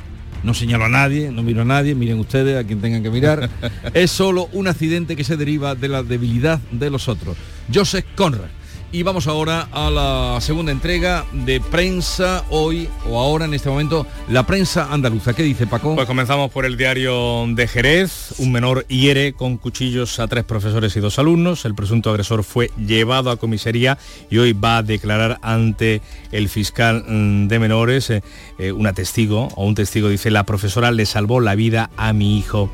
no 0.43 0.55
señalo 0.55 0.84
a 0.84 0.88
nadie, 0.88 1.30
no 1.30 1.43
miro 1.43 1.62
a 1.62 1.64
nadie, 1.64 1.95
miren 1.95 2.18
ustedes 2.18 2.59
a 2.59 2.66
quien 2.66 2.80
tengan 2.80 3.03
que 3.03 3.11
mirar, 3.11 3.49
es 3.95 4.11
solo 4.11 4.49
un 4.53 4.68
accidente 4.68 5.16
que 5.16 5.24
se 5.24 5.36
deriva 5.36 5.74
de 5.74 5.88
la 5.88 6.03
debilidad 6.03 6.59
de 6.70 6.91
los 6.91 7.09
otros. 7.09 7.36
Joseph 7.72 8.05
Conrad. 8.14 8.51
Y 8.93 9.05
vamos 9.05 9.28
ahora 9.28 9.68
a 9.70 9.88
la 9.88 10.41
segunda 10.41 10.72
entrega 10.72 11.24
de 11.32 11.61
prensa 11.61 12.45
hoy 12.51 12.88
o 13.09 13.20
ahora 13.20 13.45
en 13.45 13.55
este 13.55 13.68
momento, 13.68 14.05
la 14.28 14.45
prensa 14.45 14.88
andaluza. 14.91 15.32
¿Qué 15.32 15.45
dice 15.45 15.68
Paco? 15.68 15.95
Pues 15.95 16.09
comenzamos 16.09 16.51
por 16.51 16.66
el 16.66 16.76
diario 16.76 17.47
de 17.51 17.68
Jerez. 17.68 18.34
Un 18.38 18.51
menor 18.51 18.84
hiere 18.88 19.32
con 19.32 19.59
cuchillos 19.59 20.18
a 20.18 20.26
tres 20.26 20.43
profesores 20.43 20.97
y 20.97 21.01
dos 21.01 21.20
alumnos. 21.20 21.64
El 21.66 21.76
presunto 21.76 22.11
agresor 22.11 22.43
fue 22.43 22.72
llevado 22.84 23.30
a 23.30 23.36
comisaría 23.36 23.97
y 24.28 24.38
hoy 24.38 24.55
va 24.55 24.78
a 24.78 24.82
declarar 24.82 25.38
ante 25.41 26.03
el 26.32 26.49
fiscal 26.49 27.05
mm, 27.07 27.47
de 27.47 27.59
menores. 27.61 28.12
Eh, 28.61 28.72
una 28.72 28.92
testigo 28.92 29.48
o 29.56 29.66
un 29.66 29.74
testigo 29.74 30.11
dice 30.11 30.30
la 30.30 30.44
profesora 30.44 30.90
le 30.90 31.06
salvó 31.06 31.40
la 31.40 31.54
vida 31.54 31.88
a 31.96 32.12
mi 32.12 32.38
hijo 32.38 32.70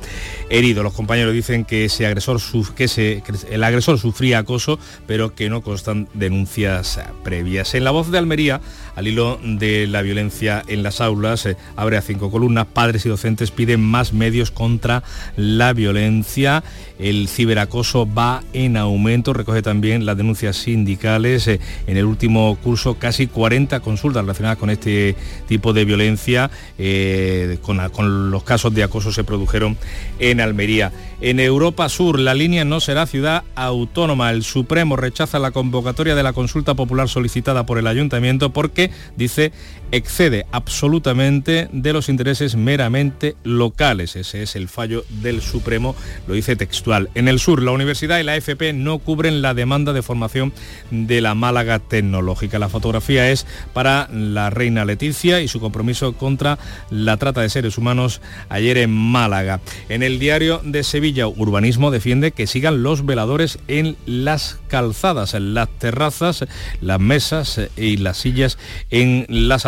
herido. 0.51 0.83
Los 0.83 0.95
compañeros 0.95 1.33
dicen 1.33 1.65
que 1.65 1.85
ese 1.85 2.07
agresor 2.07 2.41
que, 2.75 3.23
el 3.51 3.63
agresor 3.63 4.01
sufría 4.01 4.39
acoso, 4.39 4.81
pero 5.07 5.37
que 5.37 5.49
no 5.49 5.63
constan 5.63 6.09
denuncias 6.13 6.99
previas. 7.23 7.75
En 7.75 7.85
la 7.85 7.93
voz 7.93 8.11
de 8.11 8.19
Almería, 8.19 8.61
al 8.97 9.07
hilo 9.07 9.39
de 9.43 9.87
la 9.87 10.03
violencia 10.03 10.63
en 10.67 10.83
las 10.83 11.01
aulas, 11.01 11.47
eh, 11.47 11.57
abre 11.77 11.99
a 11.99 12.03
cinco 12.03 12.31
columnas, 12.31 12.67
padres 12.67 13.07
y 13.07 13.09
docentes 13.09 13.51
piden 13.51 13.81
más 13.81 14.13
medios 14.13 14.51
contra 14.51 15.05
la 15.37 15.73
violencia. 15.73 16.65
El 16.99 17.29
ciberacoso 17.29 18.09
va 18.13 18.43
en 18.55 18.77
aumento, 18.77 19.35
recoge 19.35 19.61
también 19.63 20.07
las 20.07 20.17
denuncias 20.17 20.57
sindicales. 20.57 21.47
Eh, 21.47 21.61
En 21.87 21.97
el 21.97 22.07
último 22.07 22.57
curso 22.63 22.95
casi 22.95 23.27
40 23.27 23.81
consultas 23.81 24.23
relacionadas 24.23 24.59
con 24.59 24.71
este 24.71 25.15
tipo 25.47 25.73
de 25.73 25.85
violencia, 25.85 26.51
eh, 26.79 27.59
con, 27.63 27.79
con 27.91 28.31
los 28.31 28.43
casos 28.43 28.75
de 28.75 28.83
acoso 28.83 29.13
se 29.13 29.25
produjeron 29.25 29.77
en 30.19 30.41
Almería. 30.41 30.91
En 31.21 31.41
Europa 31.41 31.89
Sur, 31.89 32.19
la 32.19 32.35
línea 32.35 32.67
no 32.67 32.79
será 32.79 33.07
ciudad 33.07 33.45
autónoma. 33.55 34.31
El 34.31 34.43
Supremo 34.43 34.97
rechaza 34.97 35.39
la 35.39 35.51
convocatoria 35.51 36.15
de 36.15 36.23
la 36.23 36.35
consulta 36.35 36.75
popular 36.75 37.09
solicitada 37.09 37.65
por 37.65 37.79
el 37.79 37.87
ayuntamiento 37.87 38.51
porque, 38.51 38.86
dice, 39.17 39.53
excede 39.93 40.47
absolutamente 40.53 41.69
de 41.73 41.93
los 41.93 42.09
intereses 42.09 42.57
meramente 42.57 43.37
locales. 43.45 44.17
Ese 44.17 44.43
es 44.43 44.57
el 44.57 44.69
fallo 44.69 45.05
del 45.09 45.41
Supremo, 45.41 45.95
lo 46.27 46.35
dice 46.35 46.57
textual. 46.57 47.11
En 47.15 47.29
el 47.29 47.39
sur, 47.39 47.63
la 47.63 47.71
universidad 47.71 48.19
y 48.19 48.25
la 48.25 48.37
FP 48.37 48.73
no 48.73 48.99
cubren 48.99 49.43
la 49.43 49.55
demanda 49.55 49.93
de 49.93 50.03
formación 50.03 50.53
de 50.91 51.21
la 51.21 51.35
Málaga 51.35 51.79
Tecnológica. 51.79 52.59
La 52.59 52.69
fotografía 52.69 53.31
es 53.31 53.47
para 53.73 54.09
la 54.13 54.51
reina 54.51 54.85
Leticia 54.85 55.41
y 55.41 55.49
su 55.49 55.61
compromiso 55.61 56.15
contra 56.15 56.59
la 56.91 57.17
trata 57.17 57.43
de 57.43 57.51
seres 57.51 57.79
humanos 57.79 58.21
ayer 58.49 58.79
en 58.79 58.91
Málaga. 58.91 59.61
En 59.89 60.03
el 60.03 60.19
diario 60.19 60.61
de 60.65 60.83
Sevilla, 60.83 61.29
Urbanismo 61.29 61.91
defiende 61.91 62.33
que 62.33 62.47
sigan 62.47 62.83
los 62.83 63.05
veladores 63.05 63.59
en 63.69 63.97
las 64.07 64.59
calzadas, 64.69 65.35
en 65.35 65.55
las 65.55 65.69
terrazas, 65.79 66.45
las 66.81 67.01
mesas 67.01 67.61
y 67.77 67.99
las 67.99 68.19
sillas 68.19 68.59
en 68.91 69.27
las. 69.29 69.67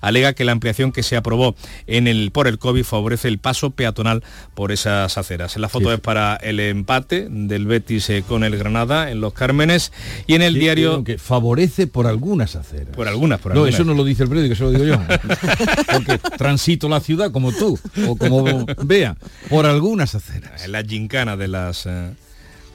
Alega 0.00 0.32
que 0.34 0.44
la 0.44 0.52
ampliación 0.52 0.92
que 0.92 1.02
se 1.02 1.16
aprobó 1.16 1.54
en 1.86 2.08
el, 2.08 2.30
por 2.30 2.48
el 2.48 2.58
COVID 2.58 2.84
favorece 2.84 3.28
el 3.28 3.38
paso 3.38 3.70
peatonal 3.70 4.22
por 4.54 4.72
esas 4.72 5.16
aceras. 5.18 5.56
La 5.56 5.68
foto 5.68 5.88
Sí. 5.88 5.94
es 5.94 6.00
para 6.00 6.36
el 6.36 6.58
empate 6.60 7.28
del 7.30 7.66
Betis 7.66 8.10
eh, 8.10 8.24
con 8.26 8.42
el 8.44 8.56
Granada 8.58 9.10
en 9.10 9.20
los 9.20 9.32
Cármenes 9.32 9.92
y 10.26 10.34
en 10.34 10.42
el 10.42 10.54
diario... 10.54 11.04
que 11.04 11.18
favorece 11.18 11.86
por 11.86 12.06
algunas 12.06 12.56
aceras. 12.56 12.94
Por 12.96 13.08
algunas, 13.08 13.40
por 13.40 13.54
no, 13.54 13.66
eso 13.66 13.84
no 13.84 13.94
lo 13.94 14.04
dice 14.04 14.24
el 14.24 14.28
periódico, 14.28 14.54
eso 14.54 14.64
lo 14.64 14.70
digo 14.72 14.84
yo. 14.84 14.98
Porque 15.92 16.18
transito 16.36 16.88
la 16.88 17.00
ciudad 17.00 17.30
como 17.30 17.52
tú, 17.52 17.78
o 18.06 18.16
como 18.16 18.66
vea, 18.84 19.16
por 19.48 19.66
algunas 19.66 20.14
aceras. 20.14 20.64
En 20.64 20.72
la 20.72 20.82
gincana 20.82 21.36
de 21.36 21.48
las 21.48 21.86
eh, 21.86 22.10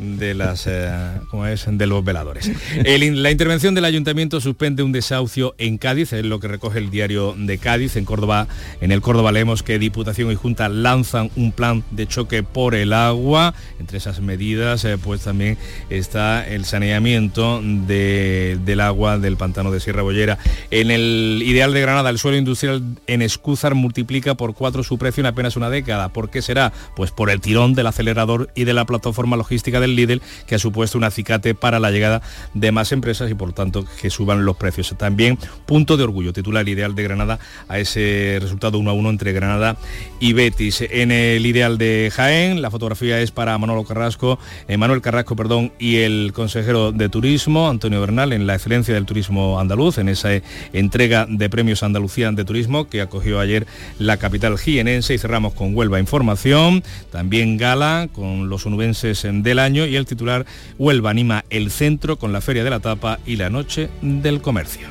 de 0.02 0.34
las 0.34 0.66
eh, 0.68 0.92
¿cómo 1.30 1.46
es? 1.46 1.66
de 1.70 1.88
los 1.88 2.04
veladores. 2.04 2.52
El 2.84 3.22
la 3.22 3.30
intervención 3.32 3.76
del 3.76 3.86
ayuntamiento 3.86 4.42
suspende 4.42 4.84
un 4.84 4.92
desahucio 4.92 5.54
en 5.58 5.78
Cádiz, 5.78 6.14
es 6.14 6.26
lo 6.26 6.40
que 6.40 6.48
recoge 6.48 6.80
el 6.80 6.90
diario 6.90 7.36
de 7.38 7.58
Cádiz. 7.58 7.96
En 7.96 8.06
Córdoba, 8.06 8.48
en 8.82 8.92
el 8.92 9.02
Córdoba 9.02 9.32
leemos 9.32 9.64
que 9.64 9.78
Diputación 9.80 10.32
y 10.32 10.36
Junta 10.36 10.70
lanzan 10.70 11.30
un 11.36 11.52
plan 11.52 11.84
de 11.92 12.08
choque 12.08 12.42
por 12.44 12.74
el 12.76 12.94
agua. 12.94 13.54
Entre 13.80 13.98
esas 14.00 14.22
medidas, 14.22 14.84
eh, 14.86 14.98
pues 14.98 15.22
también 15.22 15.58
está 15.90 16.48
el 16.48 16.66
saneamiento 16.66 17.62
de- 17.64 18.58
del 18.66 18.80
agua 18.80 19.18
del 19.20 19.38
pantano 19.38 19.72
de 19.72 19.80
Sierra 19.80 20.02
Bollera. 20.02 20.38
En 20.72 20.90
el 20.92 21.42
ideal 21.46 21.74
de 21.74 21.82
Granada, 21.82 22.10
el 22.10 22.18
suelo 22.18 22.38
industrial 22.38 22.82
en 23.08 23.22
Escúzar 23.22 23.76
multiplica 23.76 24.36
por 24.36 24.54
cuatro 24.56 24.84
su 24.84 24.98
precio 24.98 25.22
en 25.22 25.28
apenas 25.28 25.56
una 25.56 25.70
década. 25.70 26.10
¿Por 26.10 26.30
qué 26.30 26.42
será? 26.42 26.72
Pues 26.96 27.12
por 27.12 27.30
el 27.30 27.40
tirón 27.42 27.74
del 27.74 27.88
acelerador 27.88 28.50
y 28.56 28.64
de 28.64 28.74
la 28.74 28.86
plataforma 28.86 29.36
logística 29.38 29.80
del 29.80 29.91
Lidl, 29.96 30.22
que 30.46 30.56
ha 30.56 30.60
supuesto 30.60 30.98
un 30.98 31.04
acicate 31.04 31.56
para 31.56 31.80
la 31.80 31.92
llegada 31.92 32.22
de 32.54 32.72
más 32.72 32.92
empresas 32.92 33.30
y 33.30 33.34
por 33.34 33.54
tanto 33.54 33.86
que 34.02 34.10
suban 34.10 34.46
los 34.46 34.56
precios. 34.56 34.94
También 34.98 35.38
punto 35.66 35.98
de 35.98 36.04
orgullo, 36.04 36.34
titula 36.34 36.62
el 36.62 36.70
ideal 36.70 36.96
de 36.96 37.04
Granada 37.04 37.40
a 37.68 37.80
ese 37.80 38.38
resultado 38.42 38.78
1 38.80 38.90
a 38.90 38.94
1 38.94 39.10
entre 39.10 39.34
Granada 39.34 39.78
y 40.20 40.34
Betis. 40.34 40.82
En 40.90 41.12
el 41.12 41.46
ideal 41.46 41.78
de 41.78 42.12
Jaén, 42.14 42.62
la 42.62 42.72
fotografía 42.72 43.20
es 43.20 43.32
para 43.32 43.58
Manolo 43.58 43.84
Carrasco, 43.84 44.40
eh, 44.68 44.78
Manuel 44.78 45.02
Carrasco, 45.02 45.36
perdón, 45.36 45.72
y 45.80 45.98
el 45.98 46.32
consejero 46.34 46.92
de 46.92 47.10
Turismo, 47.10 47.70
Antonio 47.70 48.00
Bernal, 48.02 48.34
en 48.34 48.48
la 48.48 48.56
excelencia 48.56 48.94
del 48.94 49.06
turismo 49.06 49.60
andaluz, 49.60 49.98
en 49.98 50.10
esa 50.10 50.34
eh, 50.34 50.44
entrega 50.74 51.26
de 51.28 51.50
premios 51.50 51.84
Andalucía 51.84 52.32
de 52.32 52.46
Turismo 52.46 52.88
que 52.88 53.02
acogió 53.02 53.40
ayer 53.40 53.66
la 53.98 54.18
capital 54.18 54.58
jienense 54.58 55.14
y 55.14 55.18
cerramos 55.18 55.54
con 55.54 55.76
Huelva 55.76 56.00
Información, 56.00 56.84
también 57.12 57.58
Gala 57.58 58.10
con 58.12 58.50
los 58.50 58.66
onubenses 58.66 59.26
del 59.26 59.60
año 59.60 59.81
y 59.86 59.96
el 59.96 60.06
titular 60.06 60.46
Huelva 60.78 61.10
anima 61.10 61.46
el 61.50 61.72
centro 61.72 62.18
con 62.18 62.32
la 62.34 62.42
Feria 62.42 62.64
de 62.64 62.70
la 62.70 62.80
Tapa 62.80 63.20
y 63.26 63.36
la 63.36 63.50
Noche 63.50 63.90
del 64.02 64.42
Comercio. 64.42 64.88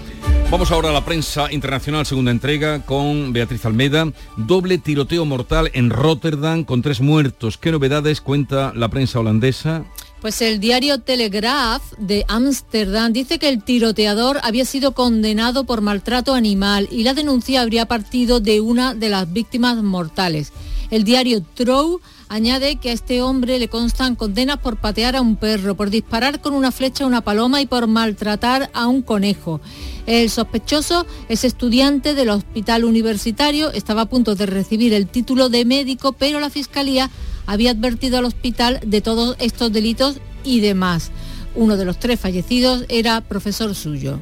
Vamos 0.50 0.72
ahora 0.72 0.90
a 0.90 0.92
la 0.92 1.04
prensa 1.04 1.52
internacional, 1.52 2.04
segunda 2.04 2.32
entrega, 2.32 2.84
con 2.84 3.32
Beatriz 3.32 3.64
Almeida. 3.66 4.12
Doble 4.36 4.78
tiroteo 4.78 5.24
mortal 5.24 5.70
en 5.74 5.90
Rotterdam 5.90 6.64
con 6.64 6.82
tres 6.82 7.00
muertos. 7.00 7.56
¿Qué 7.56 7.70
novedades 7.70 8.20
cuenta 8.20 8.72
la 8.74 8.88
prensa 8.88 9.20
holandesa? 9.20 9.84
Pues 10.20 10.42
el 10.42 10.58
diario 10.58 10.98
Telegraaf 10.98 11.82
de 11.98 12.24
Ámsterdam 12.26 13.12
dice 13.12 13.38
que 13.38 13.48
el 13.48 13.62
tiroteador 13.62 14.38
había 14.42 14.64
sido 14.64 14.92
condenado 14.92 15.64
por 15.64 15.82
maltrato 15.82 16.34
animal 16.34 16.88
y 16.90 17.04
la 17.04 17.14
denuncia 17.14 17.62
habría 17.62 17.86
partido 17.86 18.40
de 18.40 18.60
una 18.60 18.94
de 18.94 19.08
las 19.08 19.32
víctimas 19.32 19.82
mortales. 19.82 20.52
El 20.90 21.04
diario 21.04 21.42
Trow 21.54 22.00
añade 22.30 22.76
que 22.76 22.90
a 22.90 22.92
este 22.92 23.22
hombre 23.22 23.58
le 23.58 23.68
constan 23.68 24.14
condenas 24.14 24.58
por 24.58 24.76
patear 24.76 25.16
a 25.16 25.20
un 25.20 25.34
perro, 25.34 25.74
por 25.74 25.90
disparar 25.90 26.40
con 26.40 26.54
una 26.54 26.70
flecha 26.70 27.02
a 27.02 27.08
una 27.08 27.22
paloma 27.22 27.60
y 27.60 27.66
por 27.66 27.88
maltratar 27.88 28.70
a 28.72 28.86
un 28.86 29.02
conejo. 29.02 29.60
El 30.06 30.30
sospechoso 30.30 31.06
es 31.28 31.42
estudiante 31.44 32.14
del 32.14 32.30
hospital 32.30 32.84
universitario, 32.84 33.72
estaba 33.72 34.02
a 34.02 34.08
punto 34.08 34.36
de 34.36 34.46
recibir 34.46 34.94
el 34.94 35.08
título 35.08 35.48
de 35.48 35.64
médico, 35.64 36.12
pero 36.12 36.38
la 36.38 36.50
Fiscalía 36.50 37.10
había 37.46 37.72
advertido 37.72 38.18
al 38.18 38.26
hospital 38.26 38.78
de 38.86 39.00
todos 39.00 39.34
estos 39.40 39.72
delitos 39.72 40.20
y 40.44 40.60
demás. 40.60 41.10
Uno 41.56 41.76
de 41.76 41.84
los 41.84 41.98
tres 41.98 42.20
fallecidos 42.20 42.84
era 42.88 43.22
profesor 43.22 43.74
suyo. 43.74 44.20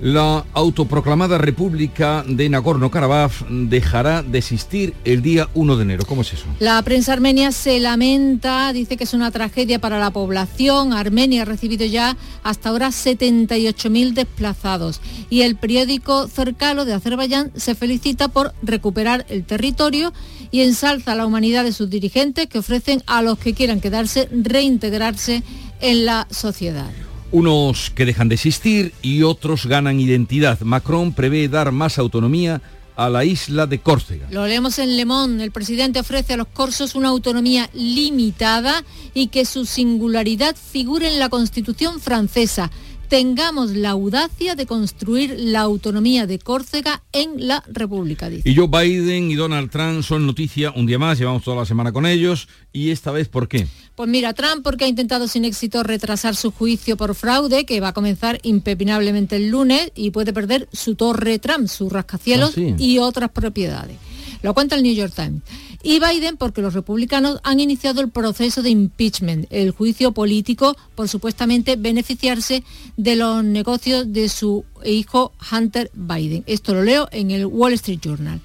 La 0.00 0.44
autoproclamada 0.52 1.38
República 1.38 2.24
de 2.24 2.48
Nagorno-Karabaj 2.48 3.48
dejará 3.68 4.22
de 4.22 4.38
existir 4.38 4.94
el 5.04 5.22
día 5.22 5.48
1 5.54 5.76
de 5.76 5.82
enero. 5.82 6.04
¿Cómo 6.06 6.22
es 6.22 6.32
eso? 6.34 6.44
La 6.60 6.80
prensa 6.82 7.12
armenia 7.12 7.50
se 7.50 7.80
lamenta, 7.80 8.72
dice 8.72 8.96
que 8.96 9.02
es 9.02 9.12
una 9.12 9.32
tragedia 9.32 9.80
para 9.80 9.98
la 9.98 10.12
población. 10.12 10.92
Armenia 10.92 11.42
ha 11.42 11.44
recibido 11.44 11.84
ya 11.84 12.16
hasta 12.44 12.68
ahora 12.68 12.90
78.000 12.90 14.12
desplazados. 14.12 15.00
Y 15.30 15.42
el 15.42 15.56
periódico 15.56 16.28
Cercalo 16.28 16.84
de 16.84 16.94
Azerbaiyán 16.94 17.50
se 17.56 17.74
felicita 17.74 18.28
por 18.28 18.52
recuperar 18.62 19.26
el 19.28 19.44
territorio 19.44 20.12
y 20.52 20.60
ensalza 20.60 21.16
la 21.16 21.26
humanidad 21.26 21.64
de 21.64 21.72
sus 21.72 21.90
dirigentes 21.90 22.46
que 22.46 22.60
ofrecen 22.60 23.02
a 23.06 23.20
los 23.20 23.36
que 23.38 23.52
quieran 23.52 23.80
quedarse 23.80 24.28
reintegrarse 24.30 25.42
en 25.80 26.04
la 26.04 26.28
sociedad. 26.30 27.07
Unos 27.30 27.90
que 27.90 28.06
dejan 28.06 28.28
de 28.28 28.36
existir 28.36 28.94
y 29.02 29.22
otros 29.22 29.66
ganan 29.66 30.00
identidad. 30.00 30.60
Macron 30.60 31.12
prevé 31.12 31.48
dar 31.48 31.72
más 31.72 31.98
autonomía 31.98 32.62
a 32.96 33.08
la 33.08 33.24
isla 33.24 33.66
de 33.66 33.78
Córcega. 33.78 34.26
Lo 34.30 34.46
leemos 34.46 34.78
en 34.80 34.96
Le 34.96 35.04
Monde. 35.04 35.44
El 35.44 35.52
presidente 35.52 36.00
ofrece 36.00 36.32
a 36.32 36.36
los 36.36 36.48
corsos 36.48 36.96
una 36.96 37.08
autonomía 37.08 37.70
limitada 37.72 38.82
y 39.14 39.28
que 39.28 39.44
su 39.44 39.66
singularidad 39.66 40.56
figure 40.56 41.06
en 41.06 41.20
la 41.20 41.28
Constitución 41.28 42.00
francesa. 42.00 42.72
Tengamos 43.08 43.70
la 43.70 43.90
audacia 43.90 44.54
de 44.54 44.66
construir 44.66 45.34
la 45.38 45.60
autonomía 45.60 46.26
de 46.26 46.38
Córcega 46.38 47.02
en 47.12 47.46
la 47.48 47.62
República, 47.66 48.28
dice. 48.28 48.48
Y 48.48 48.54
Joe 48.54 48.68
Biden 48.68 49.30
y 49.30 49.34
Donald 49.34 49.70
Trump 49.70 50.02
son 50.02 50.26
noticia 50.26 50.72
un 50.76 50.86
día 50.86 50.98
más, 50.98 51.18
llevamos 51.18 51.42
toda 51.42 51.56
la 51.56 51.64
semana 51.66 51.92
con 51.92 52.06
ellos. 52.06 52.48
¿Y 52.72 52.90
esta 52.90 53.10
vez 53.10 53.28
por 53.28 53.48
qué? 53.48 53.66
Pues 53.96 54.08
mira, 54.08 54.32
Trump 54.34 54.62
porque 54.62 54.84
ha 54.84 54.88
intentado 54.88 55.26
sin 55.26 55.44
éxito 55.44 55.82
retrasar 55.82 56.36
su 56.36 56.52
juicio 56.52 56.96
por 56.96 57.14
fraude, 57.14 57.64
que 57.64 57.80
va 57.80 57.88
a 57.88 57.92
comenzar 57.94 58.38
impepinablemente 58.42 59.36
el 59.36 59.48
lunes 59.48 59.90
y 59.94 60.10
puede 60.10 60.32
perder 60.32 60.68
su 60.72 60.94
torre 60.94 61.38
Trump, 61.38 61.66
sus 61.68 61.90
rascacielos 61.92 62.50
Ah, 62.50 62.54
sí. 62.54 62.74
y 62.78 62.98
otras 62.98 63.30
propiedades. 63.30 63.96
Lo 64.42 64.54
cuenta 64.54 64.76
el 64.76 64.82
New 64.82 64.94
York 64.94 65.12
Times. 65.14 65.42
Y 65.82 66.00
Biden 66.00 66.36
porque 66.36 66.62
los 66.62 66.74
republicanos 66.74 67.40
han 67.44 67.60
iniciado 67.60 68.00
el 68.00 68.10
proceso 68.10 68.62
de 68.62 68.70
impeachment, 68.70 69.46
el 69.50 69.70
juicio 69.70 70.12
político 70.12 70.76
por 70.94 71.08
supuestamente 71.08 71.76
beneficiarse 71.76 72.64
de 72.96 73.16
los 73.16 73.44
negocios 73.44 74.12
de 74.12 74.28
su 74.28 74.64
hijo 74.84 75.32
Hunter 75.52 75.90
Biden. 75.94 76.44
Esto 76.46 76.74
lo 76.74 76.82
leo 76.82 77.08
en 77.12 77.30
el 77.30 77.46
Wall 77.46 77.74
Street 77.74 78.00
Journal. 78.02 78.40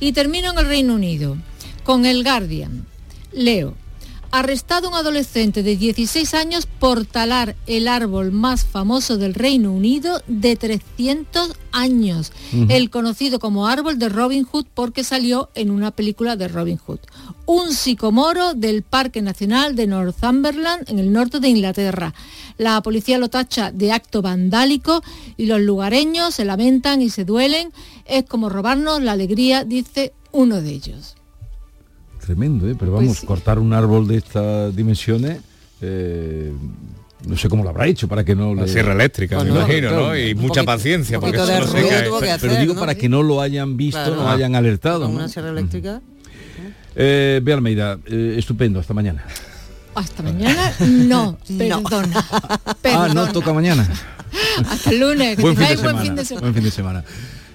Y 0.00 0.12
termino 0.12 0.50
en 0.50 0.58
el 0.58 0.66
Reino 0.66 0.94
Unido 0.94 1.36
con 1.84 2.06
el 2.06 2.24
Guardian. 2.24 2.86
Leo. 3.32 3.81
Arrestado 4.34 4.88
un 4.88 4.94
adolescente 4.94 5.62
de 5.62 5.76
16 5.76 6.32
años 6.32 6.66
por 6.66 7.04
talar 7.04 7.54
el 7.66 7.86
árbol 7.86 8.32
más 8.32 8.64
famoso 8.64 9.18
del 9.18 9.34
Reino 9.34 9.70
Unido 9.70 10.22
de 10.26 10.56
300 10.56 11.52
años, 11.70 12.32
el 12.70 12.88
conocido 12.88 13.38
como 13.38 13.66
árbol 13.66 13.98
de 13.98 14.08
Robin 14.08 14.44
Hood 14.44 14.64
porque 14.72 15.04
salió 15.04 15.50
en 15.54 15.70
una 15.70 15.90
película 15.90 16.36
de 16.36 16.48
Robin 16.48 16.78
Hood. 16.78 17.00
Un 17.44 17.74
sicomoro 17.74 18.54
del 18.54 18.82
Parque 18.82 19.20
Nacional 19.20 19.76
de 19.76 19.86
Northumberland 19.86 20.88
en 20.88 20.98
el 20.98 21.12
norte 21.12 21.38
de 21.38 21.48
Inglaterra. 21.48 22.14
La 22.56 22.80
policía 22.80 23.18
lo 23.18 23.28
tacha 23.28 23.70
de 23.70 23.92
acto 23.92 24.22
vandálico 24.22 25.02
y 25.36 25.44
los 25.44 25.60
lugareños 25.60 26.36
se 26.36 26.46
lamentan 26.46 27.02
y 27.02 27.10
se 27.10 27.26
duelen. 27.26 27.70
Es 28.06 28.24
como 28.24 28.48
robarnos 28.48 29.02
la 29.02 29.12
alegría, 29.12 29.64
dice 29.64 30.14
uno 30.32 30.62
de 30.62 30.70
ellos. 30.70 31.16
Tremendo, 32.24 32.68
¿eh? 32.68 32.76
pero 32.78 32.92
vamos, 32.92 33.20
cortar 33.22 33.58
un 33.58 33.72
árbol 33.72 34.06
de 34.06 34.16
estas 34.18 34.74
dimensiones, 34.76 35.38
eh, 35.80 36.52
no 37.26 37.36
sé 37.36 37.48
cómo 37.48 37.64
lo 37.64 37.70
habrá 37.70 37.86
hecho 37.88 38.06
para 38.06 38.24
que 38.24 38.34
no... 38.36 38.54
La 38.54 38.62
le- 38.62 38.68
sierra 38.68 38.92
eléctrica, 38.92 39.42
me 39.42 39.50
imagino, 39.50 39.90
¿no? 39.90 40.16
Y 40.16 40.34
mucha 40.34 40.62
paciencia, 40.62 41.18
porque 41.18 41.36
eso 41.36 41.46
no 41.60 41.66
se 41.66 41.88
cae. 41.88 42.38
Pero 42.40 42.56
digo 42.56 42.74
para 42.76 42.94
que 42.94 43.08
no 43.08 43.22
lo 43.22 43.40
hayan 43.40 43.76
visto, 43.76 43.98
Claro. 44.00 44.16
no 44.16 44.28
hayan 44.30 44.54
alertado. 44.54 45.00
¿no? 45.08 45.14
una 45.16 45.28
sierra 45.28 45.50
eléctrica. 45.50 46.00
Eh, 46.94 47.40
Bea 47.42 47.54
Almeida, 47.56 47.98
eh, 48.06 48.36
estupendo, 48.38 48.78
hasta 48.78 48.94
mañana. 48.94 49.24
Hasta 49.94 50.22
mañana, 50.22 50.72
no, 50.80 51.38
perdona. 51.58 52.24
Ah, 52.84 53.10
no, 53.12 53.32
toca 53.32 53.52
mañana. 53.52 53.88
Hasta 54.68 54.90
el 54.90 55.00
lunes. 55.00 55.36
Que 55.36 55.42
Buen 55.42 55.56
fin, 55.56 55.66
de 55.68 55.74
buen 55.76 56.24
semana, 56.24 56.52
fin 56.52 56.62
de 56.64 56.70
semana. 56.70 57.04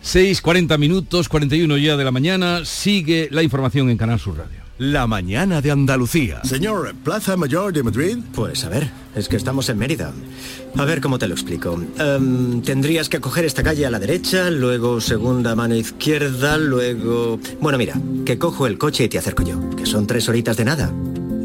Buen 0.08 0.22
fin 0.22 0.30
de 0.30 0.36
semana. 0.36 0.38
6, 0.38 0.41
40 0.41 0.78
minutos, 0.78 1.30
41 1.30 1.78
ya 1.78 1.97
de 1.97 2.03
la 2.03 2.12
mañana, 2.12 2.66
sigue 2.66 3.28
la 3.32 3.43
información 3.43 3.89
en 3.89 3.97
Canal 3.97 4.20
Sur 4.20 4.38
Radio. 4.38 4.62
La 4.78 5.08
mañana 5.08 5.62
de 5.62 5.72
Andalucía. 5.72 6.41
Señor, 6.43 6.93
Plaza 7.03 7.36
Mayor 7.36 7.74
de 7.74 7.84
Madrid. 7.84 8.18
Pues 8.34 8.64
a 8.64 8.70
ver, 8.70 8.89
es 9.18 9.28
que 9.28 9.36
estamos 9.36 9.70
en 9.70 9.78
Mérida. 9.78 10.13
A 10.78 10.86
ver 10.86 11.01
cómo 11.01 11.18
te 11.20 11.28
lo 11.28 11.34
explico. 11.34 11.82
Em, 11.99 12.61
tendrías 12.61 13.09
que 13.09 13.20
coger 13.20 13.45
esta 13.45 13.63
calle 13.63 13.86
a 13.86 13.91
la 13.91 13.99
derecha, 13.99 14.49
luego 14.49 15.01
segunda 15.01 15.55
mano 15.55 15.76
izquierda, 15.76 16.57
luego... 16.57 17.39
Bueno, 17.59 17.78
mira, 17.78 17.99
que 18.26 18.38
cojo 18.38 18.68
el 18.68 18.78
coche 18.78 19.05
y 19.05 19.09
te 19.09 19.18
acerco 19.18 19.43
yo, 19.43 19.70
que 19.76 19.86
son 19.86 20.07
tres 20.07 20.30
horitas 20.30 20.57
de 20.57 20.65
nada. 20.65 20.93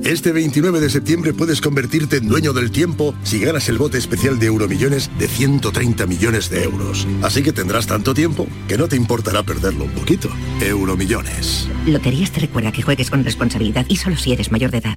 Este 0.05 0.33
29 0.33 0.81
de 0.81 0.91
septiembre 0.91 1.33
puedes 1.33 1.61
convertirte 1.61 2.17
en 2.17 2.27
dueño 2.27 2.53
del 2.53 2.73
tiempo 2.73 3.15
si 3.23 3.39
ganas 3.39 3.69
el 3.69 3.79
bote 3.79 3.99
especial 3.99 4.39
de 4.39 4.47
Euromillones 4.47 5.09
de 5.17 5.29
130 5.29 6.07
millones 6.07 6.51
de 6.51 6.65
euros. 6.65 7.07
Así 7.23 7.43
que 7.43 7.53
tendrás 7.53 7.87
tanto 7.87 8.13
tiempo 8.13 8.49
que 8.67 8.77
no 8.77 8.89
te 8.89 8.97
importará 8.97 9.45
perderlo 9.45 9.85
un 9.85 9.93
poquito. 9.93 10.29
Euromillones. 10.61 11.69
Loterías 11.87 12.33
te 12.33 12.41
recuerda 12.41 12.73
que 12.73 12.83
juegues 12.83 13.11
con 13.11 13.23
responsabilidad 13.23 13.87
y 13.89 13.97
solo 13.97 14.17
si 14.17 14.33
eres 14.33 14.51
mayor 14.51 14.73
de 14.73 14.79
edad. 14.79 14.97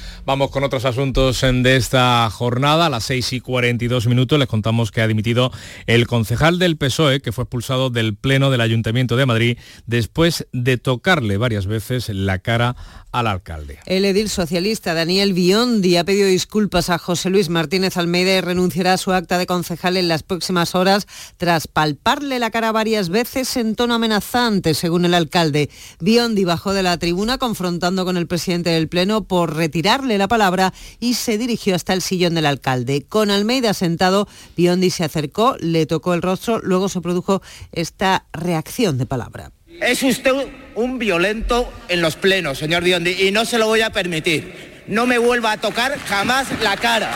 Vamos 0.23 0.51
con 0.51 0.63
otros 0.63 0.85
asuntos 0.85 1.41
de 1.41 1.75
esta 1.75 2.29
jornada. 2.29 2.85
A 2.85 2.89
las 2.89 3.05
6 3.05 3.33
y 3.33 3.39
42 3.41 4.05
minutos 4.05 4.37
les 4.37 4.47
contamos 4.47 4.91
que 4.91 5.01
ha 5.01 5.07
dimitido 5.07 5.51
el 5.87 6.05
concejal 6.05 6.59
del 6.59 6.77
PSOE, 6.77 7.21
que 7.21 7.31
fue 7.31 7.45
expulsado 7.45 7.89
del 7.89 8.15
Pleno 8.15 8.51
del 8.51 8.61
Ayuntamiento 8.61 9.15
de 9.15 9.25
Madrid 9.25 9.57
después 9.87 10.47
de 10.53 10.77
tocarle 10.77 11.37
varias 11.37 11.65
veces 11.65 12.09
la 12.09 12.37
cara 12.37 12.75
al 13.11 13.27
alcalde. 13.27 13.79
El 13.85 14.05
edil 14.05 14.29
socialista 14.29 14.93
Daniel 14.93 15.33
Biondi 15.33 15.97
ha 15.97 16.05
pedido 16.05 16.27
disculpas 16.27 16.89
a 16.89 16.97
José 16.97 17.29
Luis 17.29 17.49
Martínez 17.49 17.97
Almeida 17.97 18.37
y 18.37 18.41
renunciará 18.41 18.93
a 18.93 18.97
su 18.97 19.11
acta 19.11 19.37
de 19.37 19.47
concejal 19.47 19.97
en 19.97 20.07
las 20.07 20.23
próximas 20.23 20.75
horas 20.75 21.07
tras 21.37 21.67
palparle 21.67 22.39
la 22.39 22.51
cara 22.51 22.71
varias 22.71 23.09
veces 23.09 23.57
en 23.57 23.75
tono 23.75 23.95
amenazante, 23.95 24.75
según 24.75 25.05
el 25.05 25.15
alcalde. 25.15 25.69
Biondi 25.99 26.45
bajó 26.45 26.73
de 26.73 26.83
la 26.83 26.97
tribuna 26.97 27.37
confrontando 27.39 28.05
con 28.05 28.17
el 28.17 28.27
presidente 28.27 28.69
del 28.69 28.87
Pleno 28.87 29.23
por 29.23 29.55
retirarle 29.55 30.10
la 30.17 30.27
palabra 30.27 30.73
y 30.99 31.15
se 31.15 31.37
dirigió 31.37 31.75
hasta 31.75 31.93
el 31.93 32.01
sillón 32.01 32.35
del 32.35 32.45
alcalde. 32.45 33.03
Con 33.07 33.31
Almeida 33.31 33.73
sentado, 33.73 34.27
Biondi 34.55 34.89
se 34.89 35.03
acercó, 35.03 35.55
le 35.59 35.85
tocó 35.85 36.13
el 36.13 36.21
rostro, 36.21 36.59
luego 36.63 36.89
se 36.89 37.01
produjo 37.01 37.41
esta 37.71 38.25
reacción 38.33 38.97
de 38.97 39.05
palabra. 39.05 39.51
Es 39.81 40.03
usted 40.03 40.31
un 40.75 40.99
violento 40.99 41.71
en 41.87 42.01
los 42.01 42.15
plenos, 42.15 42.57
señor 42.57 42.83
Biondi, 42.83 43.27
y 43.27 43.31
no 43.31 43.45
se 43.45 43.57
lo 43.57 43.67
voy 43.67 43.81
a 43.81 43.89
permitir. 43.91 44.83
No 44.87 45.05
me 45.05 45.17
vuelva 45.17 45.53
a 45.53 45.57
tocar 45.57 45.97
jamás 45.99 46.47
la 46.61 46.75
cara. 46.77 47.11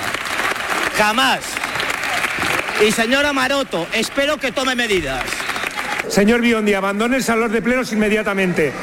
Jamás. 0.97 1.41
Y 2.85 2.91
señora 2.91 3.33
Maroto, 3.33 3.87
espero 3.93 4.37
que 4.37 4.51
tome 4.51 4.75
medidas. 4.75 5.23
Señor 6.09 6.41
Biondi, 6.41 6.73
abandone 6.73 7.17
el 7.17 7.23
salón 7.23 7.51
de 7.51 7.61
plenos 7.61 7.91
inmediatamente. 7.91 8.73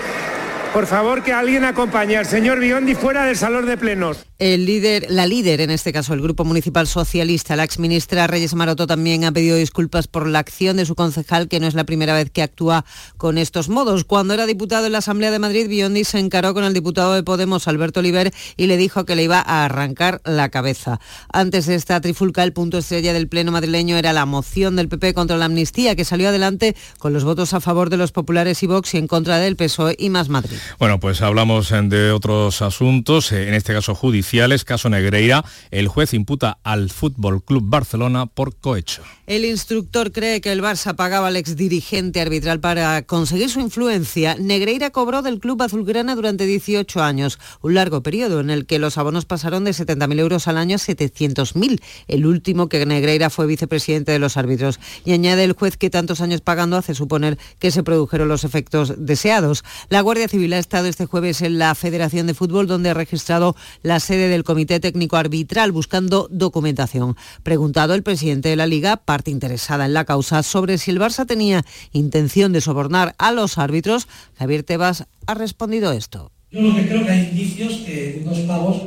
Por 0.73 0.87
favor, 0.87 1.23
que 1.23 1.35
alguien 1.35 1.64
acompañe 1.64 2.16
al 2.16 2.25
señor 2.25 2.59
Biondi 2.59 2.95
fuera 2.95 3.27
del 3.27 3.37
salón 3.37 3.66
de 3.66 3.77
plenos. 3.77 4.25
El 4.39 4.64
líder, 4.64 5.07
la 5.11 5.27
líder, 5.27 5.61
en 5.61 5.70
este 5.70 5.93
caso 5.93 6.14
el 6.14 6.23
Grupo 6.23 6.45
Municipal 6.45 6.87
Socialista, 6.87 7.57
la 7.57 7.62
exministra 7.62 8.27
Reyes 8.27 8.55
Maroto 8.55 8.87
también 8.87 9.25
ha 9.25 9.33
pedido 9.33 9.57
disculpas 9.57 10.09
por 10.09 10.27
la 10.27 10.39
acción 10.39 10.79
de 10.79 10.87
su 10.87 10.95
concejal, 10.95 11.49
que 11.49 11.61
no 11.61 11.66
es 11.66 11.75
la 11.75 11.85
primera 11.85 12.14
vez 12.14 12.31
que 12.31 12.43
actúa 12.43 12.87
con 13.18 13.37
estos 13.37 13.68
modos. 13.68 14.05
Cuando 14.05 14.33
era 14.33 14.47
diputado 14.47 14.87
en 14.87 14.93
la 14.93 14.99
Asamblea 14.99 15.31
de 15.31 15.39
Madrid, 15.39 15.68
Biondi 15.68 16.05
se 16.05 16.18
encaró 16.18 16.55
con 16.55 16.64
el 16.64 16.73
diputado 16.73 17.12
de 17.12 17.23
Podemos, 17.23 17.68
Alberto 17.68 18.01
Oliver, 18.01 18.33
y 18.57 18.66
le 18.66 18.79
dijo 18.79 19.05
que 19.05 19.14
le 19.14 19.25
iba 19.25 19.41
a 19.41 19.66
arrancar 19.66 20.23
la 20.25 20.49
cabeza. 20.49 20.99
Antes 21.31 21.66
de 21.66 21.75
esta 21.75 22.01
trifulca, 22.01 22.43
el 22.43 22.55
punto 22.55 22.79
estrella 22.79 23.12
del 23.12 23.29
Pleno 23.29 23.53
madrileño 23.53 23.99
era 23.99 24.14
la 24.14 24.25
moción 24.25 24.75
del 24.75 24.89
PP 24.89 25.12
contra 25.12 25.37
la 25.37 25.45
amnistía, 25.45 25.95
que 25.95 26.07
salió 26.07 26.31
adelante 26.31 26.75
con 26.99 27.12
los 27.12 27.25
votos 27.25 27.53
a 27.53 27.61
favor 27.61 27.91
de 27.91 27.99
los 27.99 28.11
populares 28.11 28.62
y 28.62 28.66
Vox 28.66 28.95
y 28.95 28.97
en 28.97 29.07
contra 29.07 29.39
del 29.39 29.55
PSOE 29.55 29.95
y 29.99 30.09
Más 30.09 30.31
Madrid. 30.31 30.62
Bueno, 30.79 31.01
pues 31.01 31.23
hablamos 31.23 31.71
eh, 31.73 31.81
de 31.83 32.13
otros 32.13 32.63
asuntos, 32.63 33.33
eh, 33.33 33.49
en 33.49 33.55
este 33.55 33.73
caso 33.73 33.95
judiciales, 33.95 34.65
caso 34.65 34.89
Negreira. 34.89 35.45
El 35.71 35.89
juez 35.89 36.15
imputa 36.15 36.59
al 36.63 36.91
Fútbol 36.91 37.43
Club 37.45 37.65
Barcelona 37.67 38.27
por 38.27 38.57
cohecho. 38.57 39.03
El 39.27 39.45
instructor 39.45 40.13
cree 40.13 40.41
que 40.41 40.53
el 40.53 40.63
Barça 40.63 40.95
pagaba 40.95 41.29
al 41.29 41.37
exdirigente 41.37 42.21
arbitral 42.21 42.61
para 42.61 43.03
conseguir 43.03 43.51
su 43.51 43.61
influencia. 43.61 44.37
Negreira 44.39 44.91
cobró 44.91 45.23
del 45.23 45.39
club 45.39 45.63
azulgrana 45.63 46.15
durante 46.15 46.45
18 46.45 47.03
años, 47.03 47.39
un 47.63 47.75
largo 47.75 48.03
periodo 48.03 48.41
en 48.41 48.51
el 48.51 48.67
que 48.67 48.79
los 48.79 48.99
abonos 48.99 49.25
pasaron 49.25 49.65
de 49.65 49.71
70.000 49.71 50.19
euros 50.19 50.49
al 50.49 50.59
año 50.59 50.77
a 50.77 50.79
700.000, 50.79 51.81
el 52.09 52.27
último 52.27 52.69
que 52.69 52.85
Negreira 52.85 53.31
fue 53.31 53.47
vicepresidente 53.47 54.13
de 54.13 54.19
los 54.19 54.37
árbitros. 54.37 54.81
Y 55.05 55.13
añade 55.13 55.45
el 55.45 55.53
juez 55.53 55.77
que 55.77 55.91
tantos 55.91 56.21
años 56.21 56.41
pagando 56.41 56.77
hace 56.77 56.95
suponer 56.95 57.39
que 57.59 57.71
se 57.71 57.83
produjeron 57.83 58.29
los 58.29 58.45
efectos 58.45 58.95
deseados. 58.99 59.65
La 59.89 60.01
Guardia 60.01 60.29
Civil 60.29 60.51
ha 60.55 60.59
estado 60.59 60.86
este 60.86 61.07
jueves 61.07 61.42
en 61.42 61.59
la 61.59 61.74
Federación 61.74 62.26
de 62.26 62.34
Fútbol, 62.34 62.66
donde 62.66 62.90
ha 62.90 62.94
registrado 62.94 63.57
la 63.82 64.00
sede 64.00 64.28
del 64.28 64.44
Comité 64.44 64.80
Técnico 64.80 65.16
Arbitral 65.16 65.72
buscando 65.72 66.28
documentación. 66.30 67.16
Preguntado 67.42 67.94
el 67.94 68.03
presidente 68.03 68.48
de 68.48 68.57
la 68.57 68.66
Liga, 68.66 68.96
parte 68.96 69.30
interesada 69.30 69.86
en 69.86 69.94
la 69.94 70.05
causa, 70.05 70.42
sobre 70.42 70.78
si 70.78 70.90
el 70.90 71.00
Barça 71.00 71.26
tenía 71.26 71.64
intención 71.92 72.53
de 72.53 72.61
sobornar 72.61 73.14
a 73.18 73.32
los 73.32 73.59
árbitros, 73.59 74.09
Javier 74.38 74.62
Tebas 74.62 75.07
ha 75.26 75.34
respondido 75.34 75.92
esto. 75.92 76.32
Yo 76.50 76.61
lo 76.61 76.74
que 76.74 76.86
creo 76.86 77.05
que 77.05 77.11
hay 77.12 77.28
indicios 77.30 77.72
que 77.86 78.22
unos 78.24 78.40
pagos 78.40 78.82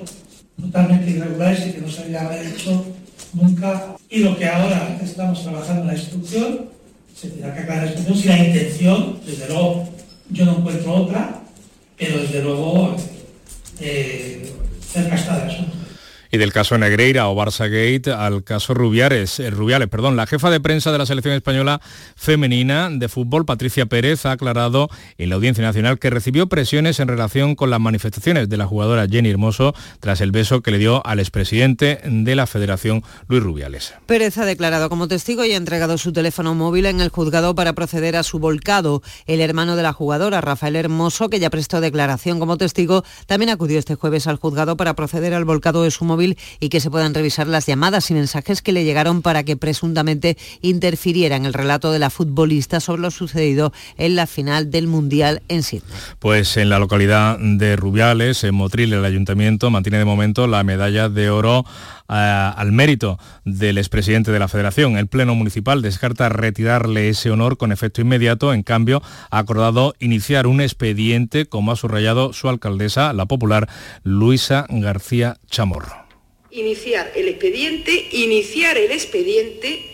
totalmente 0.61 1.11
irregulares 1.11 1.67
y 1.67 1.71
que 1.73 1.81
no 1.81 1.89
se 1.89 2.03
había 2.03 2.41
hecho 2.41 2.85
nunca. 3.33 3.95
Y 4.09 4.19
lo 4.19 4.37
que 4.37 4.47
ahora 4.47 4.99
estamos 5.01 5.43
trabajando 5.43 5.81
en 5.81 5.87
la 5.87 5.95
instrucción 5.95 6.75
se 7.15 7.29
tendrá 7.29 7.53
que 7.53 7.61
aclarar 7.61 7.87
esta 7.87 8.03
cuestión 8.03 8.17
si 8.17 8.27
la 8.27 8.47
intención, 8.47 9.19
desde 9.25 9.47
luego, 9.47 9.87
yo 10.29 10.45
no 10.45 10.57
encuentro 10.57 10.93
otra, 10.93 11.44
pero 11.97 12.19
desde 12.19 12.41
luego 12.41 12.95
eh, 13.79 14.53
cerca 14.81 15.15
está 15.15 15.39
del 15.39 15.49
asunto 15.49 15.84
y 16.35 16.37
del 16.37 16.51
caso 16.51 16.77
Negreira 16.77 17.29
o 17.29 17.35
Barça 17.35 17.69
Gate 17.69 18.11
al 18.11 18.43
caso 18.43 18.73
Rubiales, 18.73 19.39
eh, 19.39 19.49
Rubiales. 19.49 19.87
Perdón. 19.87 20.15
La 20.15 20.27
jefa 20.27 20.49
de 20.49 20.59
prensa 20.59 20.91
de 20.91 20.97
la 20.97 21.05
selección 21.05 21.33
española 21.33 21.81
femenina 22.15 22.89
de 22.91 23.07
fútbol, 23.07 23.45
Patricia 23.45 23.85
Pérez, 23.85 24.25
ha 24.25 24.31
aclarado 24.31 24.89
en 25.17 25.29
la 25.29 25.35
Audiencia 25.35 25.63
Nacional 25.63 25.97
que 25.97 26.09
recibió 26.09 26.47
presiones 26.47 26.99
en 26.99 27.07
relación 27.07 27.55
con 27.55 27.69
las 27.69 27.79
manifestaciones 27.79 28.49
de 28.49 28.57
la 28.57 28.67
jugadora 28.67 29.07
Jenny 29.09 29.29
Hermoso 29.29 29.73
tras 29.99 30.19
el 30.21 30.31
beso 30.31 30.61
que 30.61 30.71
le 30.71 30.77
dio 30.77 31.05
al 31.05 31.19
expresidente 31.19 32.01
de 32.03 32.35
la 32.35 32.47
Federación, 32.47 33.03
Luis 33.27 33.41
Rubiales. 33.41 33.93
Pérez 34.05 34.37
ha 34.37 34.45
declarado 34.45 34.89
como 34.89 35.07
testigo 35.07 35.45
y 35.45 35.53
ha 35.53 35.57
entregado 35.57 35.97
su 35.97 36.11
teléfono 36.11 36.53
móvil 36.53 36.85
en 36.85 36.99
el 36.99 37.09
juzgado 37.09 37.55
para 37.55 37.73
proceder 37.73 38.17
a 38.17 38.23
su 38.23 38.39
volcado. 38.39 39.01
El 39.25 39.39
hermano 39.39 39.75
de 39.75 39.83
la 39.83 39.93
jugadora, 39.93 40.41
Rafael 40.41 40.75
Hermoso, 40.75 41.29
que 41.29 41.39
ya 41.39 41.49
prestó 41.49 41.79
declaración 41.79 42.39
como 42.39 42.57
testigo, 42.57 43.03
también 43.25 43.51
acudió 43.51 43.79
este 43.79 43.95
jueves 43.95 44.27
al 44.27 44.35
juzgado 44.35 44.75
para 44.75 44.95
proceder 44.95 45.33
al 45.33 45.45
volcado 45.45 45.83
de 45.83 45.91
su 45.91 46.03
móvil 46.03 46.24
y 46.59 46.69
que 46.69 46.79
se 46.79 46.89
puedan 46.89 47.13
revisar 47.13 47.47
las 47.47 47.65
llamadas 47.65 48.09
y 48.09 48.13
mensajes 48.13 48.61
que 48.61 48.71
le 48.71 48.83
llegaron 48.83 49.21
para 49.21 49.43
que 49.43 49.57
presuntamente 49.57 50.37
interfiriera 50.61 51.35
en 51.35 51.45
el 51.45 51.53
relato 51.53 51.91
de 51.91 51.99
la 51.99 52.09
futbolista 52.09 52.79
sobre 52.79 53.01
lo 53.01 53.11
sucedido 53.11 53.71
en 53.97 54.15
la 54.15 54.27
final 54.27 54.71
del 54.71 54.87
Mundial 54.87 55.41
en 55.47 55.63
Sydney. 55.63 55.91
Pues 56.19 56.57
en 56.57 56.69
la 56.69 56.79
localidad 56.79 57.37
de 57.39 57.75
Rubiales, 57.75 58.43
en 58.43 58.55
Motril, 58.55 58.93
el 58.93 59.05
ayuntamiento 59.05 59.69
mantiene 59.69 59.99
de 59.99 60.05
momento 60.05 60.47
la 60.47 60.63
medalla 60.63 61.09
de 61.09 61.29
oro 61.29 61.65
eh, 62.07 62.13
al 62.13 62.71
mérito 62.71 63.17
del 63.45 63.79
expresidente 63.79 64.31
de 64.31 64.39
la 64.39 64.47
Federación. 64.47 64.97
El 64.97 65.07
Pleno 65.07 65.33
Municipal 65.33 65.81
descarta 65.81 66.29
retirarle 66.29 67.09
ese 67.09 67.31
honor 67.31 67.57
con 67.57 67.71
efecto 67.71 68.01
inmediato. 68.01 68.53
En 68.53 68.63
cambio, 68.63 69.01
ha 69.31 69.39
acordado 69.39 69.95
iniciar 69.99 70.47
un 70.47 70.61
expediente, 70.61 71.47
como 71.47 71.71
ha 71.71 71.75
subrayado 71.75 72.33
su 72.33 72.47
alcaldesa, 72.47 73.11
la 73.13 73.25
popular 73.25 73.67
Luisa 74.03 74.67
García 74.69 75.37
Chamorro 75.49 76.05
iniciar 76.55 77.11
el 77.15 77.27
expediente, 77.27 78.07
iniciar 78.11 78.77
el 78.77 78.91
expediente, 78.91 79.85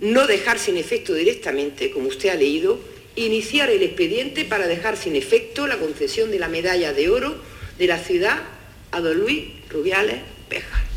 no 0.00 0.26
dejar 0.26 0.58
sin 0.58 0.76
efecto 0.76 1.14
directamente, 1.14 1.90
como 1.90 2.08
usted 2.08 2.28
ha 2.28 2.34
leído, 2.34 2.78
iniciar 3.16 3.70
el 3.70 3.82
expediente 3.82 4.44
para 4.44 4.66
dejar 4.66 4.96
sin 4.96 5.16
efecto 5.16 5.66
la 5.66 5.78
concesión 5.78 6.30
de 6.30 6.38
la 6.38 6.48
medalla 6.48 6.92
de 6.92 7.08
oro 7.08 7.36
de 7.78 7.86
la 7.86 7.98
ciudad 7.98 8.42
a 8.90 9.00
don 9.00 9.18
Luis 9.18 9.44
Rubiales 9.70 10.20
Peja. 10.48 10.91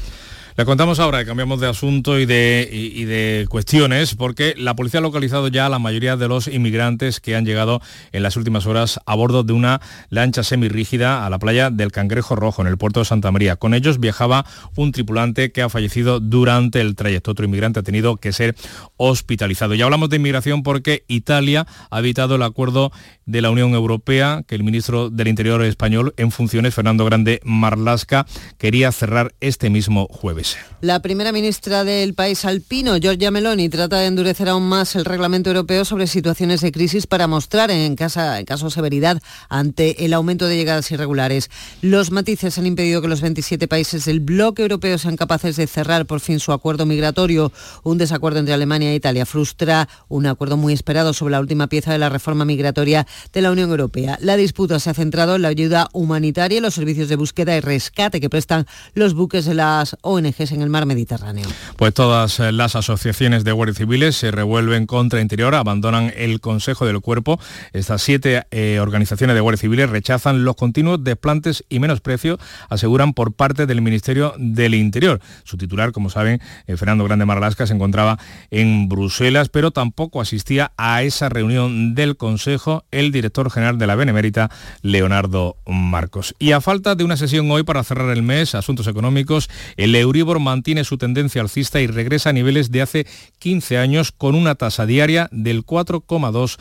Le 0.57 0.63
contamos 0.63 1.01
ahora 1.01 1.25
cambiamos 1.25 1.59
de 1.59 1.67
asunto 1.67 2.17
y 2.17 2.25
de, 2.25 2.69
de, 3.05 3.45
cuestiones 3.49 4.15
porque 4.15 4.53
la 4.57 4.73
policía 4.73 5.01
ha 5.01 5.03
localizado 5.03 5.49
ya 5.49 5.65
a 5.65 5.69
la 5.69 5.79
mayoría 5.79 6.15
de 6.15 6.29
los 6.29 6.47
inmigrantes 6.47 7.19
que 7.19 7.35
han 7.35 7.43
llegado 7.43 7.81
en 8.13 8.23
las 8.23 8.37
últimas 8.37 8.65
horas 8.65 9.01
a 9.05 9.15
bordo 9.15 9.43
de 9.43 9.51
una 9.51 9.81
lancha 10.07 10.43
semirrígida 10.43 11.25
a 11.25 11.29
la 11.29 11.39
playa 11.39 11.71
del 11.71 11.91
Cangrejo 11.91 12.37
Rojo 12.37 12.61
en 12.61 12.69
el 12.69 12.77
puerto 12.77 13.01
de 13.01 13.05
Santa 13.05 13.33
María. 13.33 13.57
Con 13.57 13.73
ellos 13.73 13.99
viajaba 13.99 14.45
un 14.77 14.93
tripulante 14.93 15.51
que 15.51 15.61
ha 15.61 15.67
fallecido 15.67 16.21
durante 16.21 16.79
el 16.79 16.95
trayecto. 16.95 17.31
Otro 17.31 17.43
inmigrante 17.43 17.81
ha 17.81 17.83
tenido 17.83 18.15
que 18.15 18.31
ser 18.31 18.55
hospitalizado. 18.95 19.75
Ya 19.75 19.83
hablamos 19.83 20.09
de 20.09 20.15
inmigración 20.15 20.63
porque 20.63 21.03
Italia 21.09 21.67
ha 21.89 21.99
evitado 21.99 22.35
el 22.35 22.43
acuerdo 22.43 22.93
de 23.25 23.41
la 23.41 23.49
Unión 23.49 23.73
Europea 23.73 24.43
que 24.47 24.55
el 24.55 24.63
ministro 24.63 25.09
del 25.09 25.27
Interior 25.27 25.61
español 25.65 26.13
en 26.15 26.31
funciones, 26.31 26.73
Fernando 26.73 27.03
Grande 27.03 27.41
Marlasca, 27.43 28.25
quería 28.57 28.93
cerrar 28.93 29.33
este 29.41 29.69
mismo 29.69 30.07
jueves. 30.09 30.44
La 30.81 30.99
primera 30.99 31.31
ministra 31.31 31.83
del 31.83 32.13
país 32.13 32.45
alpino, 32.45 32.97
Giorgia 32.97 33.31
Meloni, 33.31 33.69
trata 33.69 33.97
de 33.97 34.05
endurecer 34.05 34.49
aún 34.49 34.69
más 34.69 34.95
el 34.95 35.03
reglamento 35.03 35.49
europeo 35.49 35.83
sobre 35.83 36.05
situaciones 36.05 36.61
de 36.61 36.71
crisis 36.71 37.07
para 37.07 37.25
mostrar 37.25 37.71
en, 37.71 37.95
casa, 37.95 38.39
en 38.39 38.45
caso 38.45 38.65
de 38.65 38.71
severidad 38.71 39.19
ante 39.49 40.05
el 40.05 40.13
aumento 40.13 40.45
de 40.45 40.57
llegadas 40.57 40.91
irregulares. 40.91 41.49
Los 41.81 42.11
matices 42.11 42.59
han 42.59 42.67
impedido 42.67 43.01
que 43.01 43.07
los 43.07 43.21
27 43.21 43.67
países 43.67 44.05
del 44.05 44.19
bloque 44.19 44.61
europeo 44.61 44.99
sean 44.99 45.15
capaces 45.15 45.55
de 45.55 45.65
cerrar 45.65 46.05
por 46.05 46.19
fin 46.19 46.39
su 46.39 46.51
acuerdo 46.51 46.85
migratorio. 46.85 47.51
Un 47.83 47.97
desacuerdo 47.97 48.37
entre 48.37 48.53
Alemania 48.53 48.91
e 48.91 48.95
Italia 48.95 49.25
frustra 49.25 49.89
un 50.07 50.27
acuerdo 50.27 50.55
muy 50.55 50.73
esperado 50.73 51.13
sobre 51.13 51.31
la 51.31 51.39
última 51.39 51.65
pieza 51.65 51.93
de 51.93 51.99
la 51.99 52.09
reforma 52.09 52.45
migratoria 52.45 53.07
de 53.33 53.41
la 53.41 53.51
Unión 53.51 53.71
Europea. 53.71 54.19
La 54.21 54.37
disputa 54.37 54.79
se 54.79 54.91
ha 54.91 54.93
centrado 54.93 55.37
en 55.37 55.41
la 55.41 55.47
ayuda 55.47 55.89
humanitaria 55.93 56.59
y 56.59 56.61
los 56.61 56.75
servicios 56.75 57.09
de 57.09 57.15
búsqueda 57.15 57.55
y 57.55 57.61
rescate 57.61 58.21
que 58.21 58.29
prestan 58.29 58.67
los 58.93 59.15
buques 59.15 59.45
de 59.45 59.55
las 59.55 59.95
ONG 60.01 60.34
en 60.37 60.61
el 60.61 60.69
mar 60.69 60.85
Mediterráneo. 60.85 61.47
Pues 61.77 61.93
todas 61.93 62.39
eh, 62.39 62.51
las 62.51 62.75
asociaciones 62.75 63.45
de 63.45 63.53
guardias 63.53 63.77
civiles 63.77 64.17
se 64.17 64.31
revuelven 64.31 64.85
contra 64.85 65.21
Interior, 65.21 65.55
abandonan 65.55 66.11
el 66.15 66.41
Consejo 66.41 66.85
del 66.85 66.99
Cuerpo. 66.99 67.39
Estas 67.71 68.01
siete 68.01 68.43
eh, 68.51 68.79
organizaciones 68.81 69.33
de 69.33 69.39
guardias 69.39 69.61
civiles 69.61 69.89
rechazan 69.89 70.43
los 70.43 70.55
continuos 70.55 71.03
desplantes 71.03 71.63
y 71.69 71.79
menosprecio, 71.79 72.37
aseguran 72.69 73.13
por 73.13 73.33
parte 73.33 73.65
del 73.65 73.81
Ministerio 73.81 74.33
del 74.37 74.75
Interior. 74.75 75.21
Su 75.45 75.57
titular, 75.57 75.93
como 75.93 76.09
saben, 76.09 76.41
eh, 76.67 76.75
Fernando 76.75 77.05
Grande 77.05 77.25
Marlasca, 77.25 77.65
se 77.65 77.73
encontraba 77.73 78.19
en 78.51 78.89
Bruselas, 78.89 79.47
pero 79.47 79.71
tampoco 79.71 80.19
asistía 80.19 80.73
a 80.77 81.01
esa 81.03 81.29
reunión 81.29 81.95
del 81.95 82.17
Consejo 82.17 82.83
el 82.91 83.13
director 83.13 83.49
general 83.49 83.77
de 83.77 83.87
la 83.87 83.95
Benemérita, 83.95 84.51
Leonardo 84.81 85.55
Marcos. 85.65 86.35
Y 86.39 86.51
a 86.51 86.59
falta 86.59 86.95
de 86.95 87.05
una 87.05 87.15
sesión 87.15 87.49
hoy 87.51 87.63
para 87.63 87.83
cerrar 87.83 88.09
el 88.09 88.21
mes, 88.21 88.53
asuntos 88.53 88.87
económicos, 88.87 89.49
el 89.77 89.95
Euribor 89.95 90.24
mantiene 90.39 90.83
su 90.83 90.97
tendencia 90.97 91.41
alcista 91.41 91.79
y 91.79 91.87
regresa 91.87 92.29
a 92.29 92.33
niveles 92.33 92.71
de 92.71 92.81
hace 92.81 93.07
15 93.39 93.77
años 93.77 94.11
con 94.11 94.35
una 94.35 94.55
tasa 94.55 94.85
diaria 94.85 95.29
del 95.31 95.65
4,2 95.65 96.57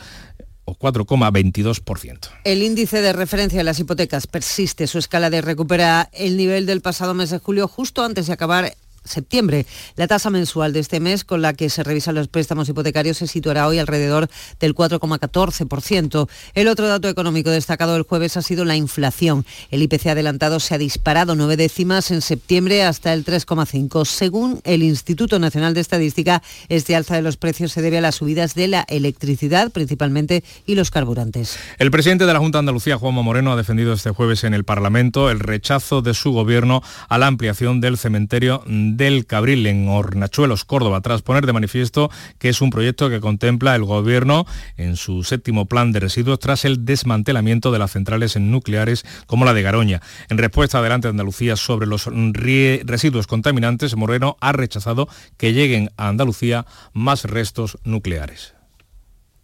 o 0.65 0.75
4,22%. 0.75 2.29
El 2.43 2.63
índice 2.63 3.01
de 3.01 3.13
referencia 3.13 3.59
de 3.59 3.63
las 3.63 3.79
hipotecas 3.79 4.27
persiste 4.27 4.87
su 4.87 4.97
escala 4.97 5.29
de 5.29 5.41
recupera 5.41 6.09
el 6.11 6.37
nivel 6.37 6.65
del 6.65 6.81
pasado 6.81 7.13
mes 7.13 7.29
de 7.29 7.37
julio 7.37 7.67
justo 7.67 8.03
antes 8.03 8.27
de 8.27 8.33
acabar 8.33 8.75
septiembre. 9.05 9.65
La 9.95 10.07
tasa 10.07 10.29
mensual 10.29 10.73
de 10.73 10.79
este 10.79 10.99
mes 10.99 11.23
con 11.23 11.41
la 11.41 11.53
que 11.53 11.69
se 11.69 11.83
revisan 11.83 12.15
los 12.15 12.27
préstamos 12.27 12.67
hipotecarios 12.67 13.17
se 13.17 13.27
situará 13.27 13.67
hoy 13.67 13.79
alrededor 13.79 14.27
del 14.59 14.75
4,14%. 14.75 16.27
El 16.53 16.67
otro 16.67 16.87
dato 16.87 17.07
económico 17.07 17.49
destacado 17.49 17.93
del 17.93 18.03
jueves 18.03 18.37
ha 18.37 18.41
sido 18.41 18.65
la 18.65 18.75
inflación. 18.75 19.45
El 19.71 19.81
IPC 19.83 20.07
adelantado 20.07 20.59
se 20.59 20.75
ha 20.75 20.77
disparado 20.77 21.35
nueve 21.35 21.57
décimas 21.57 22.11
en 22.11 22.21
septiembre 22.21 22.83
hasta 22.83 23.13
el 23.13 23.23
3,5. 23.23 24.05
Según 24.05 24.59
el 24.63 24.83
Instituto 24.83 25.39
Nacional 25.39 25.73
de 25.73 25.81
Estadística, 25.81 26.41
este 26.69 26.95
alza 26.95 27.15
de 27.15 27.21
los 27.21 27.37
precios 27.37 27.71
se 27.71 27.81
debe 27.81 27.99
a 27.99 28.01
las 28.01 28.15
subidas 28.15 28.55
de 28.55 28.67
la 28.67 28.85
electricidad 28.87 29.71
principalmente 29.71 30.43
y 30.65 30.75
los 30.75 30.91
carburantes. 30.91 31.57
El 31.77 31.91
presidente 31.91 32.25
de 32.25 32.33
la 32.33 32.39
Junta 32.39 32.59
Andalucía, 32.59 32.97
Juanma 32.97 33.21
Moreno, 33.21 33.51
ha 33.51 33.55
defendido 33.55 33.93
este 33.93 34.11
jueves 34.11 34.43
en 34.43 34.53
el 34.53 34.63
Parlamento 34.63 35.29
el 35.29 35.39
rechazo 35.39 36.01
de 36.01 36.13
su 36.13 36.31
gobierno 36.31 36.81
a 37.09 37.17
la 37.17 37.27
ampliación 37.27 37.81
del 37.81 37.97
cementerio 37.97 38.63
del 38.97 39.25
Cabril 39.25 39.65
en 39.67 39.87
Hornachuelos, 39.87 40.65
Córdoba, 40.65 41.01
tras 41.01 41.21
poner 41.21 41.45
de 41.45 41.53
manifiesto 41.53 42.09
que 42.39 42.49
es 42.49 42.61
un 42.61 42.69
proyecto 42.69 43.09
que 43.09 43.19
contempla 43.19 43.75
el 43.75 43.83
Gobierno 43.83 44.45
en 44.77 44.95
su 44.95 45.23
séptimo 45.23 45.65
plan 45.65 45.91
de 45.91 45.99
residuos 45.99 46.39
tras 46.39 46.65
el 46.65 46.85
desmantelamiento 46.85 47.71
de 47.71 47.79
las 47.79 47.91
centrales 47.91 48.37
nucleares 48.37 49.05
como 49.27 49.45
la 49.45 49.53
de 49.53 49.61
Garoña. 49.61 50.01
En 50.29 50.37
respuesta 50.37 50.79
adelante 50.79 51.07
de 51.07 51.11
Andalucía 51.11 51.55
sobre 51.55 51.87
los 51.87 52.05
residuos 52.07 53.27
contaminantes, 53.27 53.95
Moreno 53.95 54.37
ha 54.41 54.51
rechazado 54.51 55.07
que 55.37 55.53
lleguen 55.53 55.91
a 55.97 56.07
Andalucía 56.07 56.65
más 56.93 57.23
restos 57.25 57.77
nucleares. 57.83 58.54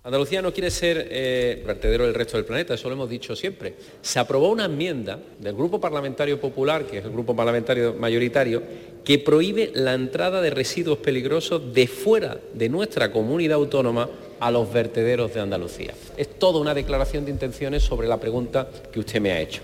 Andalucía 0.03 0.41
no 0.41 0.51
quiere 0.51 0.71
ser 0.71 1.09
eh, 1.11 1.61
vertedero 1.63 2.05
del 2.05 2.15
resto 2.15 2.35
del 2.35 2.45
planeta, 2.45 2.73
eso 2.73 2.89
lo 2.89 2.95
hemos 2.95 3.07
dicho 3.07 3.35
siempre. 3.35 3.75
Se 4.01 4.17
aprobó 4.17 4.49
una 4.49 4.65
enmienda 4.65 5.19
del 5.37 5.53
Grupo 5.53 5.79
Parlamentario 5.79 6.41
Popular, 6.41 6.85
que 6.85 6.97
es 6.97 7.05
el 7.05 7.11
grupo 7.11 7.35
parlamentario 7.35 7.93
mayoritario, 7.93 8.63
que 9.05 9.19
prohíbe 9.19 9.69
la 9.75 9.93
entrada 9.93 10.41
de 10.41 10.49
residuos 10.49 10.97
peligrosos 10.97 11.71
de 11.71 11.85
fuera 11.85 12.39
de 12.51 12.67
nuestra 12.67 13.11
comunidad 13.11 13.57
autónoma 13.57 14.09
a 14.39 14.49
los 14.49 14.73
vertederos 14.73 15.35
de 15.35 15.41
Andalucía. 15.41 15.93
Es 16.17 16.39
toda 16.39 16.59
una 16.59 16.73
declaración 16.73 17.23
de 17.23 17.31
intenciones 17.31 17.83
sobre 17.83 18.07
la 18.07 18.19
pregunta 18.19 18.67
que 18.91 19.01
usted 19.01 19.21
me 19.21 19.31
ha 19.33 19.39
hecho. 19.39 19.61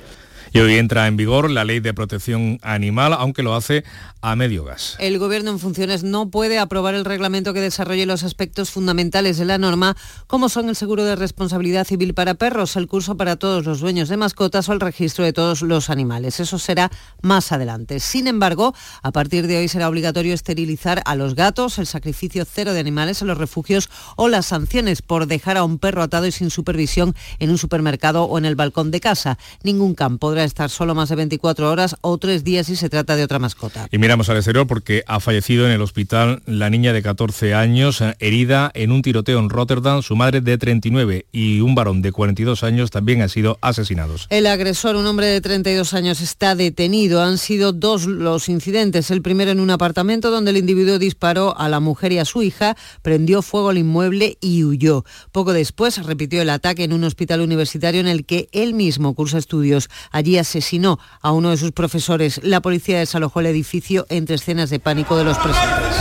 Y 0.57 0.59
hoy 0.59 0.77
entra 0.77 1.05
en 1.05 1.17
vigor 1.17 1.51
la 1.51 1.65
ley 1.65 1.81
de 1.81 1.93
protección 1.93 2.57
animal, 2.63 3.13
aunque 3.13 3.43
lo 3.43 3.53
hace 3.53 3.83
a 4.21 4.35
medio 4.35 4.63
gas. 4.63 4.95
El 4.97 5.19
Gobierno 5.19 5.51
en 5.51 5.59
funciones 5.59 6.03
no 6.03 6.31
puede 6.31 6.57
aprobar 6.57 6.95
el 6.95 7.05
reglamento 7.05 7.53
que 7.53 7.61
desarrolle 7.61 8.07
los 8.07 8.23
aspectos 8.23 8.71
fundamentales 8.71 9.37
de 9.37 9.45
la 9.45 9.59
norma, 9.59 9.95
como 10.25 10.49
son 10.49 10.67
el 10.67 10.75
seguro 10.75 11.05
de 11.05 11.15
responsabilidad 11.15 11.85
civil 11.85 12.15
para 12.15 12.33
perros, 12.33 12.75
el 12.75 12.87
curso 12.87 13.15
para 13.17 13.35
todos 13.35 13.65
los 13.65 13.81
dueños 13.81 14.09
de 14.09 14.17
mascotas 14.17 14.67
o 14.67 14.73
el 14.73 14.79
registro 14.79 15.23
de 15.23 15.31
todos 15.31 15.61
los 15.61 15.91
animales. 15.91 16.39
Eso 16.39 16.57
será 16.57 16.89
más 17.21 17.51
adelante. 17.51 17.99
Sin 17.99 18.25
embargo, 18.25 18.73
a 19.03 19.11
partir 19.11 19.45
de 19.45 19.57
hoy 19.59 19.67
será 19.67 19.87
obligatorio 19.87 20.33
esterilizar 20.33 21.03
a 21.05 21.13
los 21.13 21.35
gatos, 21.35 21.77
el 21.77 21.85
sacrificio 21.85 22.45
cero 22.51 22.73
de 22.73 22.79
animales 22.79 23.21
en 23.21 23.27
los 23.27 23.37
refugios 23.37 23.91
o 24.15 24.27
las 24.27 24.47
sanciones 24.47 25.03
por 25.03 25.27
dejar 25.27 25.55
a 25.57 25.63
un 25.63 25.77
perro 25.77 26.01
atado 26.01 26.25
y 26.25 26.31
sin 26.31 26.49
supervisión 26.49 27.15
en 27.37 27.51
un 27.51 27.59
supermercado 27.59 28.23
o 28.23 28.39
en 28.39 28.45
el 28.45 28.55
balcón 28.55 28.89
de 28.89 28.99
casa. 28.99 29.37
Ningún 29.61 29.93
campo 29.93 30.17
podrá 30.17 30.46
estar 30.47 30.69
solo 30.69 30.95
más 30.95 31.09
de 31.09 31.15
24 31.15 31.69
horas 31.69 31.95
o 32.01 32.17
tres 32.17 32.43
días 32.43 32.67
si 32.67 32.75
se 32.75 32.89
trata 32.89 33.15
de 33.15 33.23
otra 33.23 33.39
mascota. 33.39 33.87
Y 33.91 33.97
miramos 33.97 34.29
al 34.29 34.37
exterior 34.37 34.67
porque 34.67 35.03
ha 35.07 35.19
fallecido 35.19 35.65
en 35.65 35.71
el 35.71 35.81
hospital 35.81 36.41
la 36.45 36.69
niña 36.69 36.93
de 36.93 37.01
14 37.01 37.53
años, 37.53 38.01
eh, 38.01 38.15
herida 38.19 38.71
en 38.73 38.91
un 38.91 39.01
tiroteo 39.01 39.39
en 39.39 39.49
Rotterdam. 39.49 40.01
Su 40.01 40.15
madre 40.15 40.41
de 40.41 40.57
39 40.57 41.27
y 41.31 41.59
un 41.61 41.75
varón 41.75 42.01
de 42.01 42.11
42 42.11 42.63
años 42.63 42.91
también 42.91 43.21
han 43.21 43.29
sido 43.29 43.57
asesinados. 43.61 44.27
El 44.29 44.47
agresor, 44.47 44.95
un 44.95 45.05
hombre 45.05 45.27
de 45.27 45.41
32 45.41 45.93
años, 45.93 46.21
está 46.21 46.55
detenido. 46.55 47.21
Han 47.21 47.37
sido 47.37 47.73
dos 47.73 48.05
los 48.05 48.49
incidentes. 48.49 49.11
El 49.11 49.21
primero 49.21 49.51
en 49.51 49.59
un 49.59 49.69
apartamento 49.69 50.31
donde 50.31 50.51
el 50.51 50.57
individuo 50.57 50.99
disparó 50.99 51.57
a 51.57 51.69
la 51.69 51.79
mujer 51.79 52.11
y 52.11 52.19
a 52.19 52.25
su 52.25 52.43
hija, 52.43 52.75
prendió 53.01 53.41
fuego 53.41 53.69
al 53.69 53.77
inmueble 53.77 54.37
y 54.41 54.63
huyó. 54.63 55.05
Poco 55.31 55.53
después 55.53 56.03
repitió 56.05 56.41
el 56.41 56.49
ataque 56.49 56.83
en 56.83 56.93
un 56.93 57.03
hospital 57.03 57.41
universitario 57.41 58.01
en 58.01 58.07
el 58.07 58.25
que 58.25 58.49
él 58.51 58.73
mismo 58.73 59.13
cursa 59.13 59.37
estudios. 59.37 59.89
Allí 60.11 60.26
asesinó 60.35 60.99
a 61.21 61.31
uno 61.31 61.51
de 61.51 61.57
sus 61.57 61.71
profesores. 61.71 62.41
La 62.43 62.59
policía 62.59 62.99
desalojó 62.99 63.39
el 63.39 63.45
edificio 63.45 64.05
entre 64.09 64.35
escenas 64.35 64.69
de 64.69 64.79
pánico 64.79 65.15
de 65.15 65.23
los 65.23 65.37
presentes. 65.37 65.95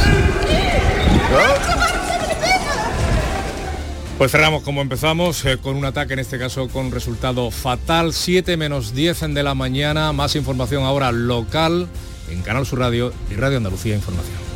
Pues 4.18 4.32
cerramos 4.32 4.62
como 4.62 4.80
empezamos, 4.80 5.44
eh, 5.44 5.58
con 5.58 5.76
un 5.76 5.84
ataque 5.84 6.14
en 6.14 6.20
este 6.20 6.38
caso 6.38 6.68
con 6.68 6.90
resultado 6.90 7.50
fatal, 7.50 8.14
7 8.14 8.56
menos 8.56 8.94
10 8.94 9.34
de 9.34 9.42
la 9.42 9.54
mañana, 9.54 10.12
más 10.12 10.36
información 10.36 10.84
ahora 10.84 11.12
local 11.12 11.86
en 12.30 12.40
Canal 12.40 12.64
Sur 12.64 12.78
Radio 12.78 13.12
y 13.30 13.34
Radio 13.34 13.58
Andalucía 13.58 13.94
Información. 13.94 14.55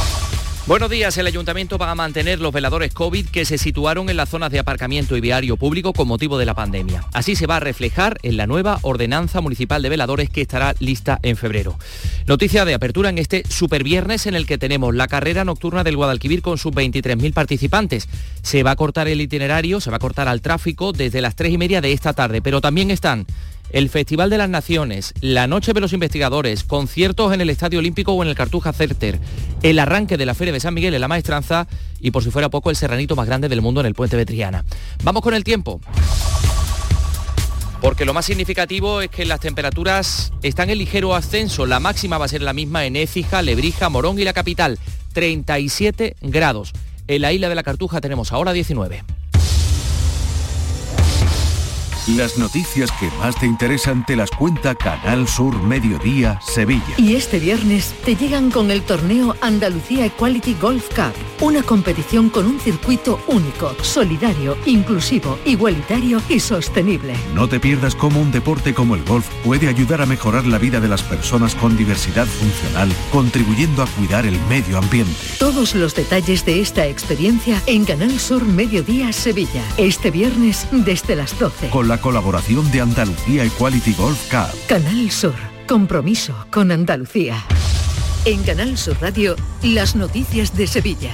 Buenos 0.71 0.89
días. 0.89 1.17
El 1.17 1.27
ayuntamiento 1.27 1.77
va 1.77 1.91
a 1.91 1.95
mantener 1.95 2.39
los 2.39 2.53
veladores 2.53 2.93
COVID 2.93 3.27
que 3.27 3.43
se 3.43 3.57
situaron 3.57 4.09
en 4.09 4.15
las 4.15 4.29
zonas 4.29 4.51
de 4.51 4.59
aparcamiento 4.59 5.17
y 5.17 5.19
viario 5.19 5.57
público 5.57 5.91
con 5.91 6.07
motivo 6.07 6.37
de 6.37 6.45
la 6.45 6.53
pandemia. 6.53 7.03
Así 7.11 7.35
se 7.35 7.45
va 7.45 7.57
a 7.57 7.59
reflejar 7.59 8.17
en 8.23 8.37
la 8.37 8.47
nueva 8.47 8.79
ordenanza 8.83 9.41
municipal 9.41 9.81
de 9.81 9.89
veladores 9.89 10.29
que 10.29 10.39
estará 10.39 10.73
lista 10.79 11.19
en 11.23 11.35
febrero. 11.35 11.77
Noticia 12.25 12.63
de 12.63 12.73
apertura 12.73 13.09
en 13.09 13.17
este 13.17 13.43
superviernes 13.49 14.27
en 14.27 14.33
el 14.33 14.45
que 14.45 14.57
tenemos 14.57 14.95
la 14.95 15.09
carrera 15.09 15.43
nocturna 15.43 15.83
del 15.83 15.97
Guadalquivir 15.97 16.41
con 16.41 16.57
sus 16.57 16.71
23.000 16.71 17.33
participantes. 17.33 18.07
Se 18.41 18.63
va 18.63 18.71
a 18.71 18.77
cortar 18.77 19.09
el 19.09 19.19
itinerario, 19.19 19.81
se 19.81 19.89
va 19.89 19.97
a 19.97 19.99
cortar 19.99 20.29
al 20.29 20.39
tráfico 20.39 20.93
desde 20.93 21.19
las 21.19 21.35
3 21.35 21.51
y 21.51 21.57
media 21.57 21.81
de 21.81 21.91
esta 21.91 22.13
tarde, 22.13 22.41
pero 22.41 22.61
también 22.61 22.91
están 22.91 23.25
el 23.71 23.89
Festival 23.89 24.29
de 24.29 24.37
las 24.37 24.49
Naciones, 24.49 25.13
la 25.21 25.47
Noche 25.47 25.73
de 25.73 25.79
los 25.79 25.93
Investigadores, 25.93 26.63
conciertos 26.63 27.33
en 27.33 27.41
el 27.41 27.49
Estadio 27.49 27.79
Olímpico 27.79 28.11
o 28.13 28.23
en 28.23 28.29
el 28.29 28.35
Cartuja 28.35 28.73
Certer, 28.73 29.19
el 29.63 29.79
arranque 29.79 30.17
de 30.17 30.25
la 30.25 30.33
Feria 30.35 30.53
de 30.53 30.59
San 30.59 30.73
Miguel 30.73 30.93
en 30.93 31.01
la 31.01 31.07
Maestranza 31.07 31.67
y 31.99 32.11
por 32.11 32.23
si 32.23 32.31
fuera 32.31 32.49
poco 32.49 32.69
el 32.69 32.75
serranito 32.75 33.15
más 33.15 33.27
grande 33.27 33.49
del 33.49 33.61
mundo 33.61 33.79
en 33.79 33.87
el 33.87 33.95
Puente 33.95 34.17
de 34.17 34.25
Triana. 34.25 34.65
Vamos 35.03 35.21
con 35.21 35.33
el 35.33 35.43
tiempo. 35.43 35.79
Porque 37.81 38.05
lo 38.05 38.13
más 38.13 38.25
significativo 38.25 39.01
es 39.01 39.09
que 39.09 39.25
las 39.25 39.39
temperaturas 39.39 40.31
están 40.43 40.69
en 40.69 40.77
ligero 40.77 41.15
ascenso. 41.15 41.65
La 41.65 41.79
máxima 41.79 42.19
va 42.19 42.25
a 42.25 42.27
ser 42.27 42.43
la 42.43 42.53
misma 42.53 42.85
en 42.85 42.95
Écija, 42.95 43.41
Lebrija, 43.41 43.89
Morón 43.89 44.19
y 44.19 44.23
la 44.23 44.33
capital, 44.33 44.77
37 45.13 46.15
grados. 46.21 46.73
En 47.07 47.23
la 47.23 47.33
isla 47.33 47.49
de 47.49 47.55
la 47.55 47.63
Cartuja 47.63 47.99
tenemos 47.99 48.31
ahora 48.31 48.53
19. 48.53 49.03
Las 52.07 52.39
noticias 52.39 52.91
que 52.93 53.11
más 53.19 53.35
te 53.35 53.45
interesan 53.45 54.03
te 54.03 54.15
las 54.15 54.31
cuenta 54.31 54.73
Canal 54.73 55.27
Sur 55.27 55.61
Mediodía 55.61 56.39
Sevilla. 56.41 56.95
Y 56.97 57.15
este 57.15 57.37
viernes 57.37 57.93
te 58.03 58.15
llegan 58.15 58.49
con 58.49 58.71
el 58.71 58.81
torneo 58.81 59.35
Andalucía 59.39 60.07
Equality 60.07 60.55
Golf 60.59 60.89
Cup, 60.95 61.13
una 61.41 61.61
competición 61.61 62.31
con 62.31 62.47
un 62.47 62.59
circuito 62.59 63.19
único, 63.27 63.75
solidario, 63.83 64.57
inclusivo, 64.65 65.37
igualitario 65.45 66.19
y 66.27 66.39
sostenible. 66.39 67.13
No 67.35 67.47
te 67.47 67.59
pierdas 67.59 67.93
cómo 67.93 68.19
un 68.19 68.31
deporte 68.31 68.73
como 68.73 68.95
el 68.95 69.03
golf 69.03 69.27
puede 69.45 69.67
ayudar 69.67 70.01
a 70.01 70.07
mejorar 70.07 70.47
la 70.47 70.57
vida 70.57 70.79
de 70.79 70.87
las 70.87 71.03
personas 71.03 71.53
con 71.53 71.77
diversidad 71.77 72.25
funcional, 72.25 72.91
contribuyendo 73.11 73.83
a 73.83 73.87
cuidar 73.87 74.25
el 74.25 74.39
medio 74.49 74.79
ambiente. 74.79 75.13
Todos 75.37 75.75
los 75.75 75.93
detalles 75.93 76.45
de 76.45 76.61
esta 76.61 76.87
experiencia 76.87 77.61
en 77.67 77.85
Canal 77.85 78.19
Sur 78.19 78.43
Mediodía 78.43 79.13
Sevilla, 79.13 79.63
este 79.77 80.09
viernes 80.09 80.67
desde 80.71 81.15
las 81.15 81.37
12. 81.37 81.69
Con 81.69 81.90
la 81.91 81.99
colaboración 81.99 82.71
de 82.71 82.79
Andalucía 82.79 83.43
Equality 83.43 83.93
Golf 83.95 84.31
Cup. 84.31 84.57
Canal 84.65 85.11
Sur, 85.11 85.33
compromiso 85.67 86.33
con 86.49 86.71
Andalucía. 86.71 87.43
En 88.23 88.41
Canal 88.43 88.77
Sur 88.77 88.95
Radio, 89.01 89.35
las 89.61 89.97
noticias 89.97 90.55
de 90.55 90.67
Sevilla. 90.67 91.11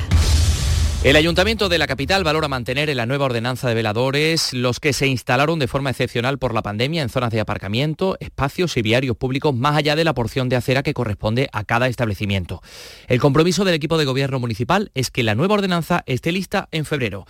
El 1.04 1.16
Ayuntamiento 1.16 1.68
de 1.68 1.80
la 1.80 1.88
capital 1.88 2.24
valora 2.24 2.48
mantener 2.48 2.92
en 2.92 2.98
la 2.98 3.08
nueva 3.08 3.26
ordenanza 3.26 3.68
de 3.68 3.74
veladores 3.74 4.54
los 4.54 4.80
que 4.80 4.94
se 4.94 5.08
instalaron 5.08 5.58
de 5.58 5.68
forma 5.68 5.90
excepcional 5.90 6.38
por 6.38 6.54
la 6.54 6.62
pandemia 6.62 7.02
en 7.02 7.10
zonas 7.10 7.32
de 7.32 7.40
aparcamiento, 7.40 8.16
espacios 8.20 8.78
y 8.78 8.84
viarios 8.84 9.18
públicos 9.18 9.56
más 9.56 9.76
allá 9.76 9.96
de 9.96 10.04
la 10.04 10.14
porción 10.14 10.48
de 10.48 10.58
acera 10.58 10.84
que 10.84 10.94
corresponde 10.94 11.50
a 11.54 11.64
cada 11.64 11.88
establecimiento. 11.88 12.62
El 13.08 13.20
compromiso 13.20 13.66
del 13.66 13.74
equipo 13.74 13.98
de 13.98 14.06
gobierno 14.06 14.40
municipal 14.40 14.92
es 14.94 15.10
que 15.10 15.24
la 15.24 15.34
nueva 15.34 15.56
ordenanza 15.56 16.04
esté 16.06 16.32
lista 16.32 16.68
en 16.72 16.86
febrero. 16.86 17.26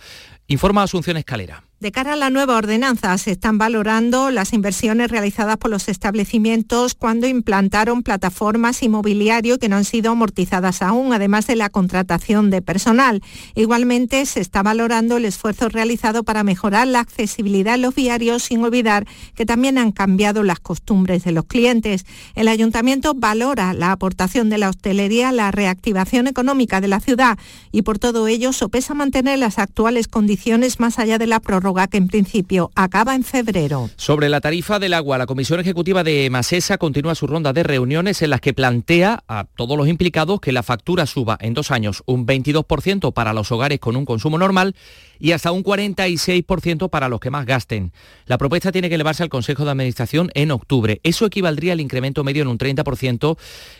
Informa 0.48 0.82
Asunción 0.82 1.16
Escalera. 1.16 1.67
De 1.80 1.92
cara 1.92 2.14
a 2.14 2.16
la 2.16 2.28
nueva 2.28 2.56
ordenanza, 2.56 3.16
se 3.18 3.30
están 3.30 3.56
valorando 3.56 4.32
las 4.32 4.52
inversiones 4.52 5.12
realizadas 5.12 5.58
por 5.58 5.70
los 5.70 5.88
establecimientos 5.88 6.94
cuando 6.94 7.28
implantaron 7.28 8.02
plataformas 8.02 8.82
inmobiliario 8.82 9.60
que 9.60 9.68
no 9.68 9.76
han 9.76 9.84
sido 9.84 10.10
amortizadas 10.10 10.82
aún, 10.82 11.12
además 11.12 11.46
de 11.46 11.54
la 11.54 11.70
contratación 11.70 12.50
de 12.50 12.62
personal. 12.62 13.22
Igualmente, 13.54 14.26
se 14.26 14.40
está 14.40 14.64
valorando 14.64 15.18
el 15.18 15.24
esfuerzo 15.24 15.68
realizado 15.68 16.24
para 16.24 16.42
mejorar 16.42 16.88
la 16.88 16.98
accesibilidad 16.98 17.76
en 17.76 17.82
los 17.82 17.94
viarios, 17.94 18.42
sin 18.42 18.64
olvidar 18.64 19.06
que 19.36 19.46
también 19.46 19.78
han 19.78 19.92
cambiado 19.92 20.42
las 20.42 20.58
costumbres 20.58 21.22
de 21.22 21.30
los 21.30 21.44
clientes. 21.44 22.06
El 22.34 22.48
ayuntamiento 22.48 23.14
valora 23.14 23.72
la 23.72 23.92
aportación 23.92 24.50
de 24.50 24.58
la 24.58 24.70
hostelería 24.70 25.28
a 25.28 25.32
la 25.32 25.52
reactivación 25.52 26.26
económica 26.26 26.80
de 26.80 26.88
la 26.88 26.98
ciudad 26.98 27.38
y 27.70 27.82
por 27.82 28.00
todo 28.00 28.26
ello 28.26 28.52
sopesa 28.52 28.94
mantener 28.94 29.38
las 29.38 29.60
actuales 29.60 30.08
condiciones 30.08 30.80
más 30.80 30.98
allá 30.98 31.18
de 31.18 31.28
la 31.28 31.38
prórroga 31.38 31.67
que 31.74 31.96
en 31.98 32.08
principio 32.08 32.70
acaba 32.74 33.14
en 33.14 33.22
febrero. 33.22 33.90
Sobre 33.96 34.28
la 34.28 34.40
tarifa 34.40 34.78
del 34.78 34.94
agua, 34.94 35.18
la 35.18 35.26
Comisión 35.26 35.60
Ejecutiva 35.60 36.02
de 36.02 36.28
Masesa 36.30 36.78
continúa 36.78 37.14
su 37.14 37.26
ronda 37.26 37.52
de 37.52 37.62
reuniones 37.62 38.22
en 38.22 38.30
las 38.30 38.40
que 38.40 38.54
plantea 38.54 39.22
a 39.28 39.44
todos 39.44 39.76
los 39.76 39.88
implicados 39.88 40.40
que 40.40 40.52
la 40.52 40.62
factura 40.62 41.06
suba 41.06 41.36
en 41.40 41.54
dos 41.54 41.70
años 41.70 42.02
un 42.06 42.26
22% 42.26 43.12
para 43.12 43.32
los 43.32 43.52
hogares 43.52 43.80
con 43.80 43.96
un 43.96 44.04
consumo 44.04 44.38
normal 44.38 44.74
y 45.18 45.32
hasta 45.32 45.52
un 45.52 45.62
46% 45.62 46.90
para 46.90 47.08
los 47.08 47.20
que 47.20 47.30
más 47.30 47.46
gasten. 47.46 47.92
La 48.26 48.38
propuesta 48.38 48.72
tiene 48.72 48.88
que 48.88 48.94
elevarse 48.94 49.22
al 49.22 49.28
Consejo 49.28 49.64
de 49.64 49.70
Administración 49.70 50.30
en 50.34 50.50
octubre. 50.50 51.00
Eso 51.02 51.26
equivaldría 51.26 51.72
al 51.72 51.80
incremento 51.80 52.24
medio 52.24 52.42
en 52.42 52.48
un 52.48 52.58
30% 52.58 53.36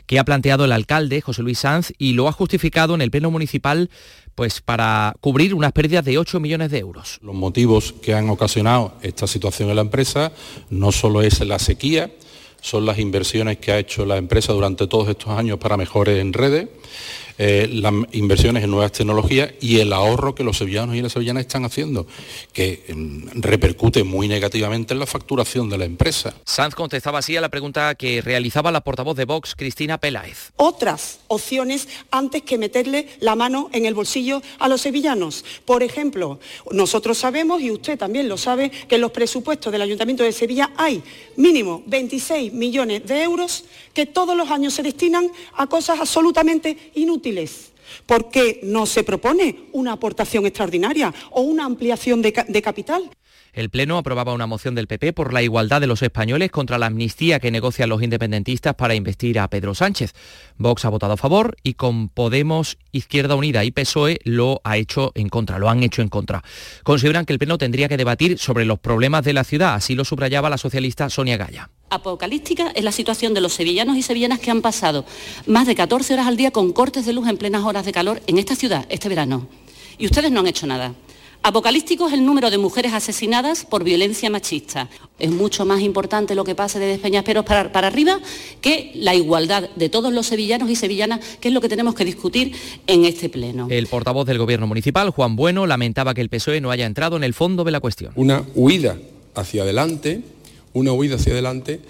que 0.07 0.19
ha 0.19 0.25
planteado 0.25 0.65
el 0.65 0.73
alcalde 0.73 1.21
José 1.21 1.43
Luis 1.43 1.61
Sanz 1.61 1.93
y 1.99 2.13
lo 2.13 2.29
ha 2.29 2.33
justificado 2.33 2.95
en 2.95 3.03
el 3.03 3.11
Pleno 3.11 3.31
Municipal 3.31 3.91
pues 4.39 4.61
para 4.61 5.17
cubrir 5.21 5.53
unas 5.53 5.73
pérdidas 5.73 6.05
de 6.05 6.17
8 6.17 6.39
millones 6.39 6.71
de 6.71 6.79
euros. 6.79 7.19
Los 7.23 7.35
motivos 7.35 7.93
que 8.01 8.15
han 8.15 8.31
ocasionado 8.31 8.95
esta 9.03 9.27
situación 9.27 9.69
en 9.69 9.75
la 9.75 9.83
empresa 9.83 10.31
no 10.71 10.93
solo 10.93 11.23
es 11.23 11.41
la 11.41 11.59
sequía, 11.59 12.13
son 12.61 12.87
las 12.87 13.01
inversiones 13.01 13.59
que 13.59 13.73
ha 13.73 13.81
hecho 13.81 14.07
la 14.07 14.17
empresa 14.17 14.53
durante 14.53 14.87
todos 14.87 15.09
estos 15.09 15.31
años 15.31 15.59
para 15.59 15.77
mejores 15.77 16.21
en 16.21 16.33
redes, 16.33 16.69
eh, 17.39 17.69
las 17.73 17.95
inversiones 18.11 18.65
en 18.65 18.71
nuevas 18.71 18.91
tecnologías 18.91 19.53
y 19.61 19.79
el 19.79 19.93
ahorro 19.93 20.35
que 20.35 20.43
los 20.43 20.59
sevillanos 20.59 20.97
y 20.97 21.03
las 21.03 21.13
sevillanas 21.13 21.43
están 21.43 21.65
haciendo, 21.65 22.05
que 22.53 22.83
mm, 22.93 23.41
repercute 23.41 24.03
muy 24.03 24.27
negativamente 24.27 24.93
en 24.93 24.99
la 24.99 25.07
facturación 25.07 25.71
de 25.71 25.79
la 25.79 25.85
empresa. 25.85 26.35
Sanz 26.45 26.75
contestaba 26.75 27.21
así 27.21 27.37
a 27.37 27.41
la 27.41 27.49
pregunta 27.49 27.95
que 27.95 28.21
realizaba 28.23 28.73
la 28.73 28.81
portavoz 28.81 29.17
de 29.17 29.25
Vox, 29.25 29.55
Cristina 29.55 29.99
Peláez. 29.99 30.51
Otras 30.57 31.21
opciones 31.29 31.87
antes 32.11 32.43
que 32.43 32.59
meterle 32.59 33.09
la 33.21 33.37
mano 33.37 33.71
en 33.73 33.87
el 33.87 33.95
bolsillo 33.95 34.43
a 34.59 34.67
los 34.67 34.81
sevillanos. 34.81 35.45
Por 35.65 35.85
ejemplo, 35.85 36.41
nosotros 36.73 37.19
sabemos, 37.19 37.63
y 37.63 37.71
usted 37.71 37.97
también 37.97 38.29
lo 38.29 38.37
sabe, 38.37 38.71
que 38.71 38.97
en 38.97 39.01
los 39.01 39.13
presupuestos 39.13 39.71
del 39.71 39.83
Ayuntamiento 39.83 40.25
de 40.25 40.33
Sevilla 40.33 40.73
hay 40.77 41.05
mínimo 41.37 41.85
26 41.87 42.53
millones 42.53 43.07
de 43.07 43.23
euros 43.23 43.65
que 43.95 44.07
todos 44.07 44.37
los 44.37 44.51
años 44.51 44.75
se 44.75 44.83
destinan 44.83 45.31
a 45.57 45.69
cosas 45.69 46.01
absolutamente 46.01 46.91
inútiles 46.95 47.28
¿Por 48.07 48.31
qué 48.31 48.61
no 48.63 48.87
se 48.87 49.03
propone 49.03 49.69
una 49.73 49.93
aportación 49.93 50.47
extraordinaria 50.47 51.13
o 51.31 51.43
una 51.43 51.65
ampliación 51.65 52.23
de, 52.23 52.45
de 52.47 52.63
capital? 52.63 53.11
El 53.59 53.71
Pleno 53.71 53.99
aprobaba 53.99 54.35
una 54.35 54.47
moción 54.47 54.77
del 54.77 54.87
PP 54.87 55.13
por 55.15 55.33
la 55.33 55.43
igualdad 55.43 55.81
de 55.81 55.89
los 55.89 56.01
españoles 56.03 56.53
contra 56.53 56.79
la 56.79 56.87
amnistía 56.87 57.41
que 57.41 57.51
negocian 57.51 57.89
los 57.89 58.01
independentistas 58.01 58.77
para 58.77 58.95
investir 58.95 59.41
a 59.41 59.51
Pedro 59.51 59.75
Sánchez. 59.75 60.15
Vox 60.59 60.85
ha 60.85 60.91
votado 60.91 61.15
a 61.15 61.17
favor 61.17 61.57
y 61.65 61.75
con 61.75 62.09
Podemos, 62.09 62.79
Izquierda 62.93 63.35
Unida 63.35 63.65
y 63.65 63.73
PSOE 63.73 64.21
lo 64.23 64.61
ha 64.63 64.77
hecho 64.77 65.11
en 65.17 65.29
contra, 65.29 65.59
lo 65.59 65.69
han 65.69 65.83
hecho 65.83 66.03
en 66.03 66.09
contra. 66.09 66.45
Consideran 66.85 67.25
que 67.25 67.33
el 67.33 67.41
Pleno 67.41 67.59
tendría 67.59 67.89
que 67.89 67.97
debatir 67.97 68.39
sobre 68.39 68.65
los 68.65 68.79
problemas 68.79 69.25
de 69.25 69.33
la 69.33 69.43
ciudad, 69.43 69.75
así 69.75 69.97
lo 69.97 70.05
subrayaba 70.05 70.49
la 70.49 70.59
socialista 70.59 71.11
Sonia 71.11 71.37
Gaya 71.37 71.69
apocalíptica 71.91 72.71
es 72.75 72.85
la 72.85 72.93
situación 72.93 73.33
de 73.33 73.41
los 73.41 73.55
sevillanos 73.55 73.97
y 73.97 74.03
sevillanas 74.03 74.41
que 74.41 74.51
han 74.51 74.61
pasado 74.61 75.07
más 75.47 75.67
de 75.67 75.75
14 75.75 76.13
horas 76.13 76.27
al 76.27 76.37
día 76.37 76.51
con 76.51 76.73
cortes 76.75 77.07
de 77.07 77.15
luz 77.15 77.27
en 77.27 77.39
plenas 77.39 77.65
horas 77.65 77.87
de 77.87 77.93
calor 77.93 78.21
en 78.27 78.37
esta 78.37 78.55
ciudad 78.55 78.85
este 78.91 79.09
verano. 79.09 79.49
Y 79.97 80.05
ustedes 80.05 80.31
no 80.31 80.41
han 80.41 80.47
hecho 80.47 80.67
nada. 80.67 80.95
Apocalíptico 81.43 82.09
es 82.09 82.13
el 82.13 82.25
número 82.25 82.51
de 82.51 82.59
mujeres 82.59 82.93
asesinadas 82.93 83.65
por 83.65 83.85
violencia 83.85 84.29
machista. 84.29 84.89
Es 85.19 85.31
mucho 85.31 85.65
más 85.65 85.81
importante 85.81 86.35
lo 86.35 86.45
que 86.45 86.55
pase 86.55 86.79
de 86.79 86.99
Peñasperos 86.99 87.45
para, 87.45 87.73
para 87.73 87.87
arriba 87.87 88.21
que 88.61 88.91
la 88.95 89.15
igualdad 89.15 89.71
de 89.77 89.89
todos 89.89 90.13
los 90.13 90.27
sevillanos 90.27 90.69
y 90.69 90.77
sevillanas, 90.77 91.21
que 91.41 91.49
es 91.49 91.55
lo 91.55 91.61
que 91.61 91.69
tenemos 91.69 91.95
que 91.95 92.05
discutir 92.05 92.53
en 92.87 93.05
este 93.05 93.29
pleno. 93.29 93.69
El 93.71 93.87
portavoz 93.87 94.27
del 94.27 94.39
Gobierno 94.39 94.67
Municipal, 94.67 95.11
Juan 95.11 95.37
Bueno, 95.37 95.67
lamentaba 95.67 96.13
que 96.13 96.21
el 96.21 96.29
PSOE 96.29 96.61
no 96.61 96.71
haya 96.71 96.87
entrado 96.87 97.17
en 97.17 97.25
el 97.25 97.35
fondo 97.35 97.65
de 97.65 97.71
la 97.71 97.81
cuestión. 97.81 98.13
Una 98.17 98.45
huida 98.55 98.99
hacia 99.35 99.63
adelante, 99.63 100.23
una 100.73 100.93
huida 100.93 101.17
hacia 101.17 101.33
adelante 101.33 101.81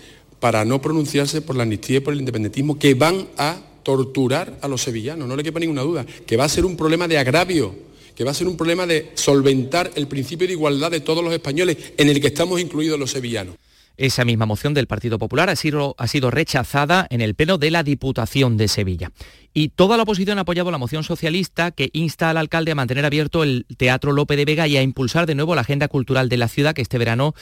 para 0.41 0.65
no 0.65 0.81
pronunciarse 0.81 1.41
por 1.41 1.57
la 1.57 1.65
amnistía 1.65 1.97
y 1.97 2.01
por 2.01 2.13
el 2.13 2.21
independentismo 2.21 2.79
que 2.79 2.95
van 2.95 3.27
a 3.37 3.59
torturar 3.83 4.59
a 4.61 4.69
los 4.69 4.83
sevillanos, 4.83 5.27
no 5.27 5.35
le 5.35 5.43
quepa 5.43 5.59
ninguna 5.59 5.83
duda, 5.83 6.05
que 6.27 6.37
va 6.37 6.45
a 6.45 6.49
ser 6.49 6.65
un 6.65 6.77
problema 6.77 7.09
de 7.09 7.19
agravio 7.19 7.88
que 8.19 8.25
va 8.25 8.33
a 8.33 8.35
ser 8.35 8.49
un 8.49 8.57
problema 8.57 8.85
de 8.85 9.13
solventar 9.15 9.93
el 9.95 10.09
principio 10.09 10.49
de 10.49 10.55
igualdad 10.55 10.91
de 10.91 10.99
todos 10.99 11.23
los 11.23 11.33
españoles, 11.33 11.93
en 11.97 12.09
el 12.09 12.21
que 12.21 12.27
estamos 12.27 12.61
incluidos 12.61 12.99
los 12.99 13.13
sevillanos. 13.13 13.55
Esa 13.97 14.25
misma 14.25 14.45
moción 14.45 14.75
del 14.75 14.89
Partido 14.89 15.21
Popular 15.21 15.49
ha 15.51 15.55
sido, 15.55 15.95
ha 15.99 16.09
sido, 16.09 16.33
rechazada 16.33 17.07
en 17.11 17.21
el 17.21 17.37
pleno 17.37 17.59
de 17.59 17.71
la 17.71 17.85
Diputación 17.85 18.57
de 18.57 18.67
Sevilla. 18.67 19.13
Y 19.55 19.69
toda 19.69 19.97
la 19.97 20.03
oposición 20.03 20.39
ha 20.39 20.41
apoyado 20.41 20.73
la 20.73 20.79
moción 20.79 21.05
socialista 21.05 21.71
que 21.71 21.91
insta 21.93 22.31
al 22.31 22.39
alcalde 22.39 22.73
a 22.73 22.75
mantener 22.75 23.05
abierto 23.05 23.45
el 23.45 23.67
Teatro 23.77 24.11
Lope 24.11 24.35
de 24.35 24.45
Vega 24.45 24.67
y 24.67 24.77
a 24.77 24.83
impulsar 24.83 25.25
de 25.25 25.37
nuevo 25.37 25.55
la 25.55 25.61
agenda 25.61 25.87
cultural 25.87 26.29
de 26.29 26.39
la 26.39 26.49
ciudad 26.49 26.75
que 26.75 26.83
este 26.83 26.99
verano 26.99 27.37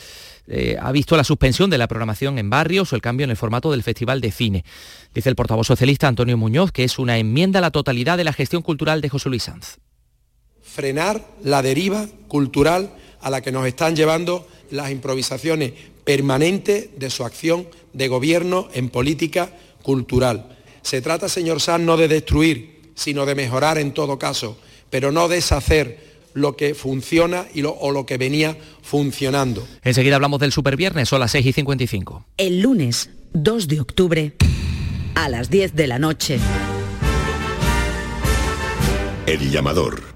eh, 0.47 0.77
ha 0.79 0.93
visto 0.93 1.17
la 1.17 1.25
suspensión 1.25 1.71
de 1.71 1.79
la 1.79 1.89
programación 1.89 2.39
en 2.39 2.51
barrios 2.51 2.93
o 2.93 2.97
el 2.97 3.03
cambio 3.03 3.25
en 3.25 3.31
el 3.31 3.39
formato 3.39 3.71
del 3.71 3.83
Festival 3.83 4.21
de 4.21 4.31
Cine. 4.31 4.65
Dice 5.15 5.31
el 5.31 5.37
portavoz 5.37 5.69
socialista 5.69 6.07
Antonio 6.07 6.37
Muñoz 6.37 6.71
que 6.71 6.85
es 6.85 6.99
una 6.99 7.17
enmienda 7.17 7.61
a 7.61 7.63
la 7.63 7.71
totalidad 7.71 8.19
de 8.19 8.25
la 8.25 8.35
gestión 8.35 8.61
cultural 8.61 9.01
de 9.01 9.09
José 9.09 9.31
Luis 9.31 9.45
Sanz 9.45 9.79
frenar 10.67 11.27
la 11.43 11.63
deriva 11.63 12.07
cultural 12.29 12.91
a 13.21 13.31
la 13.31 13.41
que 13.41 13.53
nos 13.53 13.67
están 13.67 13.97
llevando 13.97 14.47
las 14.71 14.91
improvisaciones 14.91 15.73
permanentes 16.05 16.91
de 16.99 17.11
su 17.11 17.25
acción 17.25 17.67
de 17.93 18.09
gobierno 18.09 18.69
en 18.75 18.91
política 18.91 19.51
cultural. 19.83 20.57
Se 20.83 21.01
trata, 21.01 21.29
señor 21.29 21.61
Sanz, 21.61 21.85
no 21.85 21.97
de 21.97 22.09
destruir, 22.09 22.93
sino 22.95 23.27
de 23.27 23.35
mejorar 23.35 23.79
en 23.79 23.93
todo 23.93 24.19
caso, 24.19 24.59
pero 24.91 25.13
no 25.13 25.29
deshacer 25.29 26.17
lo 26.35 26.55
que 26.55 26.75
funciona 26.75 27.47
y 27.55 27.63
lo, 27.63 27.73
o 27.73 27.91
lo 27.91 28.05
que 28.05 28.19
venía 28.19 28.57
funcionando. 28.83 29.67
Enseguida 29.83 30.17
hablamos 30.17 30.39
del 30.39 30.53
superviernes, 30.53 31.09
son 31.09 31.21
las 31.21 31.33
6 31.33 31.47
y 31.47 31.53
55. 31.53 32.27
El 32.37 32.61
lunes 32.61 33.11
2 33.33 33.69
de 33.69 33.81
octubre, 33.81 34.37
a 35.15 35.29
las 35.29 35.51
10 35.51 35.75
de 35.75 35.87
la 35.87 35.99
noche. 35.99 36.39
El 39.27 39.51
llamador. 39.51 40.16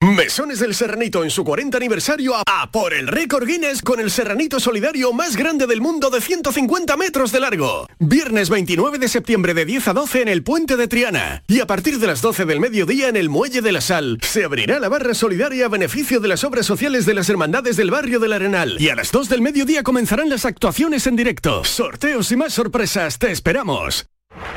Mesones 0.00 0.60
del 0.60 0.76
Serranito 0.76 1.24
en 1.24 1.30
su 1.30 1.42
40 1.42 1.76
aniversario 1.76 2.34
a, 2.36 2.70
por 2.70 2.94
el 2.94 3.08
récord 3.08 3.44
Guinness 3.44 3.82
con 3.82 3.98
el 3.98 4.12
Serranito 4.12 4.60
Solidario 4.60 5.12
más 5.12 5.36
grande 5.36 5.66
del 5.66 5.80
mundo 5.80 6.08
de 6.08 6.20
150 6.20 6.96
metros 6.96 7.32
de 7.32 7.40
largo. 7.40 7.88
Viernes 7.98 8.48
29 8.48 8.98
de 8.98 9.08
septiembre 9.08 9.54
de 9.54 9.64
10 9.64 9.88
a 9.88 9.92
12 9.94 10.22
en 10.22 10.28
el 10.28 10.44
Puente 10.44 10.76
de 10.76 10.86
Triana. 10.86 11.42
Y 11.48 11.58
a 11.58 11.66
partir 11.66 11.98
de 11.98 12.06
las 12.06 12.22
12 12.22 12.44
del 12.44 12.60
mediodía 12.60 13.08
en 13.08 13.16
el 13.16 13.28
Muelle 13.28 13.60
de 13.60 13.72
la 13.72 13.80
Sal 13.80 14.18
se 14.22 14.44
abrirá 14.44 14.78
la 14.78 14.88
barra 14.88 15.14
solidaria 15.14 15.66
a 15.66 15.68
beneficio 15.68 16.20
de 16.20 16.28
las 16.28 16.44
obras 16.44 16.64
sociales 16.64 17.04
de 17.04 17.14
las 17.14 17.28
hermandades 17.28 17.76
del 17.76 17.90
barrio 17.90 18.20
del 18.20 18.34
Arenal. 18.34 18.80
Y 18.80 18.90
a 18.90 18.94
las 18.94 19.10
2 19.10 19.28
del 19.28 19.42
mediodía 19.42 19.82
comenzarán 19.82 20.28
las 20.28 20.44
actuaciones 20.44 21.08
en 21.08 21.16
directo. 21.16 21.64
Sorteos 21.64 22.30
y 22.30 22.36
más 22.36 22.54
sorpresas, 22.54 23.18
te 23.18 23.32
esperamos. 23.32 24.06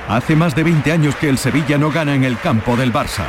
Hace 0.08 0.36
más 0.36 0.56
de 0.56 0.64
20 0.64 0.92
años 0.92 1.16
que 1.16 1.30
el 1.30 1.40
Sevilla 1.40 1.80
no 1.80 1.92
gana 1.92 2.14
en 2.14 2.26
el 2.26 2.40
campo 2.40 2.78
del 2.78 2.94
Barça 2.94 3.28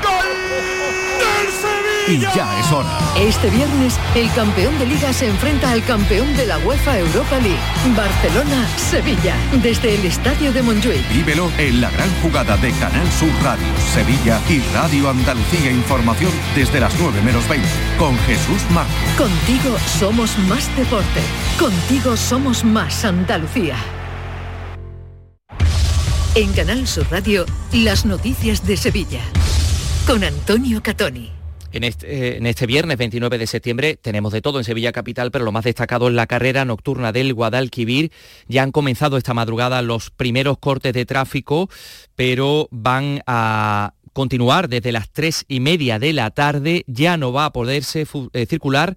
y 2.08 2.18
ya 2.18 2.60
es 2.60 2.72
hora. 2.72 2.98
Este 3.16 3.48
viernes, 3.50 3.98
el 4.14 4.30
campeón 4.32 4.78
de 4.78 4.86
liga 4.86 5.12
se 5.12 5.28
enfrenta 5.28 5.70
al 5.70 5.84
campeón 5.84 6.34
de 6.36 6.46
la 6.46 6.58
UEFA 6.58 6.98
Europa 6.98 7.38
League, 7.38 7.58
Barcelona-Sevilla, 7.96 9.36
desde 9.62 9.94
el 9.94 10.04
Estadio 10.04 10.52
de 10.52 10.62
Montjuic. 10.62 11.08
Vívelo 11.08 11.50
en 11.58 11.80
la 11.80 11.90
gran 11.90 12.10
jugada 12.22 12.56
de 12.56 12.72
Canal 12.72 13.10
Sur 13.12 13.30
Radio, 13.42 13.66
Sevilla 13.92 14.40
y 14.48 14.60
Radio 14.74 15.10
Andalucía 15.10 15.70
Información 15.70 16.32
desde 16.54 16.80
las 16.80 16.92
9 16.98 17.20
menos 17.22 17.48
20, 17.48 17.68
con 17.98 18.18
Jesús 18.20 18.62
Marco. 18.70 18.92
Contigo 19.16 19.76
somos 19.98 20.36
más 20.48 20.74
deporte, 20.76 21.20
contigo 21.58 22.16
somos 22.16 22.64
más 22.64 23.04
Andalucía. 23.04 23.76
En 26.34 26.52
Canal 26.54 26.86
Sur 26.86 27.06
Radio, 27.10 27.44
las 27.72 28.06
noticias 28.06 28.66
de 28.66 28.76
Sevilla, 28.78 29.20
con 30.06 30.24
Antonio 30.24 30.82
Catoni. 30.82 31.41
Eh, 31.72 32.36
en 32.36 32.46
este, 32.46 32.66
viernes 32.66 32.98
29 32.98 33.38
de 33.38 33.46
septiembre 33.46 33.96
tenemos 33.96 34.32
de 34.32 34.42
todo 34.42 34.58
en 34.58 34.64
Sevilla 34.64 34.92
Capital, 34.92 35.30
pero 35.30 35.44
lo 35.44 35.52
más 35.52 35.64
destacado 35.64 36.08
es 36.08 36.14
la 36.14 36.26
carrera 36.26 36.64
nocturna 36.64 37.12
del 37.12 37.32
Guadalquivir. 37.32 38.12
Ya 38.46 38.62
han 38.62 38.72
comenzado 38.72 39.16
esta 39.16 39.32
madrugada 39.32 39.80
los 39.80 40.10
primeros 40.10 40.58
cortes 40.58 40.92
de 40.92 41.06
tráfico, 41.06 41.70
pero 42.14 42.68
van 42.70 43.22
a 43.26 43.94
continuar 44.12 44.68
desde 44.68 44.92
las 44.92 45.10
tres 45.10 45.46
y 45.48 45.60
media 45.60 45.98
de 45.98 46.12
la 46.12 46.30
tarde. 46.30 46.84
Ya 46.86 47.16
no 47.16 47.32
va 47.32 47.46
a 47.46 47.52
poderse 47.52 48.06
eh, 48.34 48.46
circular 48.46 48.96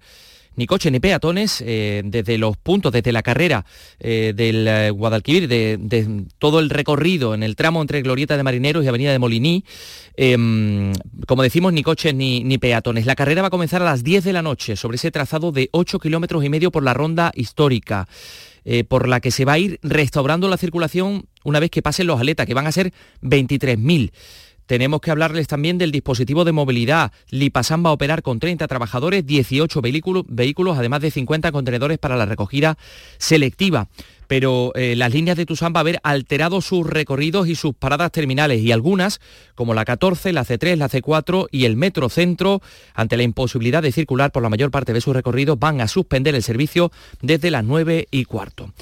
ni 0.56 0.66
coches 0.66 0.90
ni 0.90 1.00
peatones 1.00 1.62
eh, 1.64 2.02
desde 2.04 2.38
los 2.38 2.56
puntos, 2.56 2.92
desde 2.92 3.12
la 3.12 3.22
carrera 3.22 3.64
eh, 4.00 4.32
del 4.34 4.66
eh, 4.66 4.90
Guadalquivir, 4.90 5.48
de, 5.48 6.24
todo 6.38 6.60
el 6.60 6.70
recorrido 6.70 7.34
en 7.34 7.42
el 7.42 7.56
tramo 7.56 7.80
entre 7.80 8.02
Glorieta 8.02 8.36
de 8.36 8.42
Marineros 8.42 8.84
y 8.84 8.88
Avenida 8.88 9.12
de 9.12 9.18
Moliní. 9.18 9.64
Em, 10.16 10.92
como 11.26 11.42
decimos, 11.42 11.72
ni 11.72 11.82
coches 11.82 12.14
ni, 12.14 12.42
ni, 12.42 12.58
peatones. 12.58 13.06
La 13.06 13.14
carrera 13.14 13.42
va 13.42 13.48
a 13.48 13.50
comenzar 13.50 13.82
a 13.82 13.84
las 13.84 14.02
10 14.02 14.24
de 14.24 14.32
la 14.32 14.42
noche 14.42 14.76
sobre 14.76 14.96
ese 14.96 15.10
trazado 15.10 15.52
de 15.52 15.68
8 15.72 15.98
kilómetros 15.98 16.44
y 16.44 16.48
medio 16.48 16.70
por 16.70 16.82
la 16.82 16.94
ronda 16.94 17.32
histórica. 17.34 18.08
por 18.88 19.06
la 19.06 19.20
que 19.20 19.30
se 19.30 19.44
va 19.44 19.52
a 19.52 19.58
ir 19.60 19.78
restaurando 19.84 20.48
la 20.48 20.56
circulación 20.56 21.26
una 21.44 21.60
vez 21.60 21.70
que 21.70 21.82
pasen 21.82 22.08
los 22.08 22.18
aletas, 22.18 22.46
que 22.46 22.54
van 22.54 22.66
a 22.66 22.72
ser 22.72 22.92
23.000 23.22 24.10
tenemos 24.66 25.00
que 25.00 25.10
hablarles 25.10 25.46
también 25.46 25.78
del 25.78 25.92
dispositivo 25.92 26.44
de 26.44 26.52
movilidad. 26.52 27.12
Lipasan 27.30 27.84
va 27.84 27.90
a 27.90 27.92
operar 27.92 28.22
con 28.22 28.38
30 28.38 28.66
trabajadores, 28.68 29.24
18 29.26 29.80
vehículos, 29.80 30.78
además 30.78 31.00
de 31.00 31.10
50 31.10 31.52
contenedores 31.52 31.98
para 31.98 32.16
la 32.16 32.26
recogida 32.26 32.76
selectiva. 33.18 33.88
Pero 34.26 34.72
eh, 34.74 34.96
las 34.96 35.12
líneas 35.12 35.36
de 35.36 35.46
Tusam 35.46 35.72
va 35.72 35.78
a 35.78 35.82
haber 35.82 36.00
alterado 36.02 36.60
sus 36.60 36.84
recorridos 36.84 37.46
y 37.46 37.54
sus 37.54 37.74
paradas 37.74 38.10
terminales 38.10 38.60
y 38.60 38.72
algunas, 38.72 39.20
como 39.54 39.72
la 39.72 39.84
14, 39.84 40.32
la 40.32 40.44
C3, 40.44 40.76
la 40.76 40.88
C4 40.88 41.46
y 41.52 41.64
el 41.64 41.76
Metro 41.76 42.08
Centro, 42.08 42.60
ante 42.94 43.16
la 43.16 43.22
imposibilidad 43.22 43.82
de 43.82 43.92
circular 43.92 44.32
por 44.32 44.42
la 44.42 44.48
mayor 44.48 44.72
parte 44.72 44.92
de 44.92 45.00
sus 45.00 45.14
recorridos, 45.14 45.60
van 45.60 45.80
a 45.80 45.86
suspender 45.86 46.34
el 46.34 46.42
servicio 46.42 46.90
desde 47.22 47.52
las 47.52 47.64
9 47.64 48.08
y 48.10 48.24
cuarto. 48.24 48.72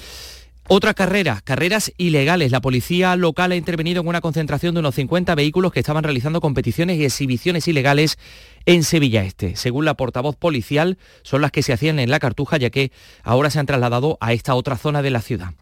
Otra 0.67 0.95
carrera, 0.95 1.43
carreras 1.45 1.93
ilegales. 1.99 2.51
La 2.51 2.63
policía 2.63 3.17
local 3.17 3.53
ha 3.53 3.57
intervenido 3.57 4.01
en 4.01 4.09
una 4.09 4.23
concentración 4.23 4.73
de 4.75 4.81
unos 4.81 4.95
50 4.95 5.35
vehículos 5.35 5.73
que 5.73 5.81
estaban 5.81 6.05
realizando 6.05 6.41
competiciones 6.41 6.99
y 6.99 7.05
exhibiciones 7.05 7.69
ilegales 7.69 8.17
en 8.65 8.83
Sevilla 8.83 9.25
Este. 9.25 9.57
Según 9.57 9.85
la 9.85 9.93
portavoz 9.93 10.37
policial, 10.37 10.97
son 11.23 11.43
las 11.43 11.51
que 11.51 11.63
se 11.63 11.75
hacían 11.75 11.99
en 11.99 12.11
la 12.11 12.19
Cartuja, 12.19 12.57
ya 12.57 12.71
que 12.71 12.93
ahora 13.23 13.51
se 13.51 13.59
han 13.59 13.67
trasladado 13.67 14.17
a 14.23 14.33
esta 14.33 14.55
otra 14.55 14.79
zona 14.79 15.03
de 15.03 15.11
la 15.11 15.21
ciudad. 15.21 15.53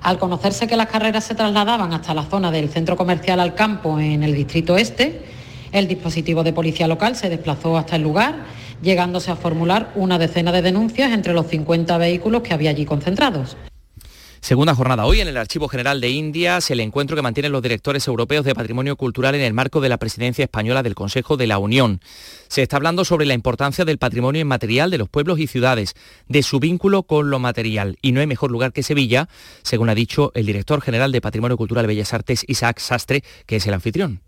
Al 0.00 0.18
conocerse 0.18 0.66
que 0.66 0.76
las 0.76 0.88
carreras 0.88 1.24
se 1.24 1.34
trasladaban 1.34 1.92
hasta 1.92 2.14
la 2.14 2.24
zona 2.24 2.50
del 2.50 2.70
centro 2.70 2.96
comercial 2.96 3.40
al 3.40 3.54
campo 3.54 4.00
en 4.00 4.22
el 4.22 4.34
distrito 4.34 4.78
este, 4.78 5.24
el 5.72 5.88
dispositivo 5.88 6.42
de 6.42 6.54
policía 6.54 6.88
local 6.88 7.16
se 7.16 7.28
desplazó 7.28 7.76
hasta 7.76 7.96
el 7.96 8.02
lugar, 8.02 8.46
llegándose 8.80 9.30
a 9.30 9.36
formular 9.36 9.92
una 9.94 10.18
decena 10.18 10.52
de 10.52 10.62
denuncias 10.62 11.12
entre 11.12 11.34
los 11.34 11.48
50 11.48 11.98
vehículos 11.98 12.40
que 12.40 12.54
había 12.54 12.70
allí 12.70 12.86
concentrados. 12.86 13.58
Segunda 14.40 14.74
jornada 14.74 15.04
hoy 15.04 15.20
en 15.20 15.28
el 15.28 15.36
Archivo 15.36 15.68
General 15.68 16.00
de 16.00 16.10
Indias, 16.10 16.70
el 16.70 16.80
encuentro 16.80 17.16
que 17.16 17.22
mantienen 17.22 17.52
los 17.52 17.62
directores 17.62 18.06
europeos 18.06 18.44
de 18.44 18.54
patrimonio 18.54 18.96
cultural 18.96 19.34
en 19.34 19.40
el 19.40 19.52
marco 19.52 19.80
de 19.80 19.88
la 19.88 19.98
presidencia 19.98 20.44
española 20.44 20.82
del 20.82 20.94
Consejo 20.94 21.36
de 21.36 21.46
la 21.46 21.58
Unión. 21.58 22.00
Se 22.48 22.62
está 22.62 22.76
hablando 22.76 23.04
sobre 23.04 23.26
la 23.26 23.34
importancia 23.34 23.84
del 23.84 23.98
patrimonio 23.98 24.40
inmaterial 24.40 24.90
de 24.90 24.98
los 24.98 25.08
pueblos 25.08 25.38
y 25.40 25.48
ciudades, 25.48 25.94
de 26.28 26.42
su 26.42 26.60
vínculo 26.60 27.02
con 27.02 27.30
lo 27.30 27.38
material. 27.40 27.98
Y 28.00 28.12
no 28.12 28.20
hay 28.20 28.26
mejor 28.26 28.50
lugar 28.50 28.72
que 28.72 28.82
Sevilla, 28.82 29.28
según 29.62 29.90
ha 29.90 29.94
dicho 29.94 30.30
el 30.34 30.46
director 30.46 30.80
general 30.80 31.12
de 31.12 31.20
Patrimonio 31.20 31.56
Cultural 31.56 31.84
y 31.84 31.88
Bellas 31.88 32.14
Artes, 32.14 32.44
Isaac 32.46 32.78
Sastre, 32.78 33.24
que 33.44 33.56
es 33.56 33.66
el 33.66 33.74
anfitrión. 33.74 34.27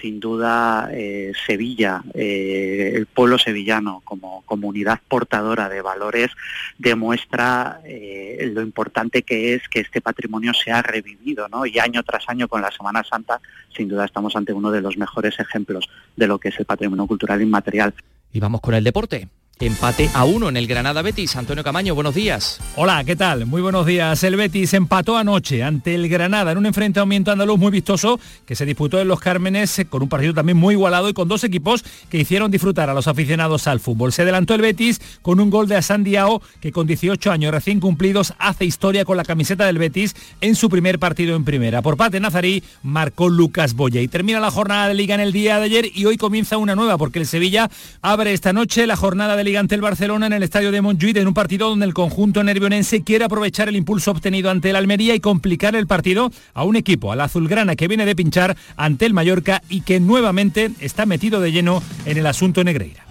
Sin 0.00 0.20
duda 0.20 0.88
eh, 0.92 1.32
Sevilla, 1.46 2.02
eh, 2.14 2.92
el 2.94 3.06
pueblo 3.06 3.38
sevillano 3.38 4.00
como 4.04 4.42
comunidad 4.46 5.00
portadora 5.08 5.68
de 5.68 5.82
valores 5.82 6.30
demuestra 6.78 7.80
eh, 7.84 8.50
lo 8.52 8.62
importante 8.62 9.22
que 9.22 9.54
es 9.54 9.68
que 9.68 9.80
este 9.80 10.00
patrimonio 10.00 10.54
sea 10.54 10.82
revivido, 10.82 11.48
¿no? 11.48 11.66
Y 11.66 11.78
año 11.78 12.02
tras 12.02 12.28
año 12.28 12.48
con 12.48 12.62
la 12.62 12.70
Semana 12.70 13.02
Santa, 13.04 13.40
sin 13.76 13.88
duda 13.88 14.04
estamos 14.04 14.34
ante 14.36 14.52
uno 14.52 14.70
de 14.70 14.80
los 14.80 14.96
mejores 14.96 15.38
ejemplos 15.38 15.88
de 16.16 16.26
lo 16.26 16.38
que 16.38 16.48
es 16.48 16.58
el 16.58 16.66
patrimonio 16.66 17.06
cultural 17.06 17.42
inmaterial. 17.42 17.94
Y 18.32 18.40
vamos 18.40 18.60
con 18.60 18.74
el 18.74 18.84
deporte. 18.84 19.28
Empate 19.62 20.08
a 20.14 20.24
uno 20.24 20.48
en 20.48 20.56
el 20.56 20.66
Granada 20.66 21.02
Betis. 21.02 21.36
Antonio 21.36 21.62
Camaño, 21.62 21.94
buenos 21.94 22.14
días. 22.14 22.58
Hola, 22.76 23.04
¿qué 23.04 23.14
tal? 23.14 23.44
Muy 23.44 23.60
buenos 23.60 23.84
días. 23.84 24.24
El 24.24 24.36
Betis 24.36 24.72
empató 24.72 25.18
anoche 25.18 25.62
ante 25.62 25.94
el 25.94 26.08
Granada 26.08 26.52
en 26.52 26.56
un 26.56 26.64
enfrentamiento 26.64 27.30
andaluz 27.30 27.58
muy 27.58 27.70
vistoso 27.70 28.18
que 28.46 28.56
se 28.56 28.64
disputó 28.64 28.98
en 29.02 29.08
Los 29.08 29.20
Cármenes 29.20 29.78
eh, 29.78 29.84
con 29.84 30.02
un 30.02 30.08
partido 30.08 30.32
también 30.32 30.56
muy 30.56 30.76
igualado 30.76 31.10
y 31.10 31.12
con 31.12 31.28
dos 31.28 31.44
equipos 31.44 31.84
que 32.08 32.16
hicieron 32.16 32.50
disfrutar 32.50 32.88
a 32.88 32.94
los 32.94 33.06
aficionados 33.06 33.66
al 33.66 33.80
fútbol. 33.80 34.14
Se 34.14 34.22
adelantó 34.22 34.54
el 34.54 34.62
Betis 34.62 34.98
con 35.20 35.40
un 35.40 35.50
gol 35.50 35.68
de 35.68 35.76
Asan 35.76 36.04
Diao 36.04 36.40
que 36.62 36.72
con 36.72 36.86
18 36.86 37.30
años 37.30 37.52
recién 37.52 37.80
cumplidos 37.80 38.32
hace 38.38 38.64
historia 38.64 39.04
con 39.04 39.18
la 39.18 39.24
camiseta 39.26 39.66
del 39.66 39.76
Betis 39.76 40.16
en 40.40 40.54
su 40.54 40.70
primer 40.70 40.98
partido 40.98 41.36
en 41.36 41.44
primera. 41.44 41.82
Por 41.82 41.98
parte 41.98 42.18
Nazarí 42.18 42.64
marcó 42.82 43.28
Lucas 43.28 43.74
Boya 43.74 44.00
y 44.00 44.08
termina 44.08 44.40
la 44.40 44.50
jornada 44.50 44.88
de 44.88 44.94
liga 44.94 45.14
en 45.16 45.20
el 45.20 45.32
día 45.32 45.58
de 45.58 45.66
ayer 45.66 45.86
y 45.94 46.06
hoy 46.06 46.16
comienza 46.16 46.56
una 46.56 46.74
nueva 46.74 46.96
porque 46.96 47.18
el 47.18 47.26
Sevilla 47.26 47.70
abre 48.00 48.32
esta 48.32 48.54
noche 48.54 48.86
la 48.86 48.96
jornada 48.96 49.36
de 49.36 49.49
ante 49.56 49.74
el 49.74 49.80
Barcelona 49.80 50.26
en 50.26 50.32
el 50.32 50.42
estadio 50.42 50.70
de 50.70 50.80
Montjuic 50.80 51.16
en 51.16 51.28
un 51.28 51.34
partido 51.34 51.68
donde 51.68 51.86
el 51.86 51.94
conjunto 51.94 52.42
nervionense 52.44 53.02
quiere 53.02 53.24
aprovechar 53.24 53.68
el 53.68 53.76
impulso 53.76 54.10
obtenido 54.10 54.50
ante 54.50 54.70
el 54.70 54.76
Almería 54.76 55.14
y 55.14 55.20
complicar 55.20 55.74
el 55.74 55.86
partido 55.86 56.30
a 56.54 56.64
un 56.64 56.76
equipo, 56.76 57.12
al 57.12 57.20
azulgrana 57.20 57.76
que 57.76 57.88
viene 57.88 58.06
de 58.06 58.16
pinchar 58.16 58.56
ante 58.76 59.06
el 59.06 59.14
Mallorca 59.14 59.62
y 59.68 59.80
que 59.82 60.00
nuevamente 60.00 60.70
está 60.80 61.06
metido 61.06 61.40
de 61.40 61.52
lleno 61.52 61.82
en 62.04 62.18
el 62.18 62.26
asunto 62.26 62.62
Negreira. 62.64 63.04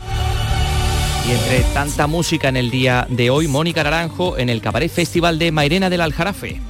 Y 1.27 1.31
entre 1.31 1.59
tanta 1.73 2.07
música 2.07 2.49
en 2.49 2.57
el 2.57 2.71
día 2.71 3.05
de 3.09 3.29
hoy, 3.29 3.47
Mónica 3.47 3.83
Naranjo 3.83 4.37
en 4.37 4.49
el 4.49 4.61
Cabaret 4.61 4.91
Festival 4.91 5.37
de 5.37 5.51
Mairena 5.51 5.89
del 5.89 6.01
Aljarafe. 6.01 6.61